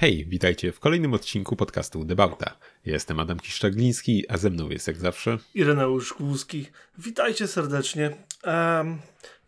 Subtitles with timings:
[0.00, 2.56] Hej, witajcie w kolejnym odcinku podcastu Debauta.
[2.84, 6.66] Jestem Adam Kiszczagliński, a ze mną jest jak zawsze Ireneusz Głuski.
[6.98, 8.16] Witajcie serdecznie.
[8.44, 8.98] Um,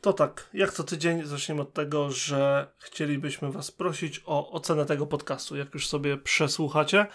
[0.01, 5.07] to tak, jak co tydzień zaczniemy od tego, że chcielibyśmy Was prosić o ocenę tego
[5.07, 5.57] podcastu.
[5.57, 7.07] Jak już sobie przesłuchacie,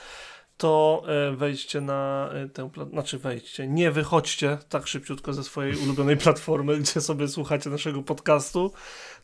[0.57, 5.75] to e, wejdźcie na e, tę platformę, znaczy wejdźcie, nie wychodźcie tak szybciutko ze swojej
[5.83, 8.71] ulubionej platformy, gdzie sobie słuchacie naszego podcastu,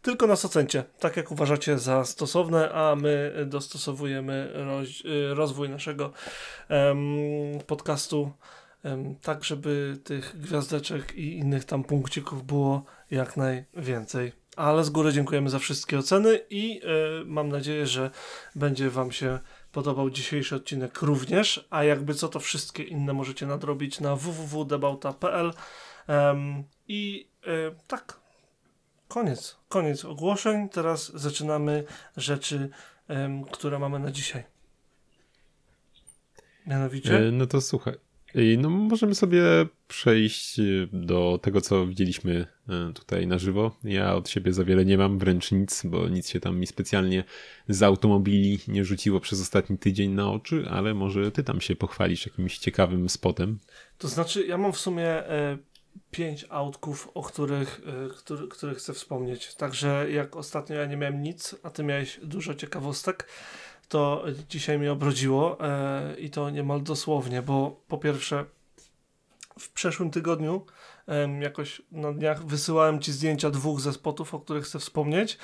[0.02, 6.12] tylko nas ocencie, tak jak uważacie za stosowne, a my dostosowujemy roz, e, rozwój naszego
[6.70, 8.32] um, podcastu
[8.84, 14.44] um, tak, żeby tych gwiazdeczek i innych tam punkcików było jak najwięcej.
[14.56, 16.82] Ale z góry dziękujemy za wszystkie oceny i
[17.22, 18.12] y, mam nadzieję, że
[18.56, 19.40] będzie Wam się
[19.74, 25.54] podobał dzisiejszy odcinek również, a jakby co to wszystkie inne możecie nadrobić na www.debauta.pl
[26.08, 28.20] um, i y, tak,
[29.08, 31.84] koniec, koniec ogłoszeń, teraz zaczynamy
[32.18, 32.70] rzeczy,
[33.52, 34.44] które mamy na dzisiaj.
[36.68, 37.18] Mianowicie?
[37.18, 37.94] E, no to słuchaj,
[38.58, 39.42] no możemy sobie
[39.88, 43.78] przejść e, do tego, co widzieliśmy e, tutaj na żywo.
[43.84, 47.24] Ja od siebie za wiele nie mam, wręcz nic, bo nic się tam mi specjalnie
[47.68, 52.26] z automobili nie rzuciło przez ostatni tydzień na oczy, ale może ty tam się pochwalisz
[52.26, 53.60] jakimś ciekawym spotem.
[53.98, 55.58] To znaczy, ja mam w sumie e,
[56.12, 59.56] pięć autków, o których, e, który, których chcę wspomnieć.
[59.56, 63.28] Także jak ostatnio ja nie miałem nic, a ty miałeś dużo ciekawostek,
[63.88, 68.46] to dzisiaj mnie obrodziło e, i to niemal dosłownie, bo po pierwsze
[69.60, 70.66] w przeszłym tygodniu
[71.08, 75.38] e, jakoś na dniach wysyłałem ci zdjęcia dwóch ze spotów, o których chcę wspomnieć.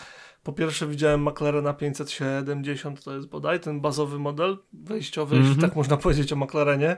[0.43, 5.61] Po pierwsze widziałem McLarena 570, to jest bodaj ten bazowy model wejściowy, mm -hmm.
[5.61, 6.97] tak można powiedzieć o McLarenie,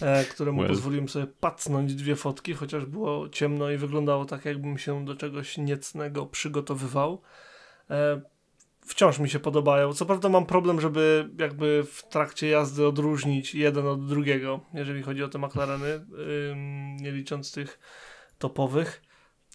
[0.00, 0.70] e, któremu well.
[0.70, 5.58] pozwoliłem sobie pacnąć dwie fotki, chociaż było ciemno i wyglądało tak, jakbym się do czegoś
[5.58, 7.22] niecnego przygotowywał.
[8.86, 9.92] Wciąż mi się podobają.
[9.92, 15.22] Co prawda mam problem, żeby jakby w trakcie jazdy odróżnić jeden od drugiego, jeżeli chodzi
[15.22, 16.06] o te McLareny,
[17.00, 17.78] nie licząc tych
[18.38, 19.02] topowych,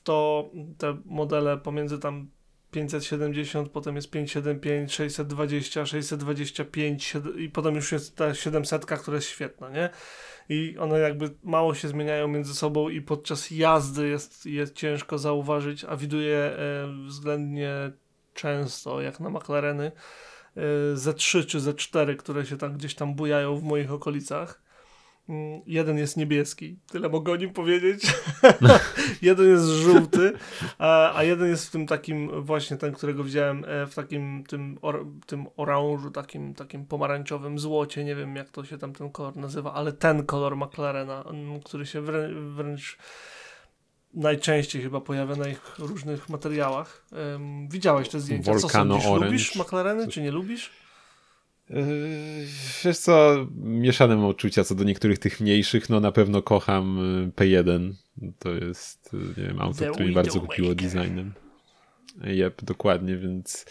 [0.04, 2.30] to te modele pomiędzy tam
[2.72, 9.70] 570, potem jest 575, 620, 625 i potem już jest ta 700, która jest świetna,
[9.70, 9.90] nie?
[10.50, 15.84] I one jakby mało się zmieniają między sobą i podczas jazdy jest, jest ciężko zauważyć,
[15.84, 17.92] a widuję e, względnie
[18.38, 19.92] często, jak na McLareny
[20.58, 20.62] y,
[20.96, 24.62] Z3 czy Z4, które się tam gdzieś tam bujają w moich okolicach.
[25.30, 28.14] Mm, jeden jest niebieski, tyle mogę o nim powiedzieć.
[29.22, 30.34] jeden jest żółty,
[30.78, 34.78] a, a, jeden jest w tym takim, właśnie ten, którego widziałem, e, w takim tym,
[34.82, 38.04] or, tym oranżu, takim, takim pomarańczowym złocie.
[38.04, 41.86] Nie wiem, jak to się tam ten kolor nazywa, ale ten kolor McLarena, mm, który
[41.86, 42.98] się wrę, wręcz
[44.18, 47.06] najczęściej chyba pojawia na ich różnych materiałach.
[47.12, 48.52] Um, widziałeś te zdjęcia.
[48.52, 49.26] Volcano co sądzisz?
[49.26, 50.72] Lubisz McLareny, czy nie lubisz?
[51.70, 51.86] Yy,
[52.86, 55.90] wiesz co, mieszane mam uczucia co do niektórych tych mniejszych.
[55.90, 57.94] No na pewno kocham y, P1.
[58.40, 61.34] To jest, y, nie wiem, auto, które mi bardzo kupiło designem.
[62.24, 63.66] Jep, dokładnie, więc...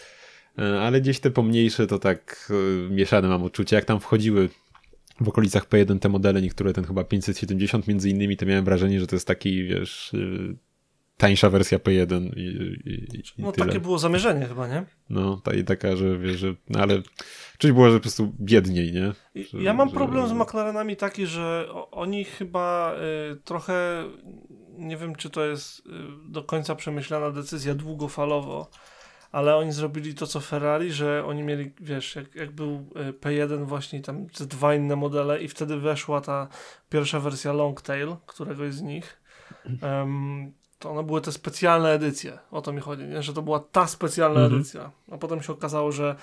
[0.59, 2.51] Y, ale gdzieś te pomniejsze to tak
[2.89, 3.75] mieszane mam uczucia.
[3.75, 4.49] Jak tam wchodziły
[5.21, 9.07] w okolicach P1 te modele, niektóre ten chyba 570 między innymi, to miałem wrażenie, że
[9.07, 10.57] to jest taki, wiesz, y,
[11.17, 12.41] tańsza wersja P1 i,
[12.85, 13.65] i, i No tyle.
[13.65, 14.85] takie było zamierzenie chyba, nie?
[15.09, 17.01] No, ta, i taka, że wiesz, że, no ale
[17.57, 19.13] czuć było, że po prostu biedniej, nie?
[19.43, 19.95] Że, ja mam że...
[19.95, 22.95] problem z McLarenami taki, że oni chyba
[23.33, 24.03] y, trochę,
[24.77, 25.81] nie wiem czy to jest y,
[26.29, 28.69] do końca przemyślana decyzja długofalowo,
[29.31, 33.65] ale oni zrobili to co Ferrari, że oni mieli, wiesz, jak, jak był e, P1
[33.65, 36.47] właśnie tam te dwa inne modele i wtedy weszła ta
[36.89, 39.21] pierwsza wersja Longtail, któregoś z nich,
[39.81, 43.23] um, to one były te specjalne edycje, o to mi chodzi, nie?
[43.23, 44.55] że to była ta specjalna mhm.
[44.55, 46.15] edycja, a potem się okazało, że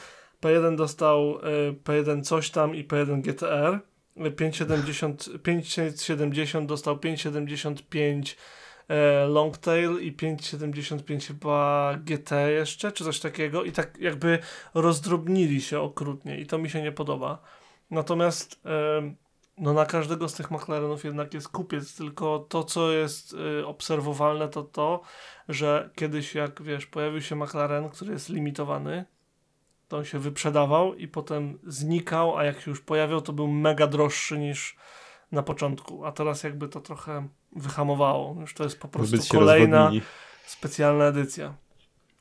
[0.43, 1.41] P1 dostał y,
[1.85, 3.81] P1 coś tam i P1 GTR,
[4.37, 8.64] 570, 570 dostał 575 e,
[9.29, 14.39] Longtail i 575 chyba GT jeszcze, czy coś takiego i tak jakby
[14.75, 17.43] rozdrobnili się okrutnie i to mi się nie podoba.
[17.91, 19.15] Natomiast e,
[19.59, 24.49] no na każdego z tych McLarenów jednak jest kupiec, tylko to, co jest e, obserwowalne,
[24.49, 25.01] to to,
[25.49, 29.05] że kiedyś jak, wiesz, pojawił się McLaren, który jest limitowany,
[29.89, 33.87] to on się wyprzedawał i potem znikał, a jak się już pojawiał, to był mega
[33.87, 34.77] droższy niż
[35.33, 38.41] na początku, a teraz jakby to trochę wyhamowało.
[38.41, 39.91] Już to jest po prostu kolejna
[40.47, 41.55] specjalna edycja.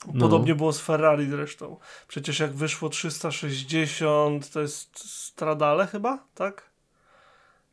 [0.07, 0.21] No.
[0.21, 0.57] Podobnie no.
[0.57, 1.77] było z Ferrari zresztą.
[2.07, 6.73] Przecież jak wyszło 360, to jest Stradale chyba, tak?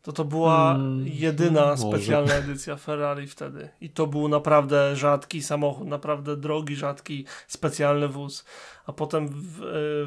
[0.03, 1.83] To to była Mm, jedyna może.
[1.89, 3.69] specjalna edycja Ferrari wtedy.
[3.81, 8.45] I to był naprawdę rzadki samochód, naprawdę drogi, rzadki, specjalny wóz.
[8.87, 9.61] A potem w,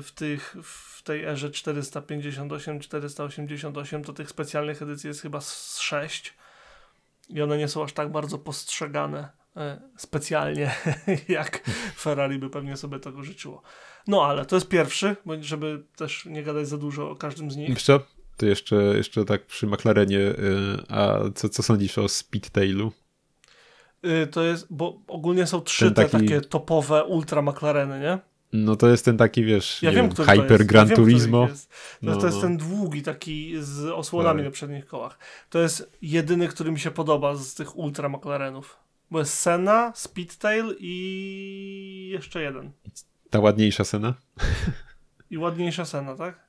[0.03, 6.33] w, tych, w tej erze 458, 488 to tych specjalnych edycji jest chyba z 6.
[7.29, 10.75] I one nie są aż tak bardzo postrzegane e, specjalnie,
[11.29, 13.61] jak Ferrari by pewnie sobie tego życzyło.
[14.07, 17.81] No ale to jest pierwszy, żeby też nie gadać za dużo o każdym z nich.
[17.81, 17.99] Co?
[18.37, 20.35] To jeszcze, jeszcze tak przy McLarenie, y,
[20.89, 22.91] a co, co sądzisz o Speedtailu?
[24.05, 28.19] Y, to jest, bo ogólnie są trzy Ten te taki- takie topowe ultra McLareny, nie?
[28.53, 30.63] No to jest ten taki, wiesz, Ja wiem, wiem, Hyper jest.
[30.63, 31.47] Gran ja Turismo.
[31.47, 31.53] To,
[32.01, 32.41] No, to jest no.
[32.43, 34.45] ten długi, taki z osłonami Tak.
[34.45, 35.19] na przednich kołach.
[35.49, 38.77] To jest jedyny, który mi się podoba z tych ultra McLarenów.
[39.11, 42.71] Bo jest Senna, Speedtail i jeszcze jeden.
[43.29, 44.13] Ta ładniejsza scena,
[45.29, 46.47] I ładniejsza Senna, tak?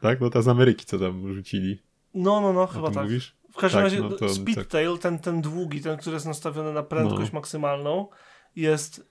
[0.00, 0.20] tak?
[0.20, 1.82] No ta z Ameryki, co tam rzucili.
[2.14, 3.02] No, no, no, chyba tak.
[3.04, 3.36] mówisz?
[3.52, 6.72] W każdym Tak, razie no no, to- Speedtail, ten, ten długi, ten, który jest nastawiony
[6.72, 7.38] na prędkość No.
[7.38, 8.08] maksymalną,
[8.56, 9.07] jest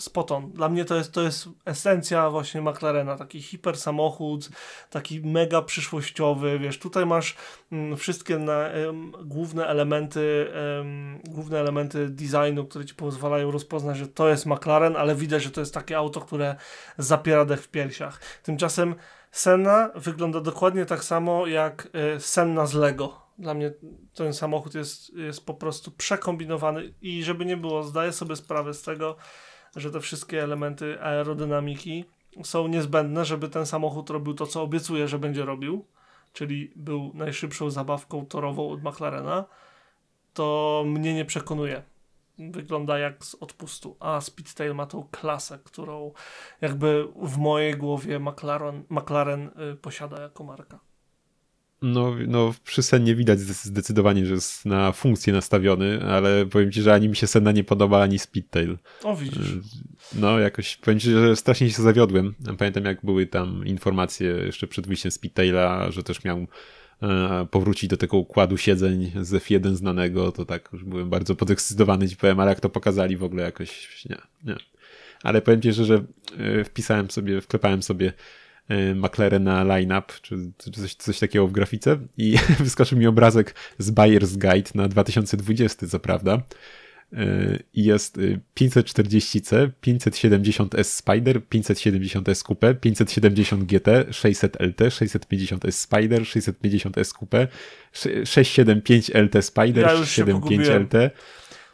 [0.00, 0.52] spoton.
[0.52, 4.48] Dla mnie to jest, to jest esencja właśnie McLarena, taki hiper samochód,
[4.90, 7.36] taki mega przyszłościowy, wiesz, tutaj masz
[7.72, 8.68] mm, wszystkie na,
[9.24, 15.14] główne elementy em, główne elementy designu, które ci pozwalają rozpoznać, że to jest McLaren, ale
[15.14, 16.56] widać, że to jest takie auto, które
[16.98, 18.20] zapiera dech w piersiach.
[18.42, 18.94] Tymczasem
[19.30, 23.20] Senna wygląda dokładnie tak samo jak e, Senna z Lego.
[23.38, 23.72] Dla mnie
[24.14, 28.82] ten samochód jest, jest po prostu przekombinowany i żeby nie było, zdaję sobie sprawę z
[28.82, 29.16] tego,
[29.76, 32.04] że te wszystkie elementy aerodynamiki
[32.44, 35.84] są niezbędne, żeby ten samochód robił to, co obiecuje, że będzie robił,
[36.32, 39.44] czyli był najszybszą zabawką torową od McLarena,
[40.34, 41.82] to mnie nie przekonuje.
[42.38, 43.96] Wygląda jak z odpustu.
[44.00, 46.12] A Speedtail ma tą klasę, którą
[46.60, 50.89] jakby w mojej głowie McLaren, McLaren y, posiada jako marka.
[51.82, 56.82] No, no przy Sennie widać zde- zdecydowanie, że jest na funkcję nastawiony, ale powiem ci,
[56.82, 58.78] że ani mi się Senna nie podoba, ani Speedtail.
[59.02, 59.52] O, widzisz.
[60.14, 62.34] No, jakoś powiem ci, że strasznie się zawiodłem.
[62.58, 66.46] Pamiętam, jak były tam informacje jeszcze przed wyjściem Speedtaila, że też miał
[67.02, 72.08] e, powrócić do tego układu siedzeń z F1 znanego, to tak już byłem bardzo podekscytowany,
[72.08, 74.56] ci powiem, ale jak to pokazali w ogóle jakoś, nie, nie.
[75.22, 76.04] Ale powiem ci, że, że
[76.38, 78.12] e, wpisałem sobie, wklepałem sobie
[78.94, 84.32] McLarena line-up, czy, czy coś, coś takiego w grafice i wyskoczył mi obrazek z Buyer's
[84.38, 86.42] Guide na 2020, co prawda.
[87.12, 96.22] Y, i jest y, 540C, 570S Spider, 570S Coupe, 570 GT, 600 LT, 650S Spider,
[96.22, 97.48] 650S Coupe,
[97.92, 100.82] sze- 675 LT Spider, Ja już się 675 pogubiłem.
[100.82, 101.10] LT,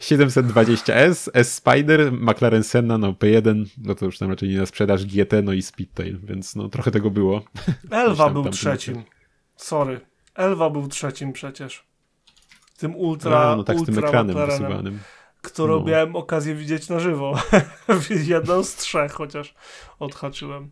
[0.00, 5.06] 720S, S Spider, McLaren Senna, no P1, no to już tam raczej nie na sprzedaż,
[5.06, 7.42] GT, no i Speedtail, więc no trochę tego było.
[7.90, 9.02] Elwa tam- był tam trzecim.
[9.56, 10.00] Sorry.
[10.34, 11.86] Elwa był trzecim przecież.
[12.78, 14.98] Tym ultra, A, no tak z tym ultra ekranem wysuwanym.
[15.42, 15.84] którą No.
[15.84, 17.38] miałem okazję widzieć na żywo.
[18.28, 19.54] Jedną z trzech chociaż
[19.98, 20.70] odhaczyłem.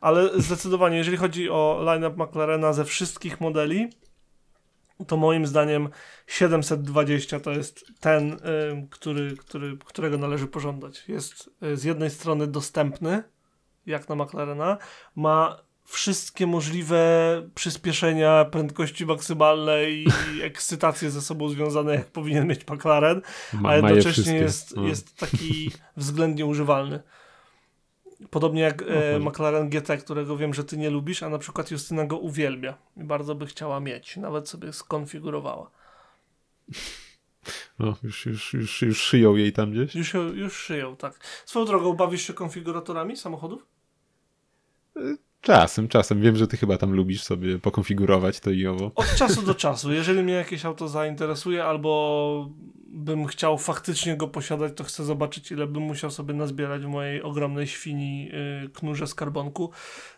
[0.00, 3.88] Ale zdecydowanie, jeżeli chodzi o line-up McLarena ze wszystkich modeli,
[5.06, 5.88] to moim zdaniem
[6.26, 8.32] 720 to jest ten,
[8.72, 11.04] ym, który, który, którego należy pożądać.
[11.08, 13.22] Jest y, z jednej strony dostępny,
[13.86, 14.78] jak na McLarena,
[15.16, 17.02] ma wszystkie możliwe
[17.54, 20.06] przyspieszenia, prędkości maksymalne i
[20.42, 23.22] ekscytacje ze sobą związane, jak powinien mieć McLaren,
[23.52, 24.86] Ma, a jednocześnie jest, No.
[24.86, 27.02] jest taki względnie używalny.
[28.30, 29.18] Podobnie jak e.
[29.18, 33.04] McLaren GT, którego wiem, że ty nie lubisz, a na przykład Justyna go uwielbia i
[33.04, 35.70] bardzo by chciała mieć, nawet sobie skonfigurowała.
[37.78, 39.94] No, już, już, już, już szyją jej tam gdzieś.
[39.94, 41.18] Już, już szyją, tak.
[41.46, 43.66] Swoją drogą, bawisz się konfiguratorami samochodów?
[45.40, 46.20] Czasem, czasem.
[46.20, 48.92] Wiem, że ty chyba tam lubisz sobie pokonfigurować to i owo.
[48.94, 49.92] Od czasu do czasu.
[49.92, 52.50] Jeżeli mnie jakieś auto zainteresuje, albo
[52.92, 57.22] bym chciał faktycznie go posiadać, to chcę zobaczyć, ile bym musiał sobie nazbierać w mojej
[57.22, 58.30] ogromnej świni
[58.64, 59.70] y, knurze z karbonku.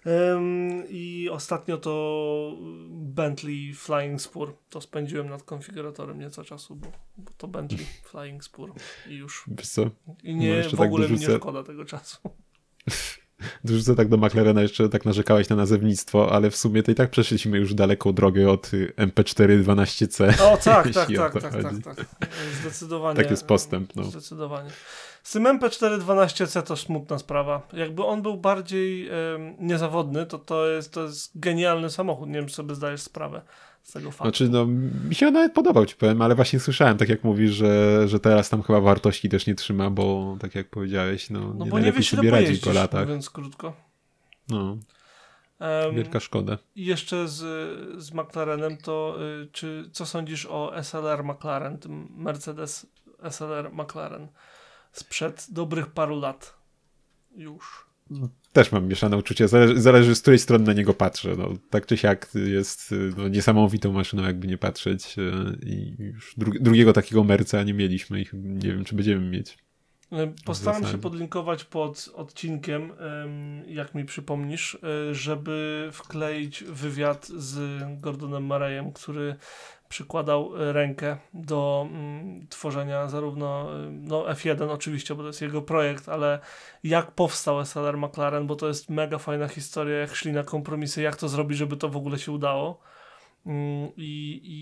[0.07, 2.57] Ym, I ostatnio to
[2.91, 4.57] Bentley Flying Spur.
[4.71, 8.73] To spędziłem nad konfiguratorem nieco czasu, bo, bo to Bentley Flying Spur
[9.09, 9.45] i już.
[9.49, 9.83] Wiesz co?
[10.23, 12.19] I No, nie, jeszcze w tak ogóle mi nie szkoda tego czasu.
[13.65, 17.11] Dorzucę tak do McLarena, jeszcze tak narzekałeś na nazewnictwo, ale w sumie to i tak
[17.11, 20.43] przeszliśmy już daleką drogę od y, MP4 12C.
[20.43, 22.07] O tak, tak, tak, tak, tak, tak.
[22.61, 23.17] Zdecydowanie.
[23.17, 24.05] Tak jest postęp, no.
[24.05, 24.71] Zdecydowanie.
[25.23, 27.69] Z tym MP412C to smutna sprawa.
[27.73, 32.29] Jakby on był bardziej em, niezawodny, to to jest, to jest genialny samochód.
[32.29, 33.43] Nie wiem, czy sobie zdajesz sprawę
[33.85, 34.25] z tego faktu.
[34.25, 34.67] Znaczy, no,
[35.09, 38.51] mi się nawet podobał, ci powiem, ale właśnie słyszałem, tak jak mówisz, że, że teraz
[38.51, 41.93] tam chyba wartości też nie trzyma, bo tak jak powiedziałeś, no, no nie bo nie
[41.93, 43.07] wiesz, sobie radzi po latach.
[43.07, 43.77] mówiąc krótko.
[44.49, 44.77] No.
[45.61, 46.59] Um, Wielka szkoda.
[46.75, 47.41] I jeszcze z,
[48.03, 52.87] z McLarenem, to y, czy co sądzisz o SLR McLaren, tym Mercedes
[53.31, 54.29] SLR McLaren
[54.93, 56.55] sprzed dobrych paru lat
[57.37, 57.84] już?
[58.53, 61.35] Też mam mieszane uczucia, zależy, zależy z której strony na niego patrzę.
[61.39, 66.53] No, tak czy siak jest no, niesamowitą maszyną, jakby nie patrzeć y, i już dru
[66.61, 69.59] drugiego takiego Merca nie mieliśmy i nie wiem, czy będziemy mieć.
[70.45, 72.93] Postaram się podlinkować pod odcinkiem,
[73.67, 79.37] jak mi przypomnisz, e, żeby wkleić wywiad z Gordonem Marejem, który
[79.95, 86.39] przykładał rękę do mm, tworzenia zarówno no F1 oczywiście, bo to jest jego projekt, ale
[86.85, 91.17] jak powstał SLR McLaren, bo to jest mega fajna historia, jak szli na kompromisy, jak
[91.17, 92.81] to zrobić, żeby to w ogóle się udało.
[93.47, 94.59] Mm, I, i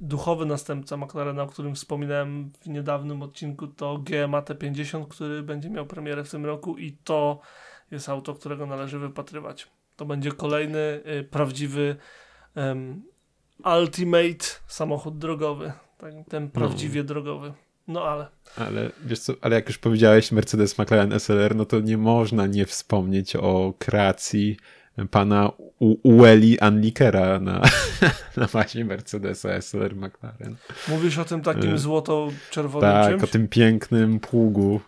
[0.00, 5.86] duchowy następca McLarena, o którym wspominałem w niedawnym odcinku, to GMA T50, który będzie miał
[5.86, 7.40] premierę w tym roku i to
[7.90, 9.68] jest auto, którego należy wypatrywać.
[9.96, 11.96] To będzie kolejny y, prawdziwy
[13.80, 15.72] ultimate samochód drogowy.
[15.98, 17.06] Tak, ten prawdziwie no.
[17.06, 17.52] drogowy.
[17.88, 18.26] No ale.
[18.56, 22.66] Ale wiesz co, ale jak już powiedziałeś Mercedes McLaren SLR, no to nie można nie
[22.66, 24.56] wspomnieć o kreacji
[25.10, 25.50] pana
[26.02, 27.62] Ueli Anlikera na,
[28.36, 30.56] na masie Mercedesa SLR McLaren.
[30.88, 33.22] Mówisz o tym takim e, złoto-czerwonym Tak, czymś?
[33.22, 34.80] o tym pięknym pługu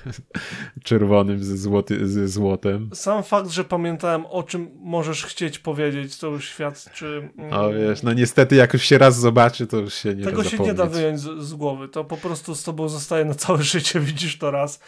[0.84, 2.90] czerwonym ze, złoty, ze złotem.
[2.94, 7.30] Sam fakt, że pamiętałem o czym możesz chcieć powiedzieć, to już świadczy...
[7.38, 10.42] Mm, o wiesz, no niestety jak już się raz zobaczy, to już się nie Tego
[10.42, 13.34] da się nie da wyjąć z, z, głowy, to po prostu z tobą zostaje na
[13.34, 14.80] całe życie, widzisz to raz.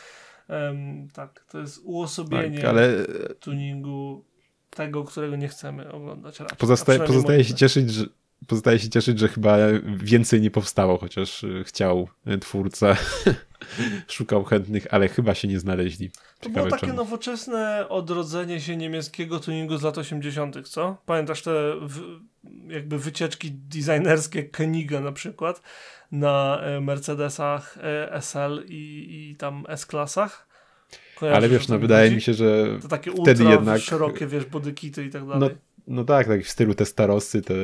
[0.49, 3.07] Um, tak, to jest uosobienie tak, ale...
[3.41, 4.25] tuningu
[4.75, 6.59] tego, którego nie chcemy oglądać raczej.
[6.59, 8.05] Pozostaje, pozostaje się cieszyć, że
[8.47, 9.57] pozostaje się cieszyć, że chyba
[9.97, 12.97] więcej nie powstało, chociaż e, chciał e, twórca,
[14.09, 16.11] szukał chętnych, ale chyba się nie znaleźli.
[16.11, 16.97] Ciekawe to było takie czemu.
[16.97, 20.97] nowoczesne odrodzenie się niemieckiego tuningu z lat 80., co?
[21.07, 21.51] Pamiętasz te
[21.81, 22.21] w,
[22.69, 25.63] jakby wycieczki designerskie Koeniga na przykład
[26.13, 27.79] na e, Mercedesach
[28.21, 30.54] SL i, i tam S-klasach?
[31.17, 33.81] Kojarzysz, Ale wiesz, no wydaje mi się, że to takie wtedy ultra jednak...
[33.81, 35.41] szerokie, wiesz, bodykity i tak dalej.
[35.41, 35.51] No,
[35.87, 37.55] no tak, tak w stylu te starosy, te,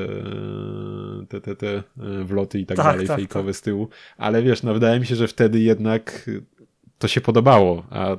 [1.29, 1.83] te, te, te
[2.25, 3.57] wloty i tak, tak dalej, tak, fejkowe tak.
[3.57, 3.89] z tyłu.
[4.17, 6.31] Ale wiesz, no wydaje mi się, że wtedy jednak
[6.99, 8.17] to się podobało, a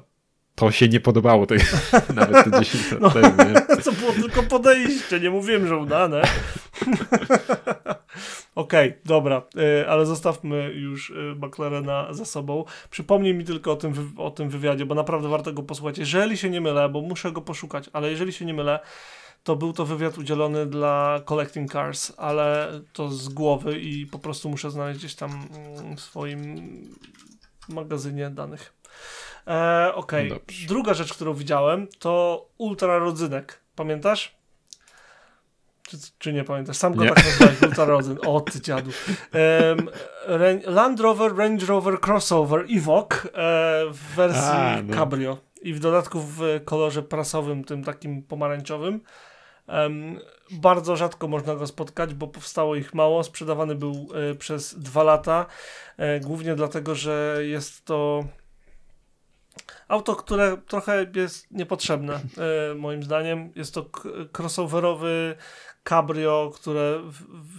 [0.56, 1.60] to się nie podobało tej,
[2.16, 3.38] nawet te 10 lat no, temu.
[3.86, 6.22] To było tylko podejście, nie mówiłem, że udane.
[8.56, 9.42] Okej, okay, dobra,
[9.82, 12.66] y, ale zostawmy już y, McLarena za sobą.
[12.90, 15.98] Przypomnij mi tylko o tym, o tym wywiadzie, bo naprawdę warto go posłuchać.
[15.98, 18.80] Jeżeli się nie mylę, bo muszę go poszukać, ale jeżeli się nie mylę,
[19.44, 24.50] to był to wywiad udzielony dla Collecting Cars, ale to z głowy i po prostu
[24.50, 26.56] muszę znaleźć gdzieś tam mm, w swoim
[27.70, 28.74] magazynie danych.
[29.48, 30.42] E, Okej, okay.
[30.68, 33.62] druga rzecz, którą widziałem, to ultra rodzynek.
[33.76, 34.41] Pamiętasz?
[35.92, 36.78] Czy, czy nie pamiętasz?
[36.78, 37.10] Sam go nie.
[37.10, 38.18] tak nazwałeś, ultra rodzyn.
[38.26, 38.92] O ty dziadu.
[39.70, 39.90] Um,
[40.66, 43.30] Land Rover, Range Rover Crossover Evoque e,
[43.92, 44.96] w wersji A, no.
[44.96, 49.02] Cabrio i w dodatku w kolorze prasowym, tym takim pomarańczowym.
[49.68, 50.20] Um,
[50.52, 53.24] bardzo rzadko można go spotkać, bo powstało ich mało.
[53.24, 55.46] Sprzedawany był e, przez dwa lata,
[55.98, 58.24] e, głównie dlatego, że jest to
[59.88, 63.52] Auto, które trochę jest niepotrzebne, e, moim zdaniem.
[63.56, 63.90] Jest to
[64.38, 65.36] crossoverowy
[65.84, 67.02] cabrio, które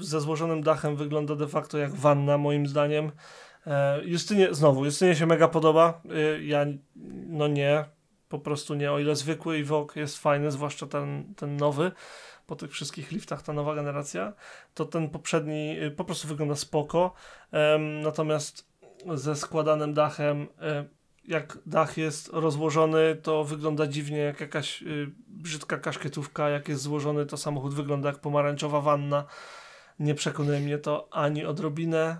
[0.01, 3.13] ze złożonym dachem wygląda de facto jak wanna, moim zdaniem.
[3.67, 6.03] E, Justynie, znowu, Justynie się mega podoba.
[6.11, 6.67] E, ja,
[7.27, 7.85] no nie,
[8.29, 8.93] po prostu nie.
[8.93, 11.93] O ile zwykły Evoque jest fajny, zwłaszcza ten, ten nowy,
[12.47, 14.33] po tych wszystkich liftach, ta nowa generacja,
[14.75, 17.13] to ten poprzedni po prostu wygląda spoko.
[18.03, 18.73] Natomiast
[19.15, 20.47] ze składanym dachem
[21.29, 26.49] jak dach jest rozłożony, to wygląda dziwnie jak jakaś y, brzydka kaszkietówka.
[26.49, 29.25] Jak jest złożony, to samochód wygląda jak pomarańczowa wanna.
[29.99, 32.17] Nie przekonuje mnie to ani odrobinę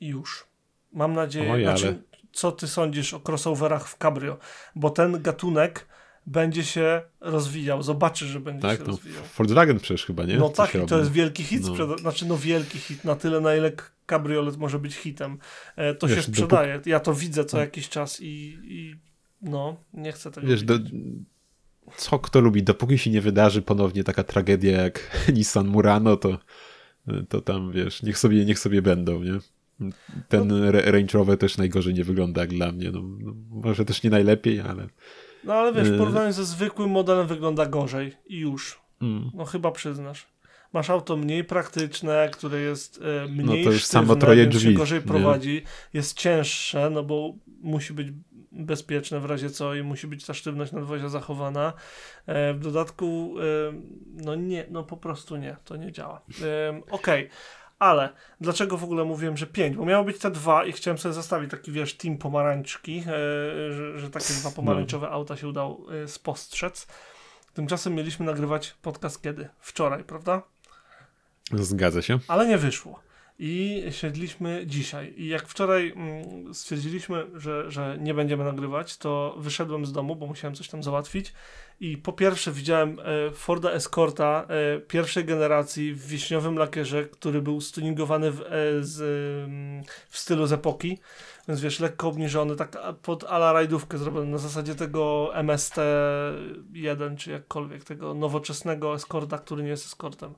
[0.00, 0.46] i y, już.
[0.92, 1.96] Mam nadzieję, Oj, znaczy, ale...
[2.32, 4.38] co ty sądzisz o crossoverach w cabrio?
[4.76, 5.86] Bo ten gatunek
[6.26, 9.22] będzie się rozwijał, zobaczy, że będzie tak, się no, rozwijał.
[9.38, 10.36] Volkswagen przecież chyba, nie?
[10.36, 11.98] No Co tak, i to jest wielki hit, no.
[11.98, 13.72] znaczy no wielki hit, na tyle na ile
[14.12, 15.38] kabriolet może być hitem.
[15.76, 17.60] E, to Wiesz, się sprzedaje, dopó- ja to widzę co no.
[17.60, 18.96] jakiś czas i, i
[19.42, 20.74] no, nie chcę tego Wiesz, do,
[21.96, 26.38] co kto lubi, dopóki się nie wydarzy ponownie taka tragedia jak Nissan Murano, to,
[27.28, 29.38] to tam, wiesz, niech sobie, niech sobie będą, nie?
[30.28, 30.72] Ten no.
[30.72, 34.60] Range Rover też najgorzej nie wygląda jak dla mnie, no, no może też nie najlepiej,
[34.60, 34.86] ale...
[35.44, 38.80] No ale wiesz, w y- porównaniu ze zwykłym modelem wygląda gorzej i już.
[39.02, 39.30] Mm.
[39.34, 40.26] No chyba przyznasz.
[40.72, 44.72] Masz auto mniej praktyczne, które jest e, mniej no to już sztywne, samo troje drzwi,
[44.72, 45.06] się gorzej nie?
[45.06, 45.62] prowadzi.
[45.92, 48.08] Jest cięższe, no bo musi być
[48.52, 51.72] bezpieczne w razie co i musi być ta sztywność nadwozia zachowana.
[52.26, 53.42] E, w dodatku, e,
[54.24, 56.22] no nie, no po prostu nie, to nie działa.
[56.90, 57.28] Okej.
[57.82, 58.08] Ale
[58.40, 59.76] dlaczego w ogóle mówiłem, że 5?
[59.76, 63.98] Bo miało być te dwa i chciałem sobie zostawić taki, wiesz, team pomarańczki, e, że,
[63.98, 66.86] że takie dwa pomarańczowe auta się udało e, spostrzec.
[67.54, 69.48] Tymczasem mieliśmy nagrywać podcast kiedy?
[69.58, 70.42] Wczoraj, prawda?
[71.52, 72.18] Zgadza się.
[72.28, 73.00] Ale nie wyszło.
[73.38, 75.14] I siedliśmy dzisiaj.
[75.16, 80.26] I jak wczoraj mm, stwierdziliśmy, że, że nie będziemy nagrywać, to wyszedłem z domu, bo
[80.26, 81.32] musiałem coś tam załatwić.
[81.80, 87.60] I po pierwsze widziałem e, Forda Escorta e, pierwszej generacji w wiśniowym lakierze, który był
[87.60, 88.44] stuningowany w, e,
[88.80, 89.00] z,
[89.48, 90.98] mm, w stylu z epoki.
[91.48, 97.84] Więc wiesz, lekko obniżony, tak pod ala rajdówkę zrobiony na zasadzie tego MST1, czy jakkolwiek,
[97.84, 100.34] tego nowoczesnego Escorta, który nie jest Escortem.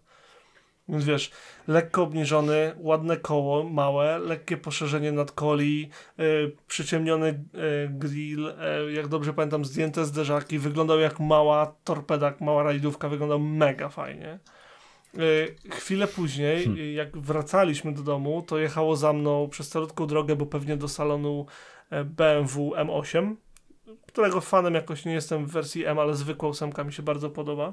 [0.89, 1.31] Więc wiesz,
[1.69, 5.89] lekko obniżony, ładne koło, małe, lekkie poszerzenie nadkoli,
[6.19, 8.47] yy, przyciemniony y, grill,
[8.89, 13.89] y, jak dobrze pamiętam, zdjęte zderzaki, wyglądał jak mała torpeda, jak mała rajdówka, wyglądał mega
[13.89, 14.39] fajnie.
[15.19, 16.93] Y, chwilę później, Hmm.
[16.93, 21.47] jak wracaliśmy do domu, to jechało za mną przez calutką drogę, bo pewnie do salonu
[21.91, 23.35] e, BMW M8,
[24.07, 27.73] którego fanem jakoś nie jestem w wersji M, ale zwykła ósemka mi się bardzo podoba.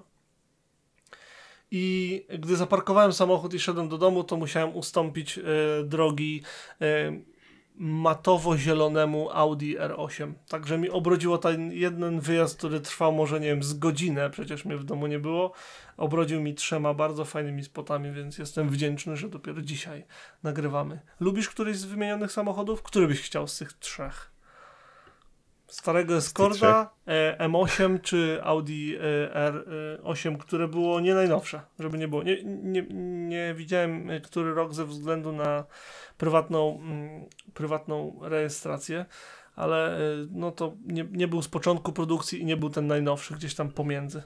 [1.72, 5.44] I gdy zaparkowałem samochód i szedłem do domu, to musiałem ustąpić e,
[5.84, 6.44] drogi
[6.82, 7.12] e,
[7.76, 10.34] matowo-zielonemu Audi R8.
[10.50, 14.78] Także mi obrodziło ten jeden wyjazd, który trwał może, nie wiem, z godzinę, przecież mnie
[14.78, 15.52] w domu nie było.
[15.98, 20.04] Obrodził mi trzema bardzo fajnymi spotami, więc jestem wdzięczny, że dopiero dzisiaj
[20.44, 21.00] nagrywamy.
[21.20, 22.84] Lubisz któryś z wymienionych samochodów?
[22.84, 24.32] Który byś chciał z tych trzech?
[25.72, 32.24] Starego Escorta, e, M8 czy Audi e, R8, które było nie najnowsze, żeby nie było.
[32.24, 32.86] Nie, nie,
[33.28, 35.64] nie widziałem, e, który rok ze względu na
[36.18, 39.06] prywatną, mm, prywatną rejestrację,
[39.56, 40.00] ale e,
[40.32, 43.70] no to nie, nie był z początku produkcji i nie był ten najnowszy, gdzieś tam
[43.70, 44.24] pomiędzy.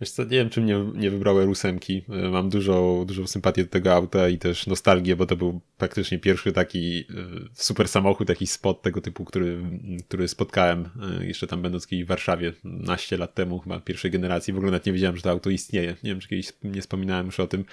[0.00, 2.02] Wiesz co, nie wiem, czym nie, nie wybrałem ósemki.
[2.08, 6.18] E, Mam dużą, dużą sympatię do tego auta i też nostalgię, bo to był praktycznie
[6.18, 7.04] pierwszy taki e,
[7.52, 9.62] super samochód, taki spot tego typu, który,
[10.08, 10.88] który spotkałem
[11.20, 14.52] e, jeszcze tam będąc w Warszawie, naście lat temu, chyba pierwszej generacji.
[14.52, 15.96] W ogóle nawet nie wiedziałem, że to auto istnieje.
[16.02, 17.64] Nie wiem, czy kiedyś nie wspominałem już o tym.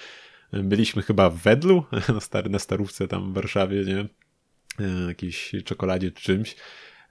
[0.52, 1.84] Byliśmy chyba w Wedlu,
[2.32, 4.06] na, na starówce tam w Warszawie, nie?
[5.08, 6.56] Jakiejś czekoladzie czy czymś.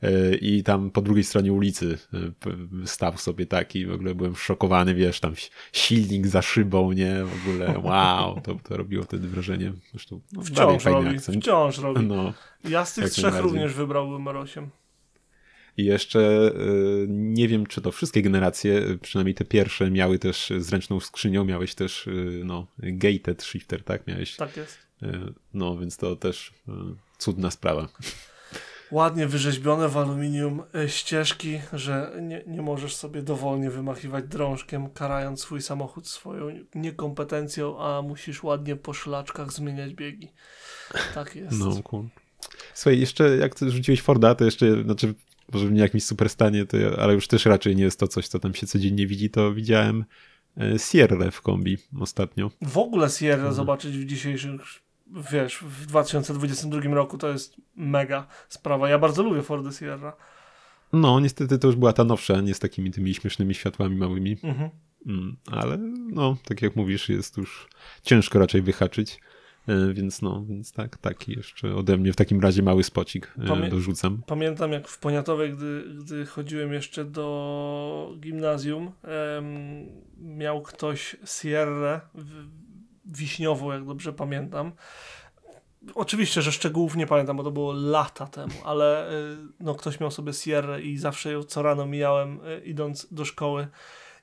[0.04, 1.98] E, I tam po drugiej stronie ulicy
[2.84, 7.24] e, stał sobie taki, w ogóle byłem szokowany, wiesz, tam si- silnik za szybą, nie,
[7.26, 9.74] w ogóle, wow, to, to robiło wtedy wrażenie.
[9.92, 11.44] Zresztą no, Wciąż robi, akcent.
[11.44, 12.06] wciąż robi.
[12.06, 12.34] No.
[12.70, 14.68] Ja z tych trzech również wybrałbym R8.
[15.78, 16.52] I jeszcze e,
[17.08, 22.10] nie wiem, czy to wszystkie generacje, przynajmniej te pierwsze miały też zręczną skrzynią, miałeś też,
[22.44, 24.78] no, gated shifter, tak, miałeś, Tak jest.
[25.54, 26.54] no, więc to też
[27.18, 27.88] cudna sprawa.
[28.92, 35.40] Ładnie wyrzeźbione w aluminium e, ścieżki, że nie, nie możesz sobie dowolnie wymachiwać drążkiem, karając
[35.42, 40.32] swój samochód swoją niekompetencją, a musisz ładnie po szlaczkach zmieniać biegi.
[41.16, 41.60] Tak jest.
[41.60, 42.06] No, cool.
[42.74, 45.14] Słuchaj, jeszcze jak ty rzuciłeś Forda, to jeszcze, znaczy,
[45.54, 48.40] może nie jakimś super stanie, to ale już też raczej nie jest to coś, co
[48.40, 50.06] tam się codziennie widzi, to widziałem
[50.58, 52.52] e, Sierra w kombi ostatnio.
[52.62, 53.54] W ogóle Sierra Mhm.
[53.54, 54.52] zobaczyć w dzisiejszych,
[55.32, 58.90] wiesz, w 2022 roku to jest mega sprawa.
[58.90, 60.16] Ja bardzo lubię Fordy Sierra.
[60.94, 64.70] No, niestety to już była ta nowsza, nie z takimi tymi śmiesznymi światłami małymi, Mhm.
[65.08, 65.78] mm, ale
[66.14, 67.68] no, tak jak mówisz, jest już
[68.04, 69.20] ciężko raczej wyhaczyć,
[69.68, 73.42] e, więc no, więc tak, taki jeszcze ode mnie w takim razie mały spocik e,
[73.48, 74.22] Pamię- dorzucam.
[74.28, 79.86] Pamiętam jak w Poniatowej, gdy, gdy chodziłem jeszcze do gimnazjum, em,
[80.38, 82.48] miał ktoś Sierrę w,
[83.06, 84.72] wiśniową, jak dobrze pamiętam.
[85.96, 90.12] Oczywiście, że szczegółów nie pamiętam, bo to było lata temu, ale y, no, ktoś miał
[90.12, 93.68] sobie Sierrę i zawsze ją co rano mijałem y, idąc do szkoły.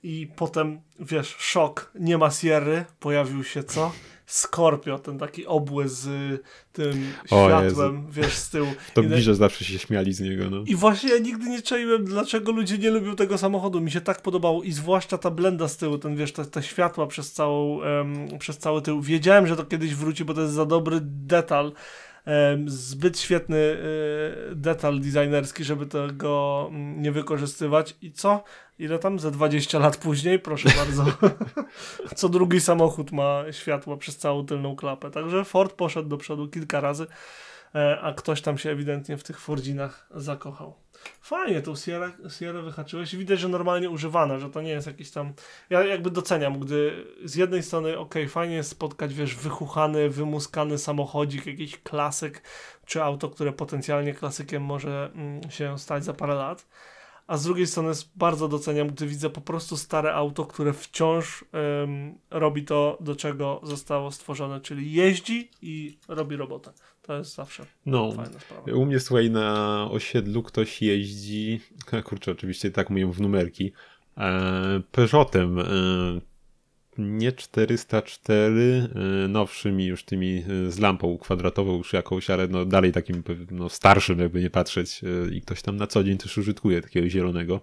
[0.03, 3.93] I potem, wiesz, szok, nie ma Sierry, pojawił się co?
[4.29, 6.07] Skorpio, ten taki obły z
[6.73, 8.67] tym światłem, wiesz, z tyłu.
[8.95, 10.63] To bliżej zawsze się śmiali z niego, no.
[10.67, 13.81] i właśnie ja nigdy nie czaiłem, dlaczego ludzie nie lubią tego samochodu.
[13.81, 17.07] Mi się tak podobało i zwłaszcza ta blenda z tyłu, ten wiesz, te, te światła
[17.07, 19.03] przez, całą, em, przez cały tył.
[19.03, 21.73] Wiedziałem, że to kiedyś wróci, bo to jest za dobry detal.
[22.67, 27.97] Zbyt świetny e, detal designerski, żeby tego mm, nie wykorzystywać.
[28.03, 28.45] I co?
[28.79, 29.19] Ile tam?
[29.19, 30.39] Ze 20 lat później?
[30.39, 31.05] Proszę bardzo.
[32.17, 35.11] co drugi samochód ma światła przez całą tylną klapę.
[35.11, 37.07] Także Ford poszedł do przodu kilka razy.
[37.75, 40.75] E, a ktoś tam się ewidentnie w tych Fordzinach zakochał.
[41.21, 43.17] Fajnie, tą Sierra, Sierra wyhaczyłeś.
[43.17, 45.33] Widać, że normalnie używana, że to nie jest jakiś tam...
[45.71, 51.47] Ja jakby doceniam, gdy z jednej strony, ok, fajnie jest spotkać, wiesz, wychuchany, wymuskany samochodzik,
[51.47, 52.43] jakiś klasyk,
[52.87, 56.67] czy auto, które potencjalnie klasykiem może mm, się stać za parę lat,
[57.27, 61.45] a z drugiej strony bardzo doceniam, gdy widzę po prostu stare auto, które wciąż
[61.83, 66.73] ym, robi to, do czego zostało stworzone, czyli jeździ i robi robotę.
[67.09, 68.73] To jest zawsze no, fajna sprawa.
[68.73, 71.61] U mnie, słuchaj, na osiedlu ktoś jeździ,
[72.05, 73.73] kurczę, oczywiście tak mówią w numerki,
[74.17, 75.65] e, Peugeotem, e,
[76.99, 78.89] nie 404,
[79.25, 83.69] e, nowszymi już tymi e, z lampą kwadratową już jakąś, ale no dalej takim no,
[83.69, 87.61] starszym, jakby nie patrzeć e, i ktoś tam na co dzień też użytkuje takiego zielonego.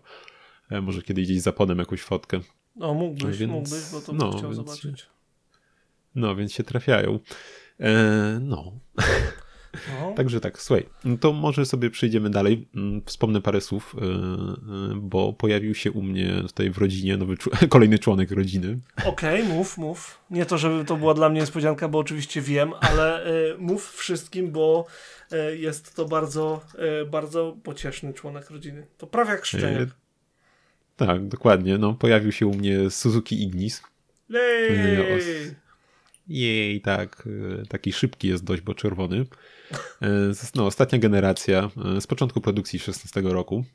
[0.81, 2.39] Może kiedyś gdzieś zapodem jakąś fotkę.
[2.75, 4.99] No mógłbyś, więc, mógłbyś, bo to no, bym chciał zobaczyć.
[4.99, 5.07] Się,
[6.15, 7.19] no, więc się trafiają.
[7.79, 8.71] E, no.
[10.01, 10.13] No.
[10.13, 10.85] Także tak, słuchaj,
[11.19, 12.67] to może sobie przejdziemy dalej.
[12.75, 17.35] Mm, wspomnę parę słów, e, e, bo pojawił się u mnie tutaj w rodzinie nowy,
[17.69, 18.79] kolejny członek rodziny.
[19.05, 20.19] Okej, okay, mów, mów.
[20.29, 24.51] Nie to, żeby to była dla mnie niespodzianka, bo oczywiście wiem, ale y, mów wszystkim,
[24.51, 24.85] bo
[25.57, 26.61] jest to bardzo,
[27.11, 28.87] bardzo pocieszny członek rodziny.
[28.97, 29.89] To prawie jak szczeniak.
[30.95, 31.77] tak, dokładnie.
[31.77, 33.83] No, pojawił się u mnie Suzuki Ignis.
[34.29, 35.55] Lej!
[36.27, 37.29] Jej, tak.
[37.69, 39.25] Taki szybki jest dość, bo czerwony.
[40.01, 43.65] E, no, ostatnia generacja e, z początku produkcji 16 roku.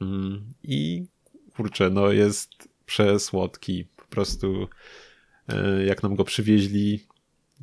[0.00, 1.06] Mm, I
[1.56, 3.86] kurczę, no jest przesłodki.
[3.96, 4.68] Po prostu
[5.48, 7.06] e, jak nam go przywieźli,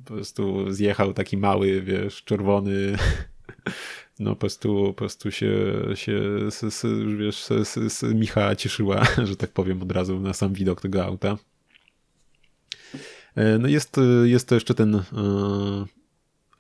[0.06, 2.76] po prostu zjechał taki mały, wiesz, czerwony.
[4.20, 5.52] No po prostu, po prostu się,
[5.96, 6.86] się s, s,
[7.20, 11.38] wiesz, s, s, Micha cieszyła, że tak powiem, od razu na sam widok tego auta.
[13.60, 15.04] No jest, jest to jeszcze ten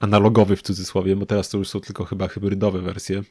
[0.03, 3.23] analogowy w cudzysłowie, bo teraz to już są tylko chyba hybrydowe wersje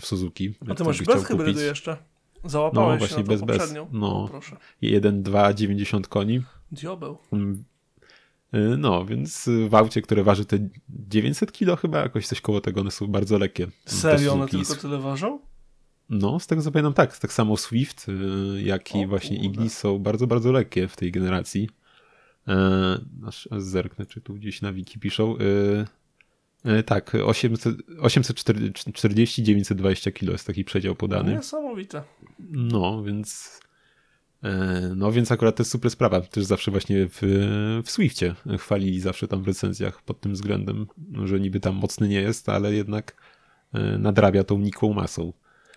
[0.00, 0.54] w Suzuki.
[0.68, 1.66] A ty masz bez hybrydy kupić.
[1.66, 1.96] jeszcze?
[2.44, 3.74] Załapałeś no, właśnie bez, bez.
[3.92, 4.56] No, proszę.
[4.82, 6.42] 1, 2, 90 koni.
[6.72, 7.18] Diobeł.
[7.32, 7.64] Mm.
[8.54, 12.80] Y, no, więc w aucie, które waży te 900 kilo chyba, jakoś coś koło tego,
[12.80, 13.66] one są bardzo lekkie.
[13.86, 15.40] Serio one tylko tyle ważą?
[16.10, 19.46] No, z tego co pamiętam tak, tak samo Swift, y, jak i o, właśnie kurde.
[19.46, 21.68] Ignis są bardzo, bardzo lekkie w tej generacji.
[22.50, 25.36] E, aż zerknę, czy tu gdzieś na wiki piszą.
[25.38, 25.40] E,
[26.64, 31.32] e, tak, 840-920 kilo jest taki przedział podany.
[31.32, 32.02] Niesamowite.
[32.50, 33.60] No, więc
[34.96, 36.20] no więc akurat to jest super sprawa.
[36.20, 37.18] Też zawsze właśnie w,
[37.84, 40.86] w Swiftie chwalili zawsze tam w recenzjach pod tym względem,
[41.24, 43.16] że niby tam mocny nie jest, ale jednak
[43.98, 45.32] nadrabia tą nikłą masą.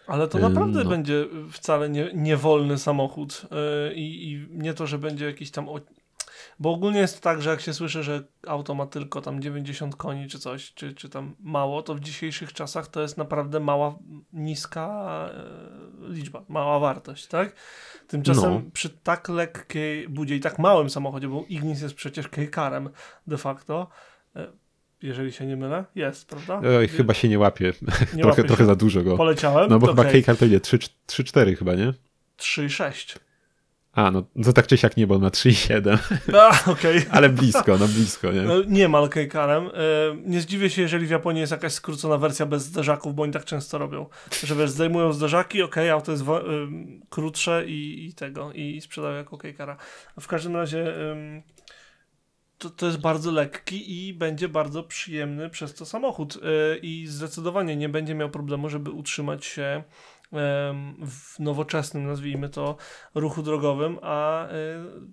[0.08, 0.90] Ale to naprawdę no.
[0.90, 3.46] będzie wcale nie, niewolny samochód
[3.96, 5.70] I, i nie to, że będzie jakiś tam
[6.60, 10.28] bo ogólnie jest tak, że jak się słyszy, że auto ma tylko tam 90 koni
[10.28, 13.96] czy coś, czy, czy tam mało, to w dzisiejszych czasach to jest naprawdę mała,
[14.34, 17.56] niska e, liczba, mała wartość, tak?
[18.08, 18.62] Tymczasem no.
[18.74, 22.90] przy tak lekkiej budzie i tak małym samochodzie, bo Ignis jest przecież kejkarem
[23.28, 23.88] de facto,
[24.36, 24.48] e,
[25.02, 26.70] jeżeli się nie mylę, jest, prawda?
[26.78, 27.74] Oj, chyba się nie łapie.
[28.14, 29.18] Nie trochę, trochę za dużo go.
[29.18, 29.70] Poleciałem?
[29.70, 29.96] No bo okay.
[29.96, 30.58] chyba kejkar to ile?
[30.58, 31.94] 3-4 chyba, nie?
[32.38, 33.20] 3,6.
[33.94, 35.98] A, no to tak czy siak nie, bo on ma 3,7.
[36.38, 36.98] A, okej.
[36.98, 37.12] Okay.
[37.18, 38.42] Ale blisko, no blisko, nie?
[38.42, 39.66] No, nie ma karem.
[39.66, 39.70] E,
[40.26, 43.46] nie zdziwię się, jeżeli w Japonii jest jakaś skrócona wersja bez zderzaków, bo oni tak
[43.46, 44.06] często robią.
[44.44, 46.26] Że wiesz, zdejmują zderzaki, okej, okay, auto jest y,
[47.10, 49.78] krótsze i, i, tego, i sprzedają jako kejkara.
[50.20, 50.94] W każdym razie
[52.64, 56.36] to, to jest bardzo lekki i będzie bardzo przyjemny przez to samochód.
[56.36, 56.40] Y,
[56.82, 59.84] I zdecydowanie nie będzie miał problemu, żeby utrzymać się
[61.08, 62.76] w nowoczesnym, nazwijmy to,
[63.16, 64.50] ruchu drogowym, a y,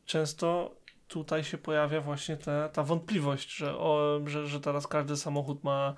[0.04, 0.76] często
[1.10, 5.94] tutaj się pojawia właśnie te, ta wątpliwość, że, o, że, że teraz każdy samochód ma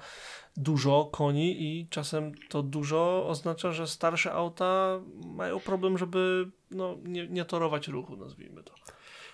[0.56, 7.28] dużo koni i czasem to dużo oznacza, że starsze auta mają problem, żeby no, nie,
[7.28, 8.74] nie torować ruchu, nazwijmy to.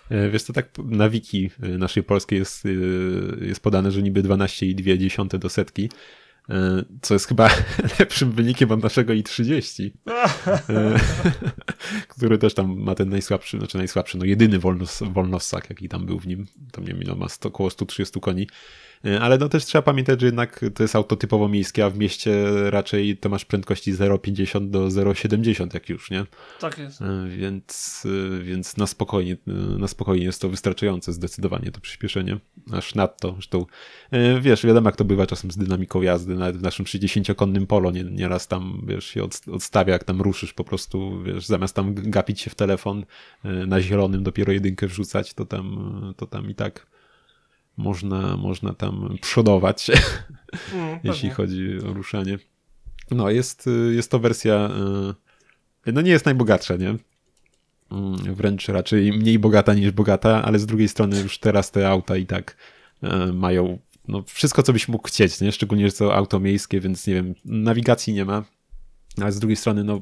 [0.09, 2.69] E, wiesz, to tak na wiki e, naszej polskiej jest, e,
[3.45, 5.89] jest podane, że niby 12,2 do setki,
[7.01, 7.49] co jest chyba
[7.99, 10.99] lepszym wynikiem od naszego i30, e,
[12.07, 16.19] który też tam ma ten najsłabszy, znaczy najsłabszy, no jedyny wolnos, wolnossak, jaki tam był
[16.19, 18.47] w nim, tam nie wiem ma, 100, około 130 koni,
[19.05, 21.97] E, ale no też trzeba pamiętać, że jednak to jest auto typowo miejskie, a w
[21.97, 22.31] mieście
[22.69, 26.25] raczej to masz prędkości 0,50 do 0,70 jak już, nie?
[26.59, 27.01] Tak jest.
[27.01, 29.37] E, więc, e, więc na spokojnie,
[29.77, 32.39] na spokojnie jest to wystarczające zdecydowanie to przyspieszenie.
[32.71, 33.33] Aż nadto.
[33.33, 33.65] Zresztą
[34.41, 38.03] wiesz, wiadomo jak to bywa czasem z dynamiką jazdy, nawet w naszym 60-konnym polo nie,
[38.03, 42.49] nieraz tam, wiesz, się odstawia, jak tam ruszysz po prostu, wiesz, zamiast tam gapić się
[42.49, 43.05] w telefon
[43.43, 46.87] na zielonym dopiero jedynkę wrzucać, to tam, to tam i tak
[47.77, 49.87] można, można tam przodować,
[50.73, 52.37] Mm, jeśli chodzi o ruszanie.
[53.11, 54.69] No, jest, jest to wersja,
[55.87, 56.95] y, no nie jest najbogatsza, nie?
[57.91, 62.17] Mm, Wręcz raczej mniej bogata niż bogata, ale z drugiej strony już teraz te auta
[62.17, 62.57] i tak
[63.03, 65.51] y, mają no, wszystko, co byś mógł chcieć, nie?
[65.51, 68.43] Szczególnie, że to auto miejskie, więc nie wiem, nawigacji nie ma,
[69.21, 70.01] ale z drugiej strony, no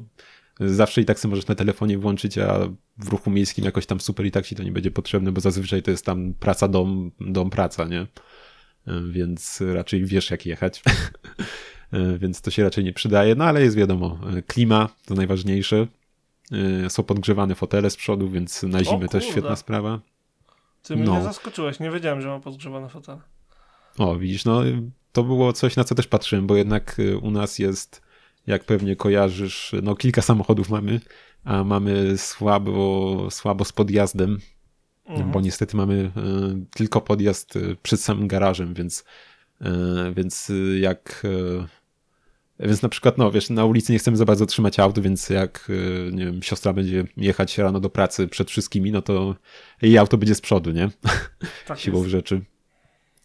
[0.60, 2.68] zawsze i tak sobie możesz na telefonie włączyć, a
[2.98, 5.82] w ruchu miejskim jakoś tam super i tak ci to nie będzie potrzebne, bo zazwyczaj
[5.82, 8.06] to jest tam praca, dom, dom, praca, nie?
[9.10, 10.82] Więc raczej wiesz jak jechać.
[12.18, 15.86] Więc to się raczej nie przydaje, no ale jest wiadomo, klima to najważniejsze.
[16.88, 20.00] Są podgrzewane fotele z przodu, więc na zimę też świetna sprawa.
[20.82, 21.22] Ty mnie No.
[21.22, 23.18] zaskoczyłeś, nie wiedziałem, że ma podgrzewane fotele.
[23.98, 24.62] O, widzisz, no
[25.12, 28.02] to było coś, na co też patrzyłem, bo jednak u nas jest,
[28.48, 31.00] jak pewnie kojarzysz, no kilka samochodów mamy,
[31.44, 34.38] a mamy słabo, słabo z podjazdem,
[35.06, 35.30] Mhm.
[35.30, 36.10] bo niestety mamy y,
[36.76, 39.04] tylko podjazd y, przed samym garażem, więc,
[39.62, 39.64] y,
[40.14, 41.26] więc jak...
[42.60, 45.68] Więc na przykład, no wiesz, na ulicy nie chcemy za bardzo trzymać auto, więc jak,
[46.12, 49.34] nie wiem, siostra będzie jechać rano do pracy przed wszystkimi, no to
[49.82, 50.88] jej auto będzie z przodu, nie?
[51.66, 52.10] tak siłą jest.
[52.10, 52.40] rzeczy.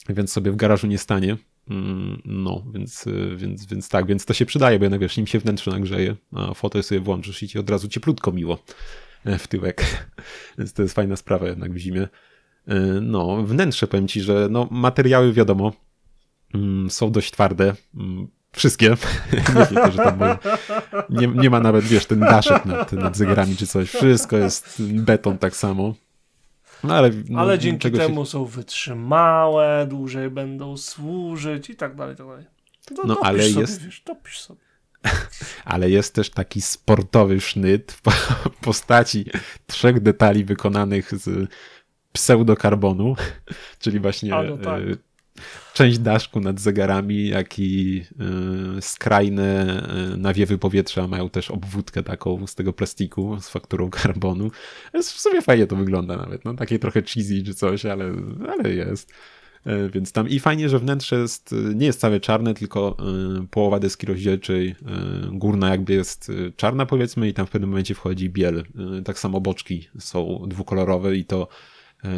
[0.10, 1.38] Więc sobie w garażu nie stanie.
[1.70, 5.28] Mm, No, więc, y, więc, więc tak, więc to się przydaje, bo jednak wiesz, nim
[5.28, 8.64] się wnętrze nagrzeje, a fotel sobie włączysz i ci od razu cieplutko miło
[9.26, 10.08] e, w tyłek.
[10.58, 12.08] Więc to jest fajna sprawa jednak w zimie.
[12.68, 15.74] E, No, wnętrze powiem ci, że no, materiały wiadomo
[16.54, 17.76] mm, są dość twarde.
[17.96, 18.90] Mm, Wszystkie.
[19.72, 20.20] nie że tam
[21.10, 23.90] nie, nie ma nawet, wiesz, ten daszek nad, nad zegarami czy coś.
[23.90, 25.96] Wszystko jest beton tak samo.
[26.84, 31.96] No, ale no, Ale dzięki czego się- temu są wytrzymałe, dłużej będą służyć i tak
[31.96, 32.46] dalej, i tak dalej.
[32.92, 34.60] No, No, ale sobie, jest- Wiesz, dopisz sobie.
[35.66, 39.26] ale jest też taki sportowy sznyt w po- postaci
[39.68, 41.50] trzech detali wykonanych z
[42.12, 43.16] pseudokarbonu,
[43.80, 44.82] czyli właśnie A, no tak.
[45.74, 48.04] Część daszku nad zegarami, jak i
[48.78, 49.66] e, skrajne
[50.14, 54.52] e, nawiewy powietrza mają też obwódkę taką z tego plastiku z fakturą karbonu.
[54.94, 58.14] W sumie fajnie to wygląda nawet, no takie trochę cheesy czy coś, ale,
[58.50, 59.14] ale jest.
[59.66, 62.98] E, Więc tam i fajnie, że wnętrze jest, nie jest całe czarne, tylko
[63.52, 64.76] połowa deski rozdzielczej,
[65.32, 68.64] górna jakby jest czarna powiedzmy i tam w pewnym momencie wchodzi biel.
[69.06, 71.48] Tak samo boczki są dwukolorowe i to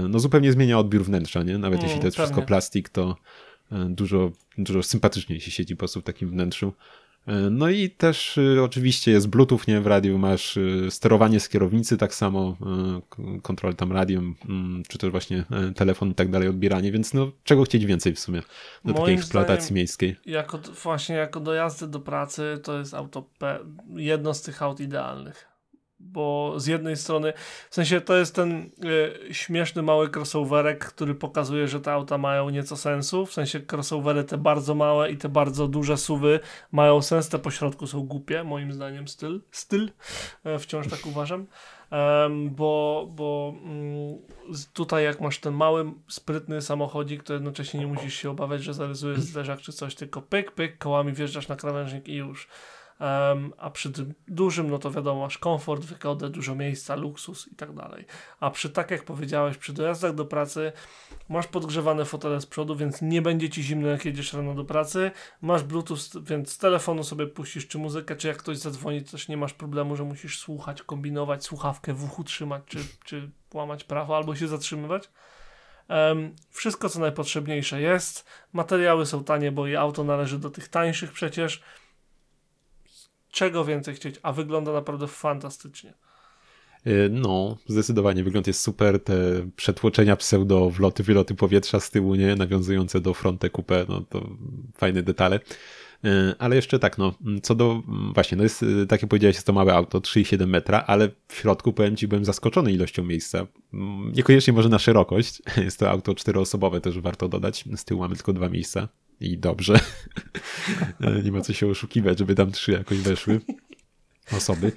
[0.10, 1.58] no zupełnie zmienia odbiór wnętrza, nie?
[1.58, 2.28] Nawet Mm, jeśli to jest pewnie.
[2.28, 3.16] wszystko plastik, to
[3.72, 6.74] dużo, dużo sympatyczniej się siedzi po prostu w takim wnętrzu.
[7.28, 9.82] E, No i też y, oczywiście jest Bluetooth, nie?
[9.82, 12.58] W radiu masz sterowanie z kierownicy, tak samo
[13.42, 15.44] kontrolę tam radiem, mm, czy też właśnie
[15.76, 18.42] telefon i tak dalej, odbieranie, więc no czego chcieć więcej w sumie
[18.86, 20.16] do Moim takiej eksploatacji zdaniem- miejskiej.
[20.26, 23.30] Jako, właśnie jako do jazdy do pracy to jest auto
[23.96, 25.48] jedno z tych aut idealnych.
[26.06, 27.34] Bo z jednej strony,
[27.70, 28.72] w sensie to jest ten
[29.30, 33.26] y, śmieszny mały crossoverek, który pokazuje, że te auta mają nieco sensu.
[33.26, 36.40] W sensie crossovery te bardzo małe i te bardzo duże suwy
[36.72, 39.42] mają sens, te pośrodku są głupie, moim zdaniem styl.
[39.52, 39.92] Styl,
[40.44, 41.48] e, wciąż tak uważam.
[41.92, 44.18] Em, bo bo mm,
[44.74, 49.20] tutaj jak masz ten mały, sprytny samochodzik, to jednocześnie nie musisz się obawiać, że zarysujesz
[49.20, 52.48] zderzak czy coś, tylko pyk, pyk, kołami wjeżdżasz na krawężnik i już.
[53.00, 57.56] Em, a przy tym dużym, no to wiadomo, masz komfort, wygodę, dużo miejsca, luksus i
[57.56, 58.06] tak dalej.
[58.40, 60.72] A przy, tak jak powiedziałeś, przy dojazdach do pracy
[61.30, 65.12] masz podgrzewane fotele z przodu, więc nie będzie ci zimno, jak jedziesz rano do pracy.
[65.42, 69.38] Masz Bluetooth, więc z telefonu sobie puścisz czy muzykę, czy jak ktoś zadzwoni, też nie
[69.38, 74.36] masz problemu, że musisz słuchać, kombinować, słuchawkę w uchu trzymać, czy, czy łamać prawo, albo
[74.36, 75.10] się zatrzymywać.
[75.88, 78.26] Em, wszystko, co najpotrzebniejsze jest.
[78.54, 81.62] Materiały są tanie, bo i auto należy do tych tańszych przecież.
[83.36, 85.94] Czego więcej chcieć, a wygląda naprawdę fantastycznie.
[86.88, 89.16] Y, No, zdecydowanie wygląd jest super, te
[89.56, 94.30] przetłoczenia pseudo wloty, wyloty powietrza z tyłu, nie, nawiązujące do fronte coupe, no to
[94.78, 95.40] fajne detale.
[96.06, 97.82] Y, Ale jeszcze tak, no, co do,
[98.14, 101.36] właśnie, no jest, y, tak jak powiedziałeś, jest to małe auto, 3,7 metra, ale w
[101.36, 103.48] środku, powiem ci, byłem zaskoczony ilością miejsca.
[103.74, 108.16] Mm, Niekoniecznie może na szerokość, jest to auto czteroosobowe, też warto dodać, z tyłu mamy
[108.16, 108.88] tylko dwa miejsca
[109.20, 109.80] i dobrze.
[111.24, 113.42] Nie ma co się oszukiwać, żeby tam trzy jakoś weszły
[114.38, 114.72] osoby.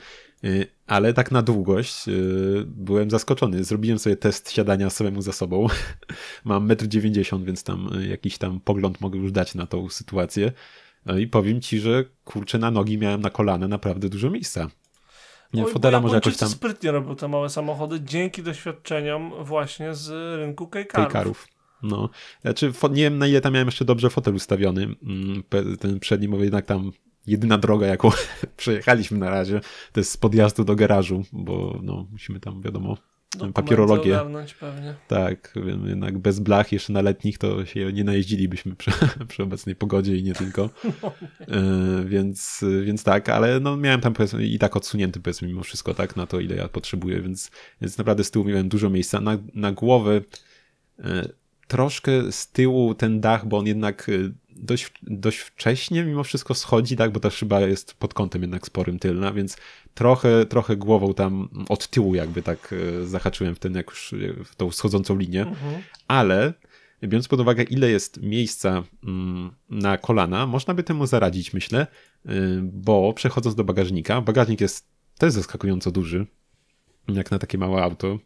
[0.44, 3.64] Y, Ale tak na długość y, byłem zaskoczony.
[3.64, 5.66] Zrobiłem sobie test siadania samemu za sobą.
[6.44, 10.52] Mam 1,90 m, więc tam y, jakiś tam pogląd mogę już dać na tą sytuację.
[11.06, 14.68] No I powiem ci, że kurczę na nogi miałem na kolana naprawdę dużo miejsca.
[15.52, 20.08] Nie, Oj, fotela może jakoś tam sprytnie robią te małe samochody dzięki doświadczeniom właśnie z
[20.38, 21.12] rynku kejkarów.
[21.12, 21.48] kejkarów.
[21.82, 22.10] No,
[22.42, 24.82] znaczy nie wiem na ile tam miałem jeszcze dobrze fotel ustawiony.
[24.82, 25.42] Mm,
[25.80, 26.92] Ten przedni, bo jednak tam
[27.26, 28.10] jedyna droga, jaką
[28.56, 29.60] przejechaliśmy na razie,
[29.92, 32.96] to jest z podjazdu do garażu, bo no, musimy tam, wiadomo,
[33.32, 34.14] Dokumenty papierologię.
[34.14, 34.94] ogarnąć pewnie.
[35.08, 38.90] Tak, wiem, jednak bez blach jeszcze na letnich to się nie najeździlibyśmy przy,
[39.28, 40.70] przy obecnej pogodzie i nie tylko.
[41.40, 46.16] E, więc, więc tak, ale no miałem tam i tak odsunięty powiedzmy mimo wszystko tak
[46.16, 49.20] na to ile ja potrzebuję, więc, więc naprawdę z tyłu miałem dużo miejsca.
[49.20, 50.20] Na, na głowę
[50.98, 51.28] e,
[51.68, 54.12] troszkę z tyłu ten dach, bo on jednak e,
[54.56, 58.98] dość, dość wcześnie mimo wszystko schodzi, tak, bo ta szyba jest pod kątem jednak sporym
[58.98, 59.56] tylna, więc
[59.94, 64.44] trochę, trochę głową tam od tyłu jakby tak e, zahaczyłem w ten jak już e,
[64.44, 65.82] w tą schodzącą linię, Mhm.
[66.08, 66.52] ale
[67.02, 71.86] biorąc pod uwagę ile jest miejsca mm, na kolana, można by temu zaradzić myślę,
[72.26, 72.30] y,
[72.62, 76.26] bo przechodząc do bagażnika, bagażnik jest też zaskakująco duży,
[77.08, 78.18] jak na takie małe auto.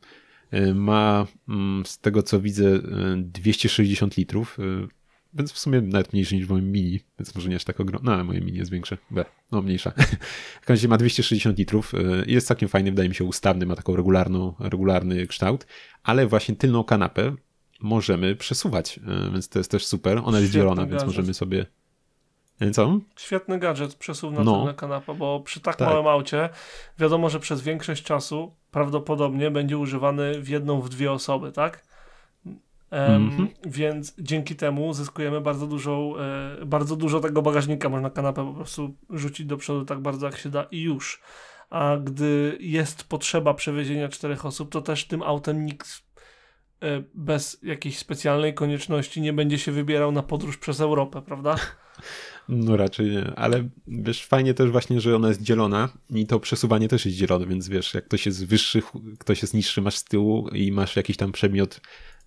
[0.54, 2.80] Y, Ma mm, z tego co widzę y,
[3.16, 4.88] 260 litrów, y,
[5.34, 8.16] więc w sumie nawet mniejszy niż w moim mini, więc może nie aż tak ogromne.
[8.16, 8.98] No, moje mini jest większe.
[9.10, 9.90] B, no mniejsza.
[10.62, 13.66] w każdym razie ma 260 litrów y, i jest całkiem fajny, wydaje mi się ustawny,
[13.66, 15.66] ma taką regularną, regularny kształt,
[16.02, 17.34] ale właśnie tylną kanapę
[17.80, 20.18] możemy przesuwać, y, więc to jest też super.
[20.24, 21.06] Ona jest Świetny dzielona, więc gadżet.
[21.06, 21.66] możemy sobie...
[22.62, 23.00] Y, Co?
[23.16, 24.56] Świetny gadżet, przesuwna No.
[24.56, 25.88] tylna kanapa, bo przy tak, Tak.
[25.88, 26.48] małym aucie
[26.98, 31.84] wiadomo, że przez większość czasu prawdopodobnie będzie używany w jedną, w dwie osoby, tak?
[32.90, 33.48] Em, Mhm.
[33.64, 37.88] Więc dzięki temu zyskujemy bardzo dużą, e, bardzo dużo tego bagażnika.
[37.88, 41.20] Można kanapę po prostu rzucić do przodu tak bardzo jak się da i już.
[41.70, 45.88] A gdy jest potrzeba przewiezienia czterech osób, to też tym autem nikt
[46.82, 51.56] e, bez jakiejś specjalnej konieczności nie będzie się wybierał na podróż przez Europę, prawda?
[52.56, 56.88] No raczej nie, ale wiesz, fajnie też właśnie, że ona jest dzielona i to przesuwanie
[56.88, 58.82] też jest dzielone, więc wiesz, jak ktoś jest wyższy,
[59.18, 61.80] ktoś jest niższy, masz z tyłu i masz jakiś tam przedmiot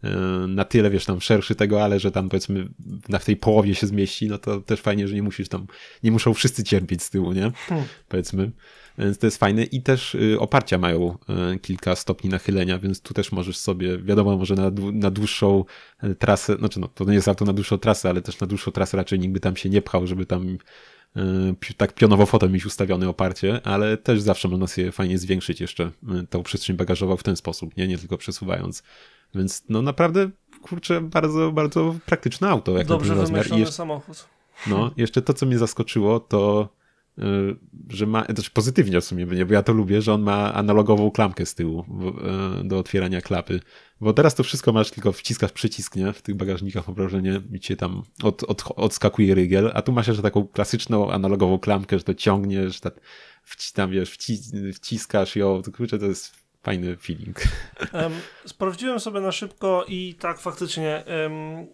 [0.03, 0.09] e,
[0.47, 2.67] na tyle, wiesz, tam szerszy tego, ale że tam powiedzmy
[3.09, 5.67] na w tej połowie się zmieści, no to też fajnie, że nie musisz tam,
[6.03, 7.51] nie muszą wszyscy cierpieć z tyłu, nie?
[7.51, 7.87] Hmm.
[8.09, 8.51] Powiedzmy.
[8.97, 11.17] Więc to jest fajne i też y, oparcia mają
[11.53, 15.65] y, kilka stopni nachylenia, więc tu też możesz sobie, wiadomo, może na, na dłuższą
[16.03, 18.71] y, trasę, znaczy no, to nie jest auto na dłuższą trasę, ale też na dłuższą
[18.71, 20.57] trasę raczej nikt by tam się nie pchał, żeby tam
[21.77, 25.91] tak pionowo fotem mieć ustawione oparcie, ale też zawsze można sobie fajnie zwiększyć jeszcze
[26.29, 28.83] tą przestrzeń bagażową w ten sposób, nie, nie tylko przesuwając.
[29.35, 30.29] Więc no naprawdę,
[30.61, 33.37] kurczę, bardzo, bardzo praktyczne auto, jak Dobrze ten rozmiar.
[33.37, 34.27] Wymyślony jeszcze, samochód.
[34.67, 36.69] no, jeszcze to, co mnie zaskoczyło, to
[37.89, 41.45] że ma, też pozytywnie w sumie, bo ja to lubię, że on ma analogową klamkę
[41.45, 41.85] z tyłu
[42.61, 43.59] y, do otwierania klapy.
[44.01, 46.13] Bo teraz to wszystko masz, tylko wciskasz przycisk, nie?
[46.13, 50.07] W tych bagażnikach mam wrażenie i cię tam od, od, odskakuje rygiel, a tu masz
[50.07, 52.99] jeszcze taką klasyczną analogową klamkę, że to ciągniesz, tak,
[53.73, 54.39] tam wiesz, wci,
[54.73, 57.41] wciskasz ją, to kurczę, to jest fajny feeling.
[57.93, 58.11] Em,
[58.45, 61.67] sprawdziłem sobie na szybko i tak faktycznie em,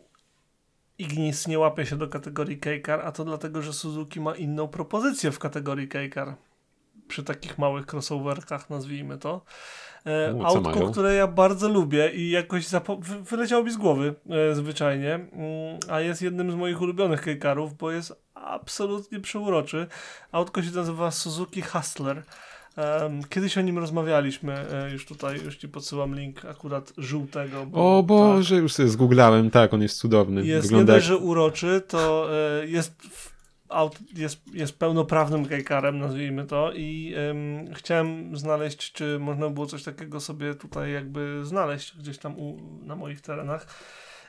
[1.02, 5.32] Ignis nie łapie się do kategorii K-Car, a to dlatego, że Suzuki ma inną propozycję
[5.32, 6.36] w kategorii K-Car.
[7.08, 9.42] Przy takich małych crossoverkach, nazwijmy to.
[10.06, 10.92] E, co autko, mają?
[10.92, 12.66] które ja bardzo lubię i jakoś
[13.22, 17.92] wyleciało mi z głowy e, zwyczajnie, mm, a jest jednym z moich ulubionych K-Carów, bo
[17.92, 19.88] jest absolutnie przeuroczy.
[20.32, 22.24] Autko się nazywa Suzuki Hustler.
[23.30, 27.66] Kiedyś o nim rozmawialiśmy, e, już tutaj, już ci podsyłam link akurat żółtego.
[27.66, 30.42] bo- O Boże, już sobie zgooglałem, tak, on jest cudowny.
[30.42, 31.18] Tak, jest nie Wygląda dość, jak...
[31.20, 32.28] że uroczy, to
[32.62, 32.94] e, jest,
[34.16, 40.20] jest, jest pełnoprawnym kajkarem, nazwijmy to i em, chciałem znaleźć, czy można było coś takiego
[40.20, 43.68] sobie tutaj jakby znaleźć gdzieś tam u, na moich terenach.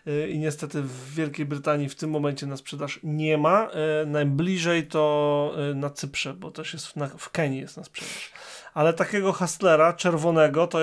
[0.07, 3.71] E, I niestety w Wielkiej Brytanii w tym momencie na sprzedaż nie ma.
[3.71, 7.85] E, najbliżej to e, na Cyprze, bo też jest w, na, w Kenii jest na
[7.85, 8.33] sprzedaż.
[8.75, 10.79] Ale takiego hustlera czerwonego to,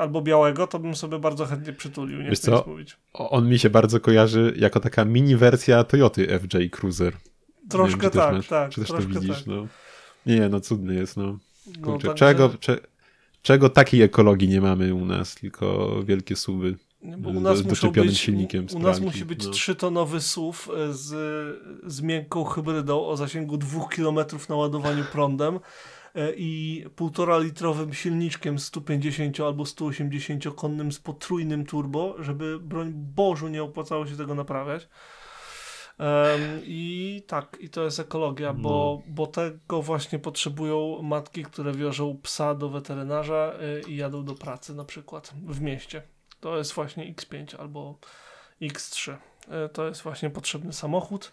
[0.00, 2.22] albo białego to bym sobie bardzo chętnie przytulił.
[2.22, 2.64] Nie Wiesz chcę co?
[2.66, 2.96] mówić.
[3.12, 7.12] On mi się bardzo kojarzy jako taka mini wersja Toyoty FJ Cruiser.
[7.70, 8.70] Troszkę wiem, tak, masz- tak.
[8.70, 9.46] Czy też to widzisz, tak.
[9.46, 9.66] no.
[10.26, 11.38] Nie, no cudny jest, no.
[11.66, 12.78] No, Kurczę, także- czego, cze,
[13.42, 16.76] czego takiej ekologii nie mamy u nas, tylko wielkie suwy.
[17.02, 19.50] Bo u z nas muszą być, silnikiem u nas musi być no.
[19.50, 21.08] trzytonowy SUV e, z,
[21.86, 25.60] z miękką hybrydą o zasięgu 2 km na ładowaniu prądem
[26.14, 33.48] e, i półtora litrowym silniczkiem 150 albo 180 konnym z potrójnym turbo, żeby broń Bożu
[33.48, 34.88] nie opłacało się tego naprawiać.
[35.98, 42.18] Em, I tak, i to jest ekologia, bo, bo tego właśnie potrzebują matki, które wiożą
[42.22, 43.52] psa do weterynarza
[43.86, 46.02] y, i jadą do pracy na przykład w mieście.
[46.46, 47.98] To jest właśnie X5 albo
[48.62, 49.12] X3.
[49.12, 51.32] Y, To jest właśnie potrzebny samochód,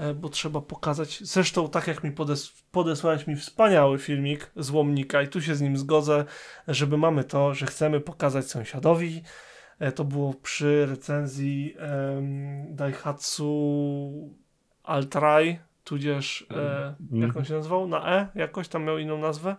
[0.00, 1.20] y, bo trzeba pokazać.
[1.24, 5.60] Zresztą, tak jak mi podes podesłałeś mi wspaniały filmik z łomnika, i tu się z
[5.60, 6.24] nim zgodzę,
[6.68, 9.22] żeby mamy to, że chcemy pokazać sąsiadowi.
[9.78, 14.36] E, To było przy recenzji em, Daihatsu
[14.82, 17.88] Altrai, tudzież e, jak on się nazywał?
[17.88, 18.28] Na E?
[18.34, 19.56] Jakoś tam miał inną nazwę.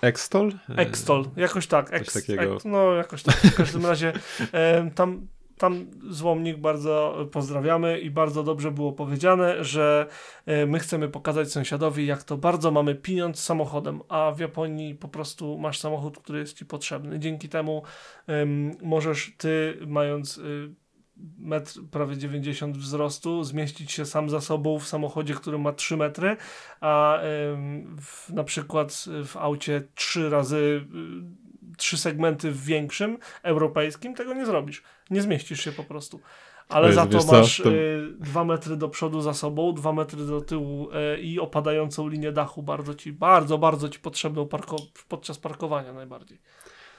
[0.00, 0.52] Extol?
[0.76, 1.92] Extol, jakoś tak.
[1.92, 2.54] Ex, takiego.
[2.54, 3.34] Ex, no, jakoś tak.
[3.34, 4.12] W każdym razie
[4.52, 5.26] em, tam,
[5.58, 10.06] tam Złomnik bardzo pozdrawiamy i bardzo dobrze było powiedziane, że
[10.46, 15.08] e, my chcemy pokazać sąsiadowi, jak to bardzo mamy pieniądz samochodem, a w Japonii po
[15.08, 17.18] prostu masz samochód, który jest ci potrzebny.
[17.18, 17.82] Dzięki temu
[18.26, 20.74] em, możesz ty, mając y,
[21.38, 26.36] metr prawie 90 wzrostu, zmieścić się sam za sobą w samochodzie, który ma 3 metry,
[26.80, 27.18] a
[28.00, 30.56] w, na przykład w aucie 3 razy
[31.72, 34.82] y, trzy segmenty w większym, europejskim, tego nie zrobisz.
[35.10, 36.20] Nie zmieścisz się po prostu.
[36.68, 39.72] Ale Wiesz- za to wiesz co, masz to- y, dwa metry do przodu za sobą,
[39.72, 44.44] dwa metry do tyłu y, i opadającą linię dachu bardzo ci, bardzo, bardzo ci potrzebną
[44.44, 46.40] parko- podczas parkowania najbardziej.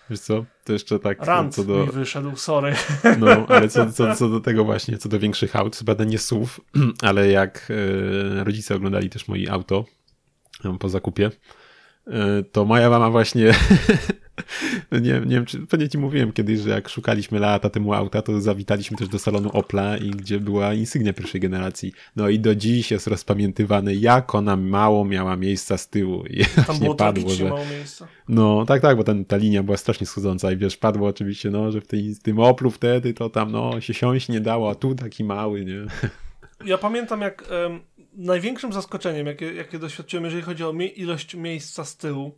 [0.09, 1.85] Wiesz co, to jeszcze tak Rant co do...
[1.85, 2.73] mi wyszedł, sorry.
[3.19, 6.59] No, ale co, co, co do tego właśnie, co do większych aut, chyba nie SUV,
[7.01, 7.71] ale jak
[8.39, 9.85] e, rodzice oglądali też moje auto
[10.79, 11.31] po zakupie,
[12.07, 13.53] e, to moja mama właśnie,
[14.91, 18.41] nie, nie wiem, czy pewnie ci mówiłem kiedyś, że jak szukaliśmy lata temu auta, to
[18.41, 21.93] zawitaliśmy też do salonu Opla i gdzie była insygnia pierwszej generacji.
[22.15, 26.23] No i do dziś jest rozpamiętywane, jak ona mało miała miejsca z tyłu.
[26.25, 27.49] I Tam było padło, że...
[27.49, 28.07] mało miejsca.
[28.27, 31.71] No, tak, tak, bo ten, ta linia była strasznie schodząca i wiesz, padło oczywiście, no,
[31.71, 34.75] że w tej, w tym Oplu wtedy to tam, no, się siąść nie dało, a
[34.75, 35.85] tu taki mały, nie?
[36.65, 37.79] Ja pamiętam, jak em,
[38.13, 42.35] największym zaskoczeniem, jakie, jakie doświadczyłem, jeżeli chodzi o mie- ilość miejsca z tyłu,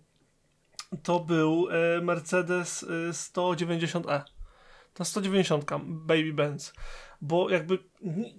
[1.04, 4.22] to był e, Mercedes e, 190e.
[4.94, 6.74] Ta 190, Baby Benz.
[7.22, 7.80] Bo jakby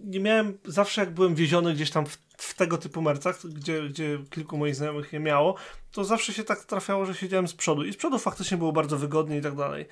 [0.05, 4.18] nie, miałem, zawsze jak byłem wieziony gdzieś tam w, w tego typu mercach, gdzie, gdzie
[4.30, 5.55] kilku moich znajomych je miało,
[5.92, 7.84] to zawsze się tak trafiało, że siedziałem z przodu.
[7.84, 9.86] I z przodu faktycznie było bardzo wygodnie i tak dalej.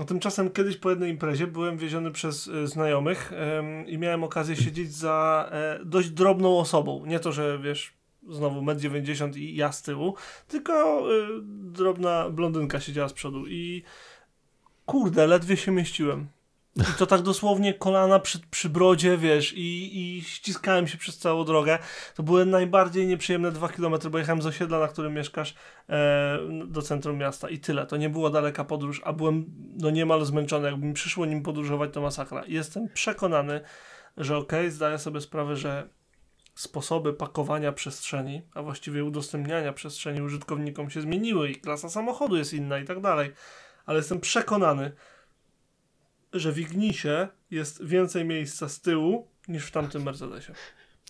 [0.00, 3.32] A tymczasem kiedyś po jednej imprezie byłem wieziony przez e, znajomych
[3.86, 7.06] i miałem okazję siedzieć za e, dość drobną osobą.
[7.06, 10.14] Nie to, że wiesz, znowu 1,90 m i ja z tyłu,
[10.48, 11.28] tylko e,
[11.62, 13.82] drobna blondynka siedziała z przodu i
[14.86, 16.28] kurde, ledwie się mieściłem.
[16.76, 21.44] I to tak dosłownie kolana przy, przy brodzie, wiesz, i, i ściskałem się przez całą
[21.44, 21.78] drogę.
[22.14, 25.54] To były najbardziej nieprzyjemne dwa kilometry, bo jechałem z osiedla, na którym mieszkasz,
[25.88, 27.86] e, do centrum miasta i tyle.
[27.86, 29.44] To nie była daleka podróż, a byłem
[29.76, 30.70] no niemal zmęczony.
[30.70, 32.42] Jakby mi przyszło nim podróżować, to masakra.
[32.48, 33.60] Jestem przekonany,
[34.16, 35.88] że okej, zdaję sobie sprawę, że
[36.54, 42.78] sposoby pakowania przestrzeni, a właściwie udostępniania przestrzeni użytkownikom się zmieniły i klasa samochodu jest inna
[42.78, 43.32] i tak dalej.
[43.86, 44.92] Ale jestem przekonany,
[46.32, 50.52] że w Ignisie jest więcej miejsca z tyłu niż w tamtym Mercedesie.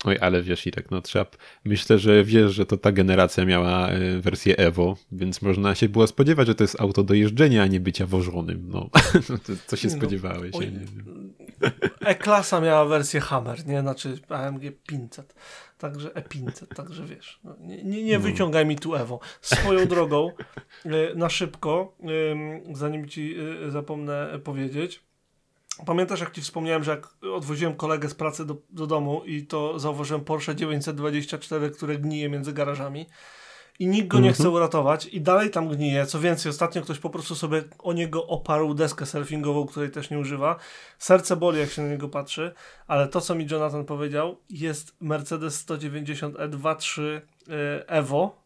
[0.05, 1.26] Oj, ale wiesz, Irek, no trzeba,
[1.64, 6.07] myślę, że wiesz, że to ta generacja miała e, wersję Evo, więc można się było
[6.07, 8.91] spodziewać, że to jest auto do jeżdżenia, a nie bycia wożonym, no.
[9.66, 10.55] Co się No, spodziewałeś?
[10.55, 11.34] oj, nie wiem.
[12.00, 13.80] E-klasa miała wersję Hammer, nie?
[13.80, 15.34] Znaczy AMG 500.
[15.78, 17.40] Także E500, także wiesz.
[17.44, 18.24] No, nie, nie, nie No.
[18.24, 19.20] wyciągaj mi tu Ewo.
[19.40, 20.32] Swoją drogą,
[20.84, 21.96] e, na szybko,
[22.72, 23.36] zanim ci
[23.66, 25.02] y, zapomnę powiedzieć.
[25.86, 29.78] Pamiętasz, jak ci wspomniałem, że jak odwoziłem kolegę z pracy do, do domu i to
[29.78, 33.06] zauważyłem Porsche 924, które gnije między garażami
[33.81, 34.35] i nikt go nie Mhm.
[34.35, 36.07] chce uratować i dalej tam gnije.
[36.07, 40.18] Co więcej, ostatnio ktoś po prostu sobie o niego oparł deskę surfingową, której też nie
[40.18, 40.57] używa.
[40.99, 42.53] Serce boli, jak się na niego patrzy,
[42.87, 47.20] ale to, co mi Jonathan powiedział, jest Mercedes 190 E23 e,
[47.89, 48.41] Evo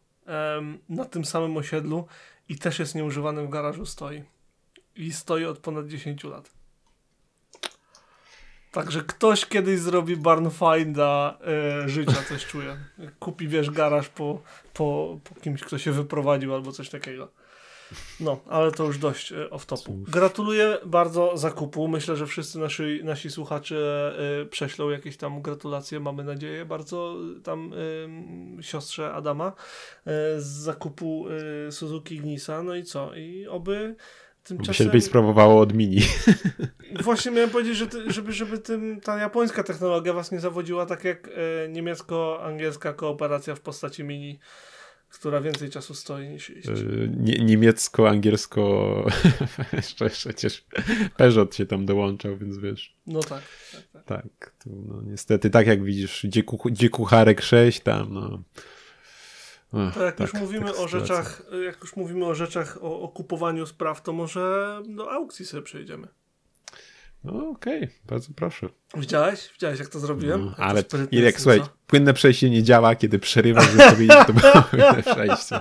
[0.89, 2.07] na tym samym osiedlu
[2.49, 4.23] i też jest nieużywany w garażu, stoi.
[4.95, 6.54] I stoi od ponad 10 lat.
[8.75, 12.77] Także ktoś kiedyś zrobi barn finda e, życia, coś czuję.
[13.19, 14.41] Kupi, wiesz, garaż po,
[14.73, 17.31] po, po kimś, kto się wyprowadził albo coś takiego.
[18.19, 20.03] No, ale to już dość e, off-topu.
[20.07, 21.87] Gratuluję bardzo zakupu.
[21.87, 23.77] Myślę, że wszyscy nasi, nasi słuchacze
[24.41, 27.71] e, prześlą jakieś tam gratulacje, mamy nadzieję, bardzo e, tam
[28.61, 29.53] siostrze Adama
[30.37, 31.25] z zakupu
[31.71, 32.63] Suzuki Ignisa.
[32.63, 33.15] No i co?
[33.15, 33.95] I oby
[34.45, 34.87] By się tymczasem...
[34.87, 36.01] lepiej sprawowało od Mini.
[37.03, 41.03] Właśnie miałem powiedzieć, że ty, żeby, żeby tym, ta japońska technologia was nie zawodziła, tak
[41.03, 44.39] jak e, niemiecko-angielska kooperacja w postaci mini,
[45.09, 46.67] która więcej czasu stoi niż iść.
[46.67, 46.73] E,
[47.17, 49.05] Nie, niemiecko, angielsko,
[49.73, 50.65] jeszcze przecież
[51.17, 53.41] Peugeot się tam dołączał, więc wiesz, No tak.
[53.71, 54.05] tak, tak.
[54.05, 58.43] tak, tu, no niestety, tak jak widzisz, gdzie, kuch, gdzie kucharek 6 tam, no.
[59.93, 63.07] To jak tak, już mówimy taka o rzeczach, jak już mówimy o rzeczach, o, o
[63.07, 66.07] kupowaniu spraw, to może do aukcji sobie przejdziemy.
[67.23, 68.69] No okej, bardzo proszę.
[68.97, 69.49] Widziałeś?
[69.53, 70.39] Widziałeś jak to zrobiłem?
[70.41, 74.33] No, Jak to ale sprytnie Irek, słuchaj, płynne przejście nie działa, kiedy przerywasz wypowiedzi, to
[74.33, 75.59] było płynne przejście.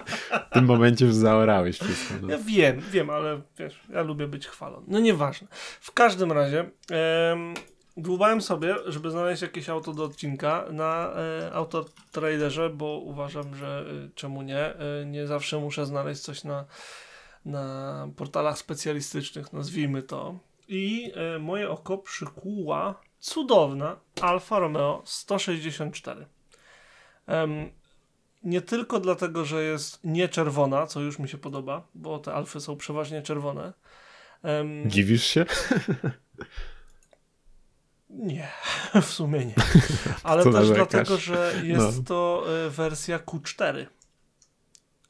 [0.50, 2.14] W tym momencie już zaorałeś wszystko.
[2.22, 2.28] No.
[2.30, 4.86] Ja wiem, wiem, ale wiesz, ja lubię być chwalony.
[4.88, 5.48] No nieważne.
[5.80, 6.60] W każdym razie
[6.90, 7.54] em,
[7.96, 14.08] dłubałem sobie, żeby znaleźć jakieś auto do odcinka na e, Autotraderze, bo uważam, że e,
[14.14, 16.64] czemu nie, e, nie zawsze muszę znaleźć coś na,
[17.44, 20.38] na portalach specjalistycznych, nazwijmy to.
[20.68, 26.26] I moje oko przykuła cudowna Alfa Romeo 164.
[27.26, 27.70] Em,
[28.42, 32.76] nie tylko dlatego, że jest nieczerwona, co już mi się podoba, bo te Alfy są
[32.76, 33.72] przeważnie czerwone.
[34.42, 35.46] Em, Dziwisz się?
[38.14, 38.48] nie,
[39.02, 39.54] w sumie nie.
[40.22, 42.04] Ale też dlatego, że jest No.
[42.04, 43.86] to y, wersja Q4.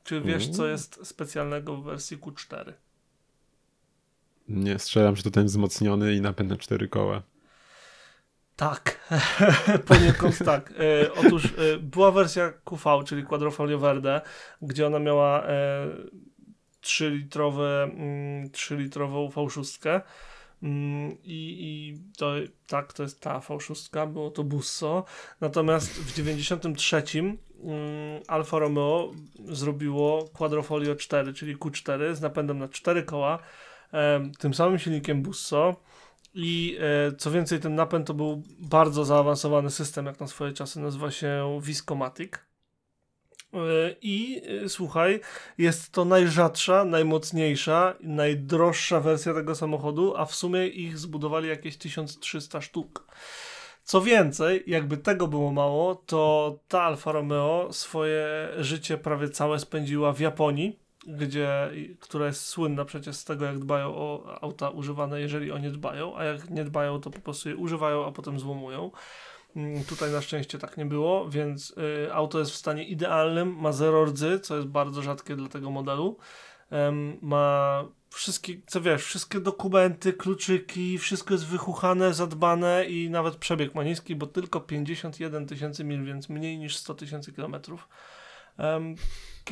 [0.05, 0.71] Czy wiesz, co Uuu.
[0.71, 2.73] jest specjalnego w wersji Q4?
[4.49, 7.23] Nie, strzelam, że to ten wzmocniony i napęd na cztery koła.
[8.57, 9.09] Tak,
[9.89, 10.73] poniekąd tak.
[10.79, 14.21] E, otóż e, była wersja QV, czyli Quadrofolio Verde,
[14.63, 15.87] gdzie ona miała e,
[16.83, 20.01] 3-litrowe, mm, 3-litrową V6.
[20.65, 22.33] Mm, I, I to
[22.67, 25.05] tak, to jest ta V6, było to Busso.
[25.41, 27.37] Natomiast w 93 mm,
[28.29, 29.13] Alfa Romeo
[29.49, 33.39] zrobiło Quadrofolio 4, czyli Q4 z napędem na 4 koła,
[34.39, 35.77] tym samym silnikiem Busso.
[36.35, 40.81] I e, co więcej, ten napęd to był bardzo zaawansowany system, jak na swoje czasy
[40.81, 42.33] nazywa się Viscomatic.
[43.55, 45.21] E, I e, słuchaj,
[45.59, 52.61] jest to najrzadsza, najmocniejsza, najdroższa wersja tego samochodu, a w sumie ich zbudowali jakieś 1300
[52.61, 53.07] sztuk.
[53.85, 60.13] Co więcej, jakby tego było mało, to ta Alfa Romeo swoje życie prawie całe spędziła
[60.13, 65.53] w Japonii, gdzie, która jest słynna przecież z tego, jak dbają o auta używane, jeżeli
[65.53, 68.91] o nie dbają, a jak nie dbają, to po prostu je używają, a potem złomują.
[69.57, 71.75] Mm, Tutaj na szczęście tak nie było, więc
[72.07, 75.71] y, auto jest w stanie idealnym, ma zero rdzy, co jest bardzo rzadkie dla tego
[75.71, 76.17] modelu.
[77.21, 83.85] Ma wszystkie, co wiesz, wszystkie dokumenty, kluczyki, wszystko jest wychuchane, zadbane i nawet przebieg ma
[83.85, 87.89] niski, bo tylko 51 tysięcy mil, więc mniej niż 100 tysięcy kilometrów.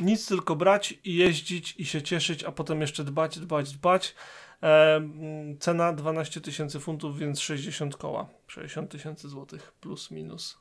[0.01, 4.15] Nic tylko brać i jeździć i się cieszyć, a potem jeszcze dbać, dbać, dbać.
[4.63, 8.29] Em, cena 12 tysięcy funtów, więc 60 koła.
[8.47, 10.57] 60 tysięcy złotych plus minus.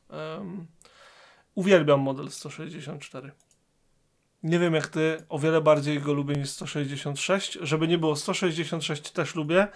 [1.54, 3.32] Uwielbiam model 164.
[4.42, 7.58] Nie wiem jak ty, o wiele bardziej go lubię niż 166.
[7.62, 9.68] Żeby nie było, 166 też lubię,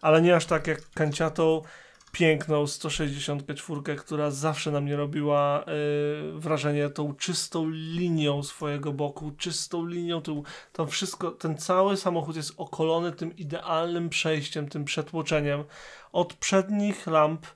[0.00, 1.62] ale nie aż tak jak kanciatą
[2.12, 9.86] piękną 164, która zawsze na mnie robiła y, wrażenie tą czystą linią swojego boku, czystą
[9.86, 10.44] linią tyłu.
[10.72, 15.64] Tam wszystko, ten cały samochód jest okolony tym idealnym przejściem, tym przetłoczeniem.
[16.12, 17.46] Od przednich lamp,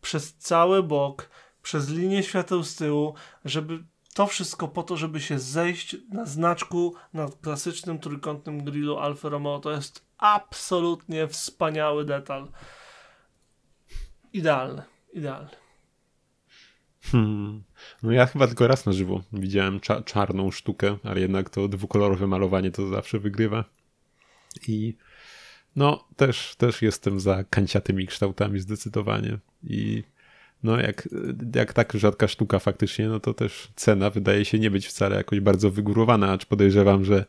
[0.00, 1.30] przez cały bok,
[1.62, 3.84] przez linię świateł z tyłu, żeby
[4.14, 9.60] to wszystko po to, żeby się zejść na znaczku na klasycznym trójkątnym grillu Alfa Romeo.
[9.60, 12.48] To jest absolutnie wspaniały detal.
[14.32, 15.50] Idealny, idealny.
[17.02, 17.62] Hmm.
[18.02, 22.26] No ja chyba tylko raz na żywo widziałem cza- czarną sztukę, ale jednak to dwukolorowe
[22.26, 23.64] malowanie to zawsze wygrywa.
[24.68, 24.96] I
[25.76, 29.38] no też, też jestem za kanciatymi kształtami zdecydowanie.
[29.62, 30.04] I
[30.62, 31.08] no jak,
[31.54, 35.40] jak tak rzadka sztuka faktycznie, no to też cena wydaje się nie być wcale jakoś
[35.40, 37.24] bardzo wygórowana, acz podejrzewam, że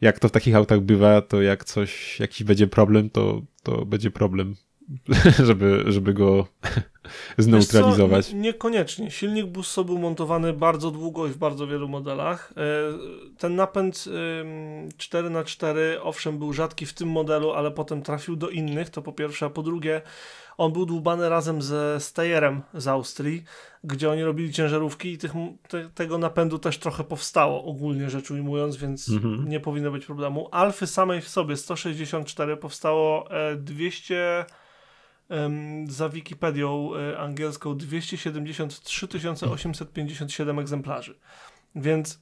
[0.00, 4.10] jak to w takich autach bywa, to jak coś, jakiś będzie problem, to, to będzie
[4.10, 4.56] problem,
[5.48, 6.46] żeby, żeby go
[7.38, 8.32] zneutralizować.
[8.32, 9.10] Niekoniecznie.
[9.10, 12.52] Silnik Busso był montowany bardzo długo i w bardzo wielu modelach.
[12.56, 12.60] E,
[13.38, 14.04] Ten napęd
[14.98, 19.46] 4x4 owszem był rzadki w tym modelu, ale potem trafił do innych, to po pierwsze,
[19.46, 20.02] a po drugie
[20.58, 23.44] on był dłubany razem ze Steyerem z Austrii,
[23.84, 25.32] gdzie oni robili ciężarówki i tych,
[25.68, 29.48] te, tego napędu też trochę powstało, ogólnie rzecz ujmując, więc Mhm.
[29.48, 30.48] nie powinno być problemu.
[30.50, 34.44] Alfy samej w sobie 164 powstało e, 200 em,
[35.88, 39.08] za Wikipedią e, angielską 273
[39.50, 41.18] 857 egzemplarzy.
[41.74, 42.20] Więc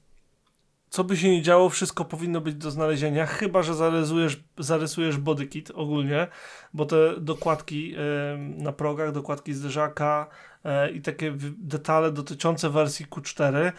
[0.90, 5.70] co by się nie działo, wszystko powinno być do znalezienia, chyba że zarysujesz, zarysujesz bodykit
[5.74, 6.26] ogólnie,
[6.74, 7.94] bo te dokładki
[8.38, 10.28] na progach, dokładki zderzaka
[10.64, 13.72] e, i takie detale dotyczące wersji Q4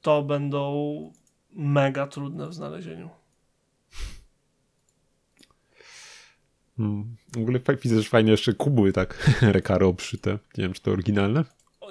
[0.00, 1.12] to będą
[1.52, 3.10] mega trudne w znalezieniu.
[6.76, 7.16] Hmm.
[7.32, 10.30] W ogóle widzę, że fajnie jeszcze kubły tak rekaro obszyte.
[10.30, 11.44] Nie wiem, czy to oryginalne?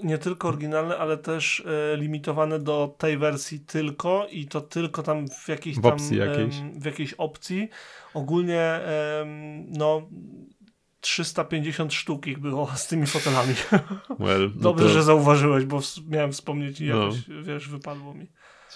[0.04, 1.64] nie tylko oryginalne, ale też
[1.94, 6.18] e, limitowane do tej wersji tylko i to tylko tam w jakiejś W tam opcji
[6.18, 6.58] jakiejś.
[6.60, 7.70] em, w jakiejś opcji.
[8.14, 10.10] Ogólnie em, no
[11.02, 13.54] 350 sztuk ich było z tymi fotelami.
[14.20, 17.04] Well, no Dobrze, to że zauważyłeś, bo miałem wspomnieć i No.
[17.04, 18.28] jakoś, wiesz, wypadło mi.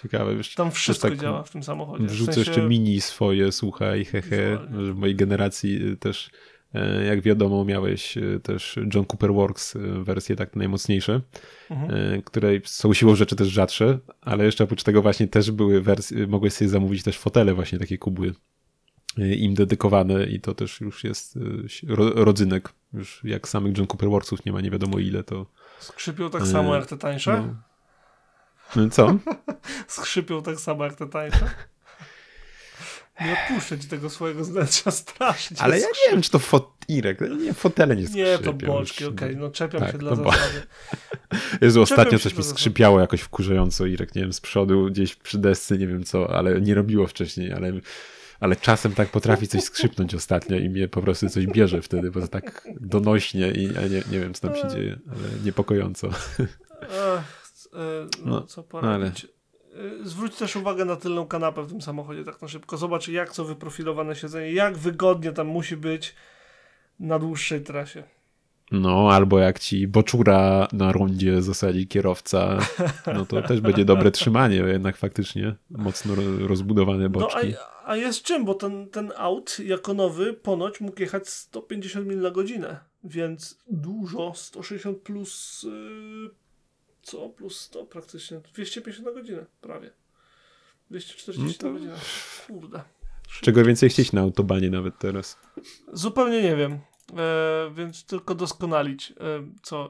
[0.01, 0.35] Ciekawe.
[0.35, 2.07] Wiesz, Tam wszystko tak działa w tym samochodzie.
[2.07, 6.29] W Wrzucę sensie- jeszcze mini swoje, słuchaj, hehe, w mojej generacji y, też
[6.73, 11.21] E, jak wiadomo, miałeś e, też John Cooper Works e, wersje tak najmocniejsze,
[11.69, 12.21] mhm.
[12.21, 16.53] które są siłą rzeczy też rzadsze, ale jeszcze oprócz tego właśnie też były wersje, mogłeś
[16.53, 18.33] sobie zamówić też fotele właśnie takie kubły
[19.17, 21.39] im dedykowane i to też już jest
[21.97, 22.73] rodzynek.
[22.93, 25.45] Już jak samych John Cooper Worksów nie ma nie wiadomo ile, to...
[25.79, 27.43] Skrzypią tak samo jak te tańsze?
[27.47, 27.55] No.
[28.75, 29.17] No co?
[29.87, 31.49] Skrzypią tak samo jak te tańsze?
[33.21, 35.57] Nie odpuszczę ci tego swojego zdjęcia strasznie.
[35.59, 38.25] Ale ja nie wiem, czy to fot Irek, nie, fotele nie skrzypią.
[38.25, 39.41] Nie, to boczki, okej, okay.
[39.41, 40.31] no czepiam tak, się dla bo...
[40.31, 40.61] zasady.
[41.61, 45.77] Jezu, ostatnio coś mi skrzypiało jakoś wkurzająco, Irek, nie wiem, z przodu, gdzieś przy desce,
[45.77, 47.71] nie wiem co, ale nie robiło wcześniej, ale,
[48.39, 52.21] ale czasem tak potrafi coś skrzypnąć ostatnio i mnie po prostu coś bierze wtedy, bo
[52.21, 56.09] to tak donośnie i ja nie, nie wiem, co tam się dzieje, ale niepokojąco.
[56.81, 59.25] Ach, e, no, no, co poradzić.
[59.25, 59.37] Ale...
[60.01, 62.77] Y, zwróć też uwagę na tylną kanapę w tym samochodzie tak na szybko.
[62.77, 66.15] Zobacz jak co wyprofilowane siedzenie, jak wygodnie tam musi być
[66.99, 68.03] na dłuższej trasie.
[68.71, 72.57] No, albo jak ci boczura na rondzie zasadzi kierowca,
[73.15, 77.49] no to też będzie dobre trzymanie, jednak faktycznie mocno rozbudowane boczki.
[77.51, 82.07] No, a, a jest czym, bo ten, ten aut jako nowy ponoć mógł jechać 150
[82.07, 86.29] mil na godzinę, więc dużo, 160 plus yy,
[87.07, 87.29] co?
[87.29, 88.39] Plus 100 praktycznie.
[88.53, 89.91] 250 na godzinę, prawie.
[90.89, 91.67] 240 no to...
[91.67, 91.95] na godzinę.
[92.47, 92.83] Kurde.
[93.41, 95.39] Czego więcej chcieć na autobanie nawet teraz?
[95.93, 96.79] Zupełnie nie wiem.
[97.17, 99.13] E, więc tylko doskonalić, e,
[99.61, 99.89] co e,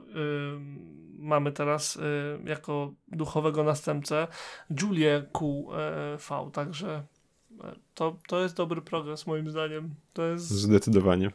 [1.18, 4.28] mamy teraz e, jako duchowego następcę
[4.82, 7.03] Julię QV, także
[7.63, 9.95] e, to, to jest dobry progres moim zdaniem.
[10.13, 10.49] To jest...
[10.49, 11.32] Zdecydowanie.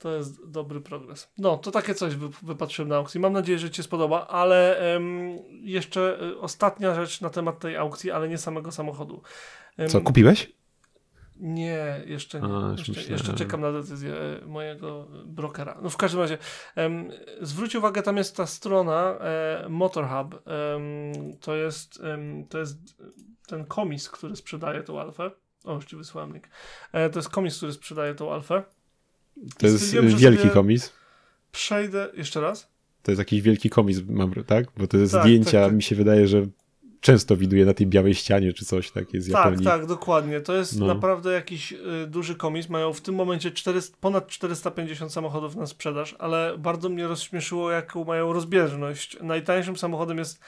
[0.00, 1.32] To jest dobry progres.
[1.38, 3.20] No, to takie coś wypatrzyłem na aukcji.
[3.20, 7.76] Mam nadzieję, że Ci się spodoba, ale um, jeszcze y, ostatnia rzecz na temat tej
[7.76, 9.22] aukcji, ale nie samego samochodu.
[9.78, 10.52] Um, Co, kupiłeś?
[11.36, 12.48] Nie, jeszcze nie.
[12.48, 15.78] A, jeszcze, jeszcze, czekam na decyzję e, mojego brokera.
[15.82, 16.38] No w każdym razie,
[16.76, 20.42] um, zwróć uwagę, tam jest ta strona e, Motorhub.
[21.40, 22.02] to, jest,
[22.48, 22.78] to jest
[23.46, 25.30] ten komis, który sprzedaje tą alfę.
[25.64, 26.48] O, już Ci wysłałem link.
[26.92, 28.62] E, to jest komis, który sprzedaje tą alfę.
[29.58, 30.92] To jest wielki komis.
[31.52, 32.70] Przejdę jeszcze raz.
[33.02, 34.66] To jest jakiś wielki komis, mam, tak?
[34.76, 35.74] Bo te tak, zdjęcia tak, tak.
[35.74, 36.46] mi się wydaje, że
[37.00, 39.64] często widuję na tej białej ścianie czy coś takie z tak, Japonii.
[39.64, 40.40] Tak, tak, dokładnie.
[40.40, 40.86] To jest no.
[40.86, 42.68] naprawdę jakiś y, duży komis.
[42.68, 48.04] Mają w tym momencie 400, ponad 450 samochodów na sprzedaż, ale bardzo mnie rozśmieszyło, jaką
[48.04, 49.16] mają rozbieżność.
[49.22, 50.40] Najtańszym samochodem jest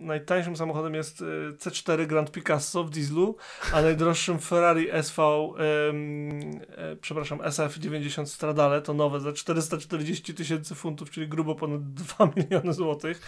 [0.00, 1.24] najtańszym samochodem jest y,
[1.58, 3.36] C4 Grand Picasso w dieslu,
[3.72, 11.28] a najdroższym Ferrari SV, e, przepraszam, SF90 Stradale, to nowe za 440 tysięcy funtów, czyli
[11.28, 13.20] grubo ponad 2 miliony złotych.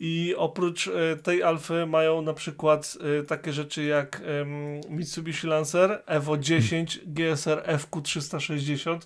[0.00, 4.22] I oprócz e, tej Alfy mają na przykład e, takie rzeczy jak
[4.88, 8.98] Mitsubishi Lancer Evo 10 GSR FQ360,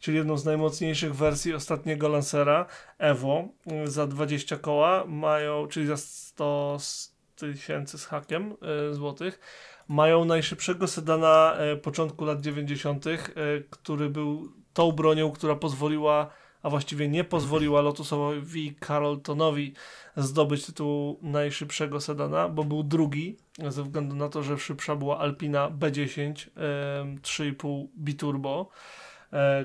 [0.00, 2.66] czyli jedną z najmocniejszych wersji ostatniego Lancera
[2.98, 6.78] Evo e, za 20 koła mają, czyli za 100
[7.36, 8.56] tysięcy z hakiem
[8.92, 9.40] złotych.
[9.88, 13.04] Mają najszybszego sedana początku lat 90.,
[13.70, 16.30] który był tą bronią, która pozwoliła
[16.66, 19.74] a właściwie nie pozwoliła Lotusowi Carltonowi
[20.16, 23.36] zdobyć tytuł najszybszego sedana, bo był drugi,
[23.68, 26.32] ze względu na to, że szybsza była Alpina B10
[27.22, 29.05] 3,5 biturbo, e,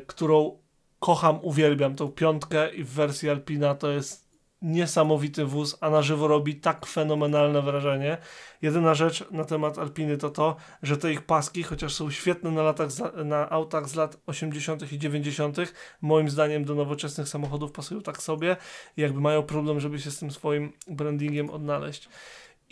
[0.08, 0.58] którą
[1.00, 4.32] kocham, uwielbiam tą piątkę i w wersji Alpina to jest
[4.62, 8.18] niesamowity wóz, a na żywo robi tak fenomenalne wrażenie.
[8.62, 12.64] Jedyna rzecz na temat Alpiny to to, że te ich paski, chociaż są świetne na,
[12.64, 12.90] latach,
[13.26, 14.92] na autach z lat 80.
[14.92, 15.58] i 90.,
[16.02, 18.58] moim zdaniem do nowoczesnych samochodów pasują tak sobie,
[18.98, 22.10] jakby mają problem, żeby się z tym swoim brandingiem odnaleźć.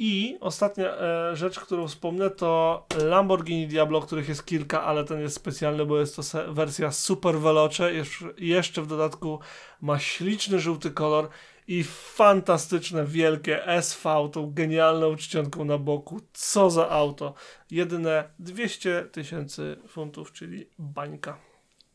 [0.01, 5.35] I ostatnia e, rzecz, którą wspomnę, to Lamborghini Diablo, których jest kilka, ale ten jest
[5.35, 7.91] specjalny, bo jest to wersja Super Veloce.
[8.37, 9.39] Jeszcze, w dodatku
[9.81, 11.29] ma śliczny żółty kolor
[11.67, 16.19] i fantastyczne, wielkie SV, tą genialną czcionką na boku.
[16.33, 17.33] Co za auto.
[17.71, 21.37] Jedyne 200 tysięcy funtów, czyli bańka.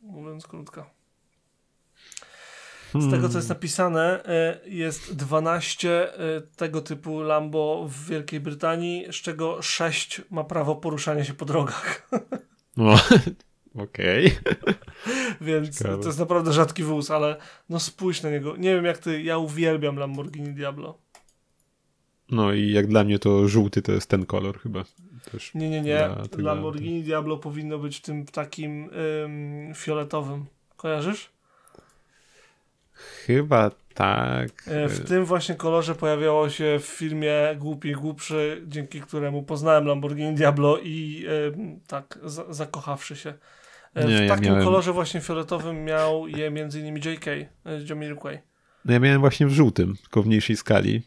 [0.03, 0.94] Mówiąc krótko.
[2.95, 9.07] Z tego, co jest napisane, e, jest 12 e, tego typu Lambo w Wielkiej Brytanii,
[9.11, 12.09] z czego 6 ma prawo poruszania się po drogach.
[12.77, 12.95] No,
[13.85, 14.27] okej.
[14.27, 14.75] Okay.
[15.41, 15.99] Więc Ciekawe.
[15.99, 17.37] to jest naprawdę rzadki wóz, ale
[17.69, 18.57] no spójrz na niego.
[18.57, 20.99] Nie wiem jak ty, ja uwielbiam Lamborghini Diablo.
[22.31, 24.85] No i jak dla mnie to żółty to jest ten kolor chyba.
[25.33, 26.09] Też nie, nie, nie.
[26.39, 28.91] Lamborghini Diablo powinno być tym takim
[29.25, 30.47] ym, fioletowym.
[30.77, 31.34] Kojarzysz?
[33.27, 34.49] Chyba tak.
[34.67, 40.35] E, w tym właśnie kolorze pojawiało się w filmie Głupi Głupszy, dzięki któremu poznałem Lamborghini
[40.35, 41.27] Diablo i
[41.87, 43.35] tak, za, zakochawszy się
[43.95, 46.97] E, Nie, w ja takim miałem- kolorze właśnie fioletowym miał je m.in.
[46.97, 47.47] JK, e,
[47.89, 48.39] Jamiroquai.
[48.85, 51.03] No ja miałem właśnie w żółtym, tylko w mniejszej skali.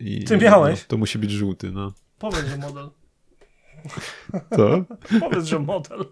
[0.00, 0.80] I, Ty miałeś?
[0.80, 1.92] No, to musi być żółty, no.
[2.18, 2.88] Powiedz, że model.
[4.56, 4.84] Co?
[5.20, 6.04] Powiedz, że model.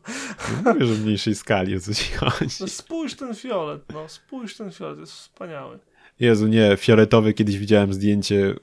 [0.64, 2.56] No mówię, że w mniejszej skali, o co ci chodzi.
[2.60, 5.78] No spójrz ten fiolet, no spójrz ten fiolet, jest wspaniały.
[6.20, 8.54] Jezu, nie, fioletowy, kiedyś widziałem zdjęcie y,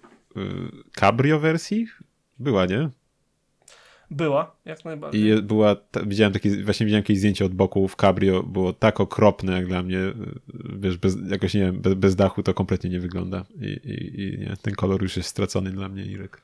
[0.96, 1.88] Cabrio wersji?
[2.40, 2.90] Była, nie?
[4.12, 5.22] Była, jak najbardziej.
[5.22, 9.54] I była, widziałem takie, właśnie widziałem jakieś zdjęcie od boku w Cabrio, było tak okropne
[9.54, 10.14] jak dla mnie, y,
[10.80, 14.40] wiesz, bez, jakoś nie wiem, bez, bez dachu to kompletnie nie wygląda i, i, i
[14.40, 16.42] nie, ten kolor już jest stracony dla mnie, Irek.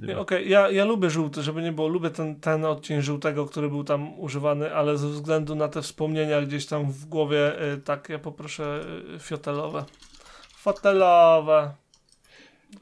[0.00, 0.20] Nie Nie, ma.
[0.20, 3.84] Okej, ja, ja lubię żółty, żeby nie było, lubię ten, ten odcień żółtego, który był
[3.84, 8.18] tam używany, ale ze względu na te wspomnienia gdzieś tam w głowie, y, tak, ja
[8.18, 8.84] poproszę
[9.16, 9.84] y, fiotelowe.
[10.56, 11.74] Fotelowe.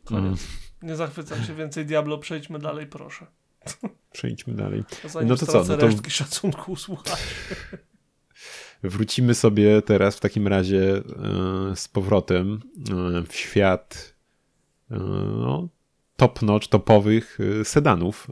[0.04, 0.24] Koniec.
[0.26, 0.36] Mm,
[0.82, 3.26] Nie zachwycam się więcej Diablo, przejdźmy dalej, proszę.
[4.12, 4.84] przejdźmy dalej.
[5.04, 7.16] Zanim No to co, no to- resztki szacunku, słuchaj.
[8.82, 12.60] Wrócimy sobie teraz w takim razie e, z powrotem
[13.28, 14.14] w świat
[14.90, 15.68] no,
[16.18, 18.26] top-notch, topowych e, sedanów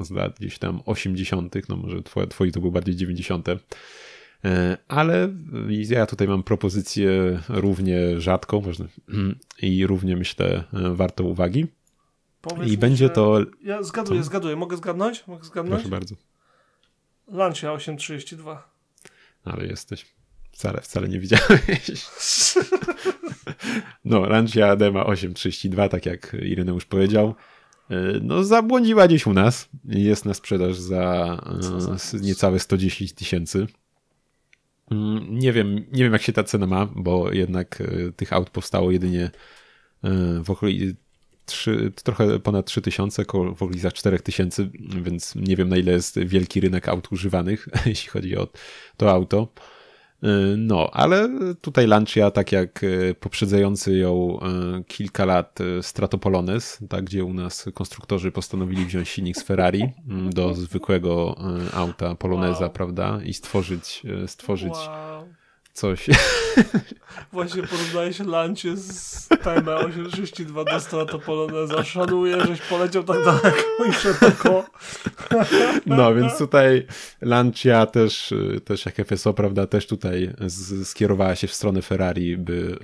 [0.00, 3.48] e, z lat gdzieś tam 80., no może twoje, twoi to były bardziej 90.
[3.48, 5.28] E, Ale
[5.88, 8.86] ja tutaj mam propozycję równie rzadką można,
[9.62, 11.66] i równie myślę e, wartą uwagi.
[12.42, 13.40] Powiedz I mi, będzie to.
[13.62, 14.26] Ja zgaduję, Co?
[14.26, 14.56] zgaduję.
[14.56, 15.26] Mogę zgadnąć?
[15.26, 15.82] Mogę zgadnąć?
[15.82, 16.14] Proszę bardzo,
[17.28, 18.68] Lancia 832.
[19.44, 20.06] ale jesteś.
[20.52, 21.90] Wcale, wcale nie widziałeś.
[24.04, 27.34] No, Lancia Adema 832, tak jak Ireneusz powiedział.
[27.90, 29.68] e, No, zabłądziła gdzieś u nas.
[29.84, 31.36] Jest na sprzedaż za
[32.16, 33.66] e, niecałe 110 tysięcy.
[34.90, 38.50] Mm, Nie wiem, nie wiem, jak się ta cena ma, bo jednak e, tych aut
[38.50, 39.30] powstało jedynie
[40.44, 40.96] w okolicy
[41.46, 44.68] trzy, trochę ponad 3000, koło- w okolicach 4000,
[45.02, 48.48] więc nie wiem, na ile jest wielki rynek aut używanych, jeśli chodzi o
[48.96, 49.48] to auto.
[50.24, 51.28] Y, No, ale
[51.60, 54.38] tutaj Lancia, tak jak y, poprzedzający ją
[54.80, 60.30] y, kilka lat Stratopolones, tak, gdzie u nas konstruktorzy postanowili wziąć silnik z Ferrari mm,
[60.32, 61.36] do zwykłego
[61.74, 62.70] auta Poloneza, Wow.
[62.70, 65.31] prawda, i stworzyć, stworzyć Wow.
[65.72, 66.06] Coś.
[67.32, 71.84] Właśnie porównałeś Lancie z TM 832 do Strata Poloneza.
[71.84, 74.64] Szanuję, żeś poleciał tak daleko i szeroko.
[75.86, 76.86] No, więc tutaj
[77.20, 80.34] Lancia też, też jak FSO, prawda, też tutaj
[80.84, 82.78] skierowała się w stronę Ferrari, by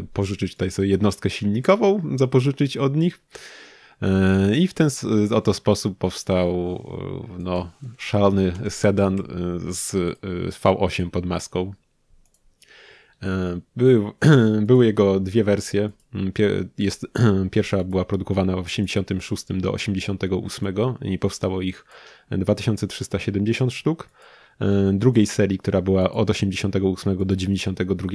[0.00, 3.20] y, pożyczyć tutaj sobie jednostkę silnikową, zapożyczyć od nich.
[4.02, 4.88] Y, I w ten
[5.34, 6.76] oto sposób powstał
[7.38, 9.18] y, no, szalony sedan
[9.68, 10.16] z y,
[10.50, 11.72] V8 pod maską.
[13.24, 14.12] E, Były,
[14.66, 15.90] były jego dwie wersje.
[16.14, 17.06] Pie- Jest,
[17.50, 21.84] pierwsza była produkowana w 86 do 88 i powstało ich
[22.30, 24.08] 2370 sztuk.
[24.60, 28.08] E, Drugiej serii, która była od 88 do 92,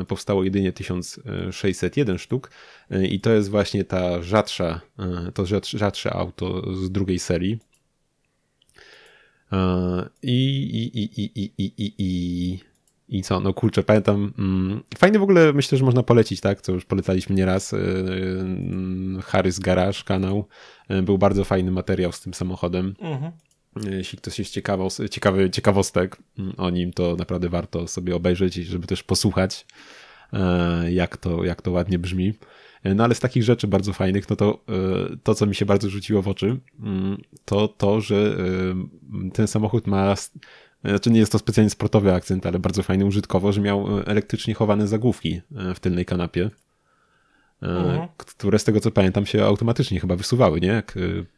[0.00, 2.50] e, powstało jedynie 1601 sztuk.
[3.10, 4.80] I to jest właśnie ta rzadsza,
[5.34, 7.58] to rzadsze, auto z drugiej serii.
[10.22, 12.60] I, i, i, i, i, i, i, i,
[13.08, 16.72] i co, no kurczę, pamiętam, mm, fajny w ogóle, myślę, że można polecić, tak, co
[16.72, 17.78] już polecaliśmy nieraz, yy,
[19.14, 20.44] yy, Harris Garage kanał,
[20.88, 23.32] Yy, był bardzo fajny materiał z tym samochodem, Mhm.
[23.84, 28.56] Yy, jeśli ktoś jest ciekawy, ciekawy ciekawostek mm, o nim, to naprawdę warto sobie obejrzeć
[28.56, 29.66] i żeby też posłuchać,
[30.32, 32.34] yy, jak to, jak to ładnie brzmi.
[32.84, 35.66] Yy, No ale z takich rzeczy bardzo fajnych, no to yy, to, co mi się
[35.66, 38.36] bardzo rzuciło w oczy, mm, to to, że
[39.32, 40.14] ten samochód ma
[40.84, 44.54] znaczy nie jest to specjalnie sportowy akcent, ale bardzo fajny użytkowo, że miał e, elektrycznie
[44.54, 46.50] chowane zagłówki e, w tylnej kanapie,
[47.62, 48.08] e, Mhm.
[48.16, 50.68] które z tego co pamiętam się automatycznie chyba wysuwały, nie?
[50.68, 50.94] Jak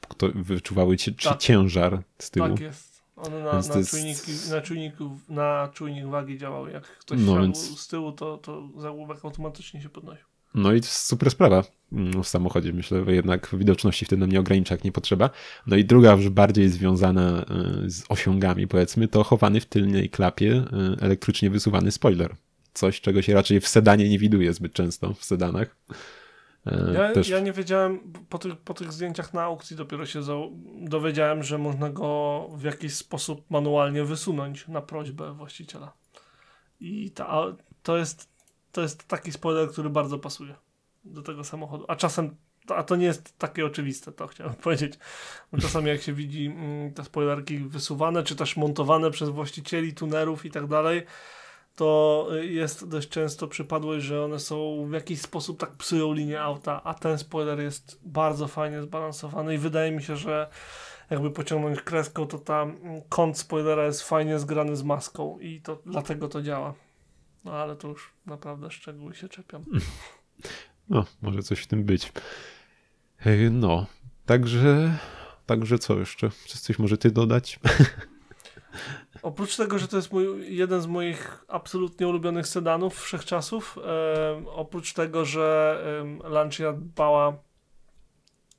[0.09, 1.38] kto, wyczuwały ci, Tak.
[1.38, 2.49] ciężar z tyłu.
[2.49, 2.91] Tak jest.
[3.16, 6.70] One na, na, jest- czujniki, na, czujniku, na czujnik wagi działały.
[6.72, 10.24] Jak ktoś No więc- z tyłu, to, to zagłówek automatycznie się podnosił.
[10.55, 12.72] No i super sprawa mm, w samochodzie.
[12.72, 15.30] Myślę, że jednak widoczności wtedy nam nie ogranicza, jak nie potrzeba.
[15.66, 17.44] No i druga już bardziej związana e,
[17.90, 22.34] z osiągami, powiedzmy, to chowany w tylnej klapie e, elektrycznie wysuwany spoiler.
[22.74, 25.76] Coś, czego się raczej w sedanie nie widuje zbyt często, w sedanach.
[26.66, 30.20] E, Ja, Też ja nie wiedziałem, po tych, po tych zdjęciach na aukcji dopiero się
[30.82, 35.92] dowiedziałem, że można go w jakiś sposób manualnie wysunąć na prośbę właściciela.
[36.80, 37.44] I ta,
[37.82, 38.30] to, jest,
[38.73, 40.55] to jest taki spoiler, który bardzo pasuje
[41.05, 41.85] do tego samochodu.
[41.89, 42.37] A czasem,
[42.68, 44.99] a to nie jest takie oczywiste, to chciałem powiedzieć.
[45.61, 50.51] Czasami jak się widzi mm, te spoilerki wysuwane, czy też montowane przez właścicieli tunerów i
[50.51, 51.03] tak dalej,
[51.77, 56.83] to jest dość często przypadłość, że one są w jakiś sposób tak psują linię auta,
[56.85, 60.51] a ten spoiler jest bardzo fajnie zbalansowany i wydaje mi się, że
[61.11, 62.77] jakby pociągnąć kreską, to tam
[63.09, 66.75] kąt spoilera jest fajnie zgrany z maską i to dlatego to działa.
[67.45, 69.64] No ale to już naprawdę szczegóły się czepiam.
[70.88, 72.12] No, może coś w tym być.
[73.51, 73.86] No,
[74.26, 74.99] także,
[75.47, 76.30] także co jeszcze?
[76.47, 77.61] Czy coś może ty dodać?
[79.22, 84.93] Oprócz tego, że to jest mój, jeden z moich absolutnie ulubionych sedanów wszechczasów, e, oprócz
[84.93, 85.78] tego, że
[86.22, 87.36] e, Lancia dbała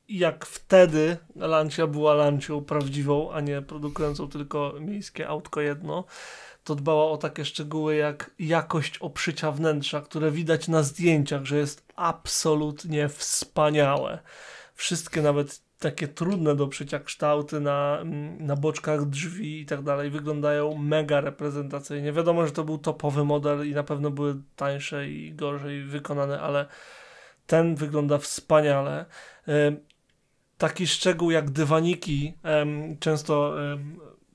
[0.09, 6.05] jak wtedy Lancia była Lancią prawdziwą, a nie produkującą tylko miejskie autko jedno,
[6.63, 11.85] to dbała o takie szczegóły jak jakość obszycia wnętrza, które widać na zdjęciach, że jest
[11.95, 14.19] absolutnie wspaniałe.
[14.75, 20.09] Wszystkie nawet takie trudne do przycia kształty na, mm, na boczkach drzwi i tak dalej
[20.09, 22.13] wyglądają mega reprezentacyjnie.
[22.13, 26.65] Wiadomo, że to był topowy model i na pewno były tańsze i gorzej wykonane, ale
[27.47, 29.05] ten wygląda wspaniale.
[30.57, 32.37] Taki szczegół jak dywaniki,
[32.99, 33.55] często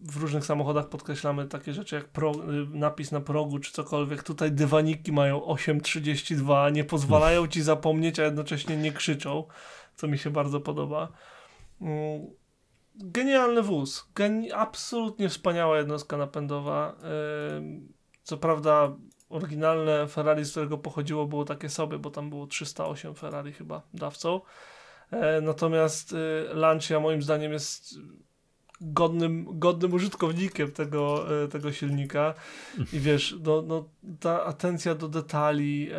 [0.08, 4.22] w różnych samochodach podkreślamy takie rzeczy jak pro, y, napis na progu czy cokolwiek.
[4.22, 9.44] Tutaj dywaniki mają 8,32, nie pozwalają ci zapomnieć, a jednocześnie nie krzyczą,
[9.96, 11.08] co mi się bardzo podoba.
[11.80, 12.26] Mm,
[12.94, 14.08] Genialny wóz.
[14.14, 16.96] Geni absolutnie wspaniała jednostka napędowa.
[17.56, 17.92] Ym,
[18.22, 18.96] Co prawda,
[19.28, 24.40] oryginalne Ferrari, z którego pochodziło, było takie sobie, bo tam było 308 Ferrari chyba dawcą.
[25.10, 26.16] E, Natomiast y,
[26.54, 27.94] Lancia moim zdaniem jest
[28.80, 32.34] godnym, godnym użytkownikiem tego, e, tego silnika
[32.92, 33.88] i wiesz, no, no,
[34.20, 35.96] ta atencja do detali, e,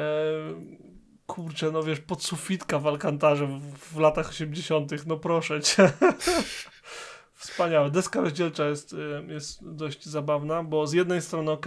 [1.28, 5.92] kurczę, no wiesz, podsufitka w Alcantarze w, w latach 80., no proszę cię.
[7.34, 7.92] Wspaniałe.
[7.92, 8.98] Deska rozdzielcza jest, y,
[9.28, 11.66] jest dość zabawna, bo z jednej strony ok,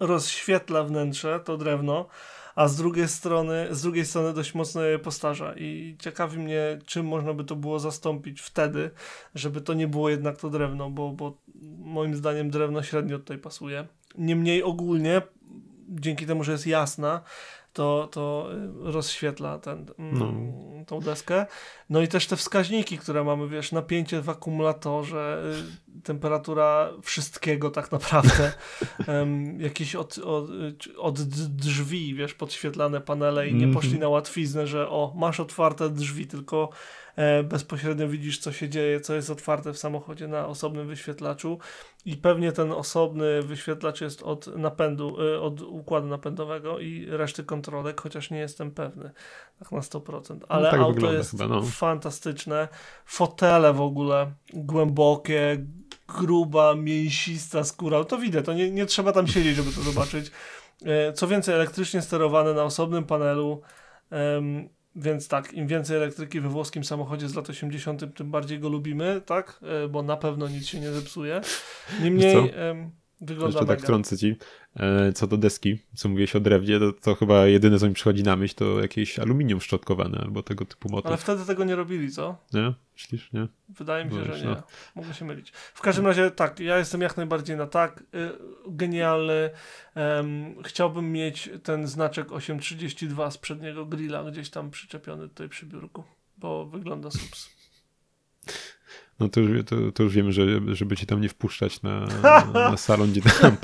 [0.00, 2.06] rozświetla wnętrze, to drewno,
[2.56, 7.06] a z drugiej strony, z drugiej strony dość mocno je postarza i ciekawi mnie, czym
[7.06, 8.90] można by to było zastąpić wtedy,
[9.34, 11.38] żeby to nie było jednak to drewno, bo, bo
[11.78, 13.86] moim zdaniem drewno średnio tutaj pasuje.
[14.18, 15.22] Niemniej ogólnie,
[15.88, 17.22] dzięki temu, że jest jasna,
[17.76, 18.48] to, to
[18.88, 20.84] y, rozświetla ten, mm, No.
[20.86, 21.46] tą deskę.
[21.90, 25.42] No i też te wskaźniki, które mamy, wiesz, napięcie w akumulatorze,
[25.98, 28.52] y, temperatura wszystkiego tak naprawdę,
[29.06, 31.22] em, jakieś od, od, y, od
[31.56, 33.74] drzwi, wiesz, podświetlane panele i nie Mhm.
[33.74, 36.68] poszli na łatwiznę, że o, masz otwarte drzwi, tylko
[37.44, 41.58] bezpośrednio widzisz, co się dzieje, co jest otwarte w samochodzie na osobnym wyświetlaczu
[42.04, 48.00] i pewnie ten osobny wyświetlacz jest od napędu, y, od układu napędowego i reszty kontrolek,
[48.00, 49.10] chociaż nie jestem pewny
[49.58, 50.38] tak na 100%.
[50.48, 51.62] Ale tak auto jest chyba, no.
[51.62, 52.68] fantastyczne.
[53.04, 55.66] Fotele w ogóle głębokie,
[56.18, 58.04] gruba, mięsista skóra.
[58.04, 60.30] To widać, to nie, nie trzeba tam siedzieć, żeby to zobaczyć.
[60.84, 63.60] E, Co więcej, elektrycznie sterowane na osobnym panelu.
[64.96, 69.22] Więc tak, im więcej elektryki we włoskim samochodzie z lat 80., tym bardziej go lubimy,
[69.26, 69.60] tak?
[69.84, 71.40] E, Bo na pewno nic się nie zepsuje.
[72.02, 72.52] Niemniej
[73.20, 73.82] wygląda Jeszcze tak mega.
[73.82, 74.36] wtrącę ci.
[74.76, 78.22] E, Co do deski, co mówiłeś o drewnie, to, to chyba jedyne, co mi przychodzi
[78.22, 81.06] na myśl, to jakieś aluminium szczotkowane albo tego typu motyw.
[81.06, 82.36] Ale wtedy tego nie robili, co?
[82.52, 82.74] Nie?
[82.94, 83.48] Myślisz, nie?
[83.68, 84.50] Wydaje mi się, że nie.
[84.50, 84.62] no.
[84.94, 85.50] Mogę się mylić.
[85.50, 88.00] W każdym razie tak, ja jestem jak najbardziej na tak.
[88.00, 88.04] Y,
[88.68, 89.50] genialny.
[89.94, 96.04] Em, chciałbym mieć ten znaczek 832 z przedniego grilla gdzieś tam przyczepiony tutaj przy biurku,
[96.36, 97.55] bo wygląda subs.
[99.20, 102.06] No to już, to, to już wiemy, że, żeby ci tam nie wpuszczać na,
[102.70, 103.56] na salon, gdzie tam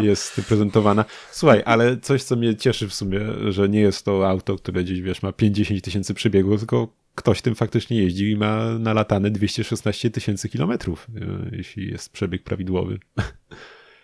[0.00, 1.04] jest prezentowana.
[1.30, 5.00] Słuchaj, ale coś, co mnie cieszy w sumie, że nie jest to auto, które gdzieś,
[5.00, 10.48] wiesz, ma 5-10 tysięcy przebiegów, tylko ktoś tym faktycznie jeździ i ma nalatane 216 tysięcy
[10.48, 12.98] kilometrów, e, jeśli jest przebieg prawidłowy.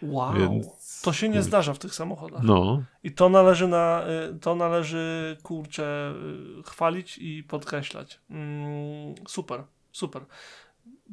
[0.03, 0.35] Wow.
[0.35, 2.43] Więc- To się nie zdarza w tych samochodach.
[2.43, 4.05] No, I to należy na,
[4.35, 6.15] y, to należy kurczę
[6.61, 8.21] y, chwalić i podkreślać.
[8.31, 10.23] Mm, super, super.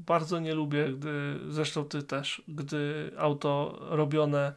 [0.06, 4.54] Bardzo nie lubię, gdy, zresztą ty też, gdy auto robione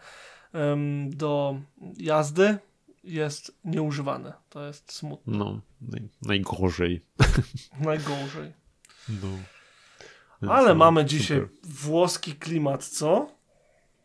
[0.52, 1.60] em, do
[1.96, 2.58] jazdy
[3.04, 4.32] jest nieużywane.
[4.48, 5.38] To jest smutne.
[5.38, 7.00] no, naj, najgorzej.
[7.80, 8.52] Najgorzej.
[9.08, 9.28] No.
[10.52, 11.10] Ale no, mamy super.
[11.18, 13.30] dzisiaj włoski klimat, co?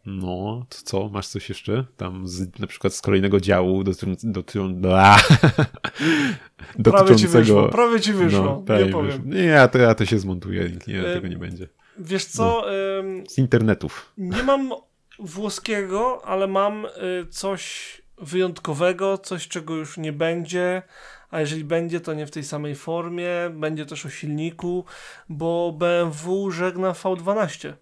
[0.09, 1.09] No, to co?
[1.09, 1.85] Masz coś jeszcze?
[1.97, 4.33] Tam z, na przykład z kolejnego działu dotyczącego...
[4.33, 5.17] Dotyczą, bla,
[6.83, 8.43] Prawie ci wyszło, prawie ci wyszło.
[8.43, 9.11] No, prawie nie powiem.
[9.11, 9.25] wyszło.
[9.25, 11.67] Nie, ja to, ja to się zmontuję, nie, E, tego nie będzie.
[11.99, 12.63] Wiesz co?
[12.65, 13.27] No.
[13.29, 14.13] Z internetów.
[14.17, 14.71] Nie mam
[15.19, 16.89] włoskiego, ale mam y,
[17.29, 20.81] coś wyjątkowego, coś czego już nie będzie,
[21.29, 24.85] a jeżeli będzie, to nie w tej samej formie, będzie też o silniku,
[25.29, 27.73] bo BMW żegna V12.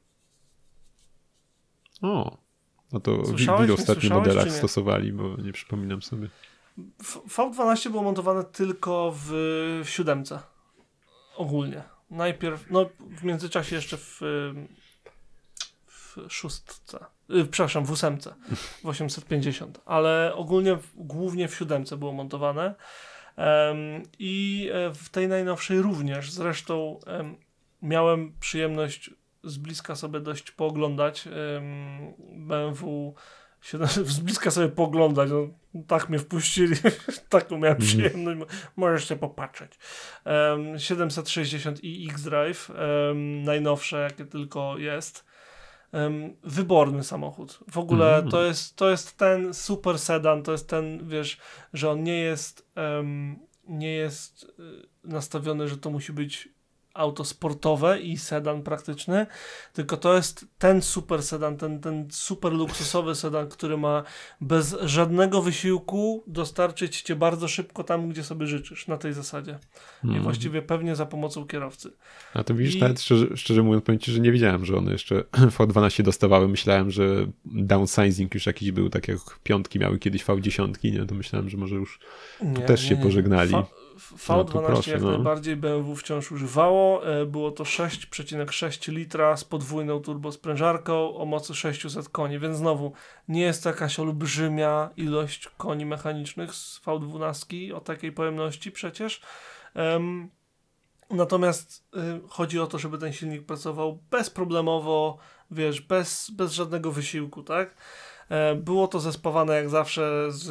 [2.01, 2.37] O,
[2.91, 6.29] no to w ilu ostatnich modelach stosowali, bo nie przypominam sobie.
[7.03, 9.27] W- V12 było montowane tylko w,
[9.85, 10.39] w siódemce.
[11.37, 11.83] Ogólnie.
[12.09, 14.21] najpierw, no w międzyczasie jeszcze w,
[15.87, 18.35] w szóstce, y, przepraszam, w ósemce,
[18.83, 22.75] w 850, ale ogólnie głównie w siódemce było montowane
[23.37, 26.31] um, i e, w tej najnowszej również.
[26.31, 27.35] Zresztą um,
[27.81, 29.09] miałem przyjemność
[29.45, 31.27] z bliska sobie dość pooglądać
[32.31, 33.15] BMW
[34.05, 35.29] z bliska sobie poglądać.
[35.29, 35.47] No,
[35.87, 36.75] tak mnie wpuścili,
[37.29, 37.87] taką miałem mhm.
[37.87, 38.51] przyjemność.
[38.75, 39.71] Możesz się popatrzeć.
[40.25, 45.25] Um, 760 i X-Drive, um, najnowsze jakie tylko jest.
[45.91, 47.59] Um, wyborny samochód.
[47.71, 48.31] W ogóle mm.
[48.31, 51.37] to, jest, to jest ten super sedan, to jest ten, wiesz,
[51.73, 52.71] że on nie jest
[53.67, 56.49] nie jest y, nastawiony, że to musi być
[56.95, 59.25] auto sportowe i sedan praktyczny,
[59.73, 64.03] tylko to jest ten super sedan, ten, ten super luksusowy sedan, który ma
[64.41, 69.59] bez żadnego wysiłku dostarczyć cię bardzo szybko tam, gdzie sobie życzysz, na tej zasadzie.
[70.01, 70.19] Hmm.
[70.19, 71.91] I właściwie pewnie za pomocą kierowcy.
[72.33, 72.79] A to widzisz, I...
[72.79, 75.23] nawet szczerze, szczerze mówiąc, powiem ci, że nie wiedziałem, że one jeszcze
[75.57, 76.47] V12 dostawały.
[76.47, 81.05] Myślałem, że downsizing już jakiś był, tak jak piątki miały kiedyś V10, nie?
[81.05, 81.99] To myślałem, że może już
[82.41, 83.03] nie, też nie, się nie.
[83.03, 83.53] pożegnali.
[83.95, 85.11] V12 no, proszę, jak no.
[85.11, 87.07] najbardziej BMW wciąż używało.
[87.07, 92.93] E, było to 6,6 litra z podwójną turbosprężarką o mocy 600 koni, więc znowu
[93.27, 99.21] nie jest to jakaś olbrzymia ilość koni mechanicznych z V12 o takiej pojemności przecież.
[99.75, 100.29] Um,
[101.09, 105.17] natomiast y, chodzi o to, żeby ten silnik pracował bezproblemowo,
[105.51, 107.75] wiesz, bez, bez żadnego wysiłku, tak?
[108.29, 110.49] E, było to zespawane jak zawsze z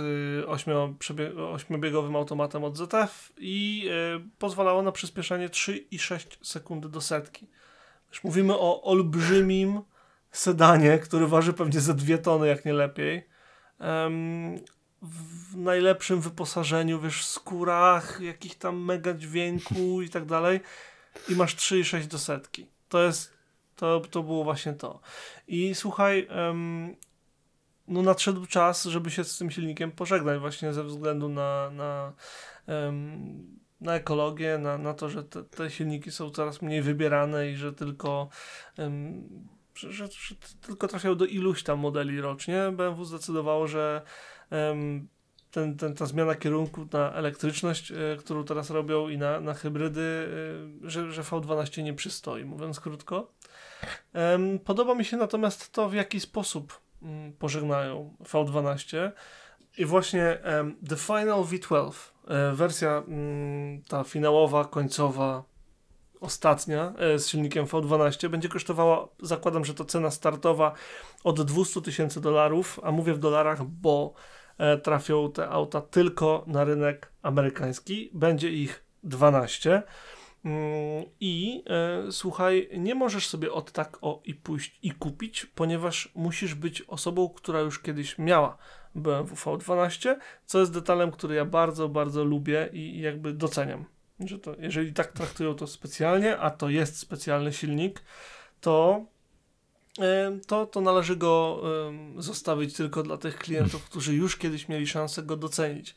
[1.37, 7.47] ośmiobiegowym automatem od ZF i e, pozwalało na przyspieszenie 3,6 sekundy do setki.
[8.09, 9.81] Już mówimy o olbrzymim
[10.31, 13.29] sedanie, który waży pewnie ze dwie tony, jak nie lepiej.
[15.03, 20.61] W najlepszym wyposażeniu, wiesz, skórach, jakich tam mega dźwięku i tak dalej.
[21.29, 22.66] I masz 3,6 do setki.
[22.89, 23.33] To jest,
[23.77, 25.01] to, to było właśnie to.
[25.49, 26.29] I słuchaj,
[27.89, 32.12] no nadszedł czas, żeby się z tym silnikiem pożegnać właśnie ze względu na, na,
[33.80, 37.72] na ekologię, na, na to, że te, te, silniki są coraz mniej wybierane i że
[37.72, 38.28] tylko
[39.74, 40.09] że, że,
[40.61, 42.72] tylko trafiają do iluś tam modeli rocznie.
[42.72, 44.03] BMW zdecydowało, że
[45.51, 50.01] ten, ten, ta zmiana kierunku na elektryczność, y, którą teraz robią i na, na hybrydy,
[50.85, 53.32] y, że, że V12 nie przystoi, mówiąc krótko.
[54.64, 56.84] podoba mi się natomiast to, w jaki sposób
[57.39, 59.11] pożegnają V12
[59.79, 61.93] i właśnie um, The Final V12,
[62.29, 65.45] e, wersja um, ta finałowa, końcowa,
[66.21, 70.73] ostatnia e, z silnikiem V12 będzie kosztowała, zakładam, że to cena startowa
[71.25, 74.15] od 200 tysięcy dolarów, a mówię w dolarach, bo
[74.59, 78.11] e, trafią te auta tylko na rynek amerykański.
[78.15, 79.83] Będzie ich 12.
[80.45, 86.09] Mm, I e, słuchaj, nie możesz sobie od tak o i pójść i kupić, ponieważ
[86.15, 88.59] musisz być osobą, która już kiedyś miała
[88.95, 90.17] BMW V12,
[90.47, 93.85] co jest detalem, który ja bardzo, bardzo lubię i, jakby doceniam.
[94.21, 98.03] Że to, jeżeli tak traktują to specjalnie, a to jest specjalny silnik,
[98.61, 99.05] to
[100.01, 101.63] e, to, to należy go
[102.17, 105.95] e, zostawić tylko dla tych klientów, którzy już kiedyś mieli szansę go docenić.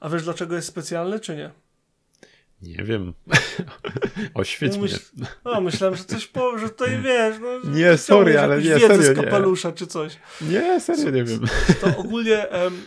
[0.00, 1.61] A wiesz dlaczego jest specjalny, czy nie?
[2.62, 3.12] Nie wiem.
[4.34, 4.98] Oświeć Myśl...
[5.16, 5.26] mnie.
[5.44, 7.36] No, myślałem, że coś powie, że tutaj wiesz.
[7.40, 9.74] No, nie, sorry, ale nie, serio, z kapelusza nie.
[9.74, 10.16] czy coś.
[10.40, 11.40] Nie, serio, nie wiem.
[11.80, 12.82] To ogólnie um,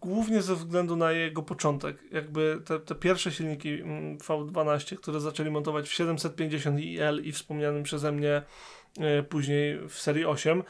[0.00, 1.96] głównie ze względu na jego początek.
[2.12, 7.82] Jakby te, te pierwsze silniki mm, V12, które zaczęli montować w 750 IL i wspomnianym
[7.82, 8.42] przeze mnie
[8.98, 10.62] e, później w serii 8,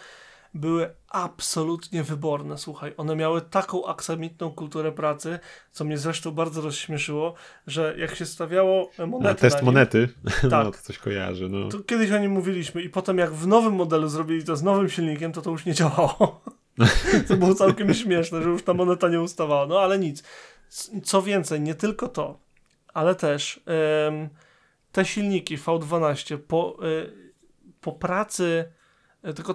[0.55, 2.95] były absolutnie wyborne, słuchaj.
[2.97, 5.39] One miały taką aksamitną kulturę pracy,
[5.73, 7.35] co mnie zresztą bardzo rozśmieszyło,
[7.67, 10.09] że jak się stawiało monety na test nim, monety,
[10.43, 11.49] no, tak, no to coś kojarzy.
[11.49, 11.69] No.
[11.69, 14.89] To kiedyś o nim mówiliśmy i potem jak w nowym modelu zrobili to z nowym
[14.89, 16.41] silnikiem, to to już nie działało.
[17.29, 19.67] to było całkiem śmieszne, że już ta moneta nie ustawała.
[19.67, 20.23] No ale nic.
[21.05, 22.41] Co więcej, nie tylko to,
[22.95, 23.61] ale też
[24.09, 24.29] ym,
[24.93, 27.33] te silniki V12 po, y,
[27.81, 28.73] po pracy
[29.29, 29.55] y, tylko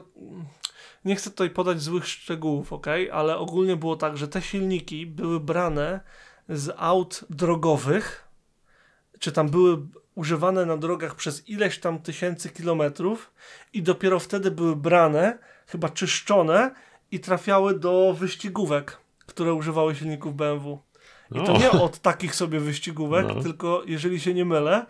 [1.05, 5.39] nie chcę tutaj podać złych szczegółów, ok, ale ogólnie było tak, że te silniki były
[5.39, 5.99] brane
[6.49, 8.27] z aut drogowych,
[9.19, 9.77] czy tam były
[10.15, 13.31] używane na drogach przez ileś tam tysięcy kilometrów
[13.73, 15.37] i dopiero wtedy były brane,
[15.67, 16.71] chyba czyszczone
[17.11, 20.79] i trafiały do wyścigówek, które używały silników BMW.
[21.31, 23.43] I to nie od takich sobie wyścigówek, no.
[23.43, 24.85] tylko jeżeli się nie mylę,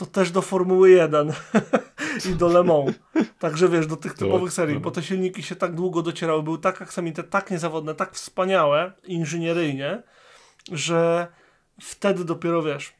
[0.00, 1.32] to też do Formuły 1
[2.30, 2.96] i do Le Mans.
[3.38, 6.82] Także wiesz, do tych typowych serii, bo te silniki się tak długo docierały, były tak
[6.82, 10.02] aksamite, tak niezawodne, tak wspaniałe inżynieryjnie,
[10.72, 11.28] że
[11.80, 12.92] wtedy dopiero wiesz,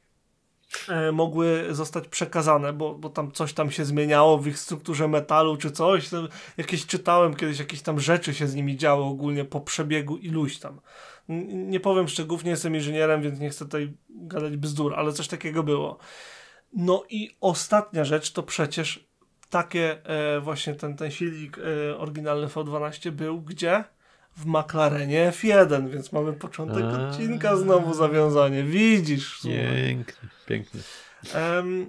[0.88, 5.56] e, mogły zostać przekazane, bo, bo tam coś tam się zmieniało w ich strukturze metalu
[5.56, 6.08] czy coś.
[6.08, 10.58] Tam jakieś czytałem kiedyś, jakieś tam rzeczy się z nimi działy ogólnie po przebiegu iluś
[10.58, 10.80] tam.
[11.48, 15.62] Nie powiem szczegółów, nie jestem inżynierem, więc nie chcę tutaj gadać bzdur, ale coś takiego
[15.62, 15.98] było.
[16.72, 19.10] No i ostatnia rzecz to przecież
[19.50, 23.84] takie e, właśnie ten, ten silnik e, oryginalny V12 był gdzie?
[24.36, 27.08] W McLarenie F1, więc mamy początek A.
[27.08, 28.64] odcinka znowu zawiązanie.
[28.64, 29.40] Widzisz?
[29.42, 30.80] Pięknie, pięknie.
[31.34, 31.86] Em,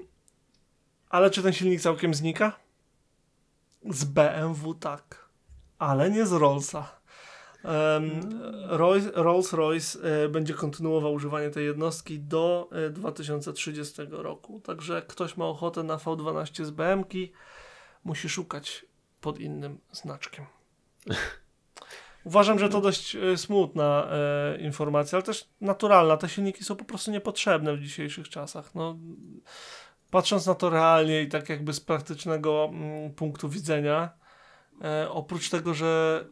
[1.09, 2.59] ale czy ten silnik całkiem znika?
[3.89, 5.29] Z BMW tak,
[5.79, 7.00] ale nie z Rollsa.
[9.13, 14.59] Rolls-Royce e, będzie kontynuował używanie tej jednostki do e, 2030 roku.
[14.59, 17.31] Także jak ktoś ma ochotę na V12 z BM-ki,
[18.03, 18.85] musi szukać
[19.21, 20.45] pod innym znaczkiem.
[22.23, 26.17] Uważam, że to dość e, smutna e, informacja, ale też naturalna.
[26.17, 28.75] Te silniki są po prostu niepotrzebne w dzisiejszych czasach.
[28.75, 28.97] No,
[30.11, 34.09] patrząc na to realnie i tak jakby z praktycznego mm, punktu widzenia,
[34.83, 36.25] e, oprócz tego, że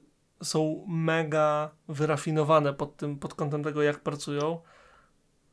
[0.43, 4.61] są mega wyrafinowane pod, tym, pod kątem tego, jak pracują,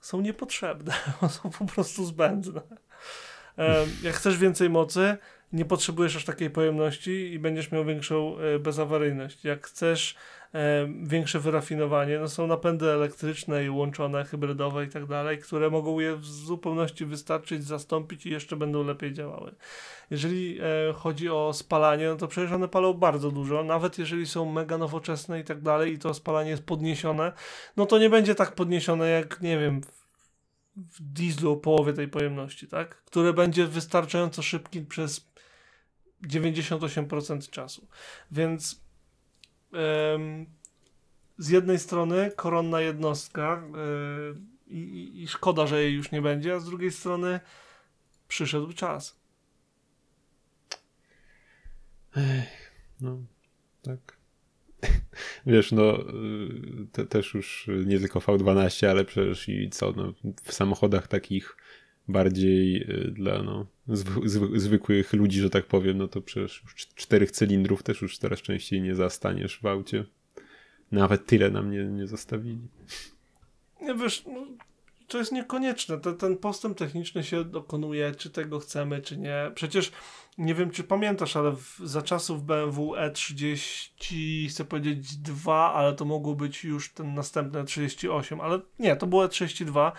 [0.01, 0.95] są niepotrzebne.
[1.43, 2.61] są po prostu zbędne.
[4.03, 5.17] Jak chcesz więcej mocy,
[5.53, 9.45] nie potrzebujesz aż takiej pojemności i będziesz miał większą e, bezawaryjność.
[9.45, 10.17] Jak chcesz
[11.03, 16.17] większe wyrafinowanie, no są napędy elektryczne i łączone, hybrydowe i tak dalej, które mogą je
[16.17, 19.55] w zupełności wystarczyć, zastąpić i jeszcze będą lepiej działały.
[20.11, 24.53] Jeżeli e, chodzi o spalanie, no to przecież one palą bardzo dużo, nawet jeżeli są
[24.53, 27.33] mega nowoczesne i tak dalej i to spalanie jest podniesione,
[27.77, 29.81] no to nie będzie tak podniesione jak, nie wiem,
[30.77, 33.05] w, dieslu o połowie tej pojemności, tak?
[33.05, 35.31] Które będzie wystarczająco szybki przez
[36.29, 37.89] 98% czasu.
[38.31, 38.86] Więc
[41.39, 43.63] z jednej strony koronna jednostka
[44.67, 47.41] yy, i, i szkoda, że jej już nie będzie, a z drugiej strony
[48.29, 49.21] przyszedł czas.
[53.01, 53.19] No,
[53.83, 54.17] tak.
[55.47, 55.99] Wiesz, no,
[56.93, 60.13] te, też już nie tylko V12, ale przecież i co, no,
[60.43, 61.57] w samochodach takich
[62.09, 66.75] bardziej y, dla no, zwy, zwy, zwykłych ludzi, że tak powiem, no to przecież już
[66.75, 70.05] cz- czterech cylindrów też już coraz częściej nie zastaniesz w aucie.
[70.93, 72.69] Nawet tyle nam nie, nie zostawili.
[73.83, 74.47] Nie wiesz, no,
[75.09, 75.99] to jest niekonieczne.
[75.99, 79.51] Ten, ten postęp techniczny się dokonuje, czy tego chcemy, czy nie.
[79.55, 79.93] Przecież
[80.39, 86.05] nie wiem, czy pamiętasz, ale w, za czasów BMW E30, chcę powiedzieć 2, ale to
[86.05, 89.93] mogło być już ten następny E38, ale nie, to było E32.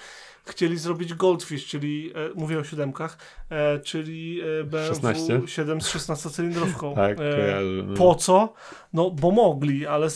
[0.45, 3.18] Chcieli zrobić Goldfish, czyli, e, mówię o siódemkach,
[3.49, 5.41] e, czyli e, BMW 16?
[5.45, 6.95] 7 z 16-cylindrowką.
[6.95, 7.62] Tak, E.
[7.86, 7.93] No.
[7.95, 8.53] po co?
[8.93, 10.08] No, bo mogli, ale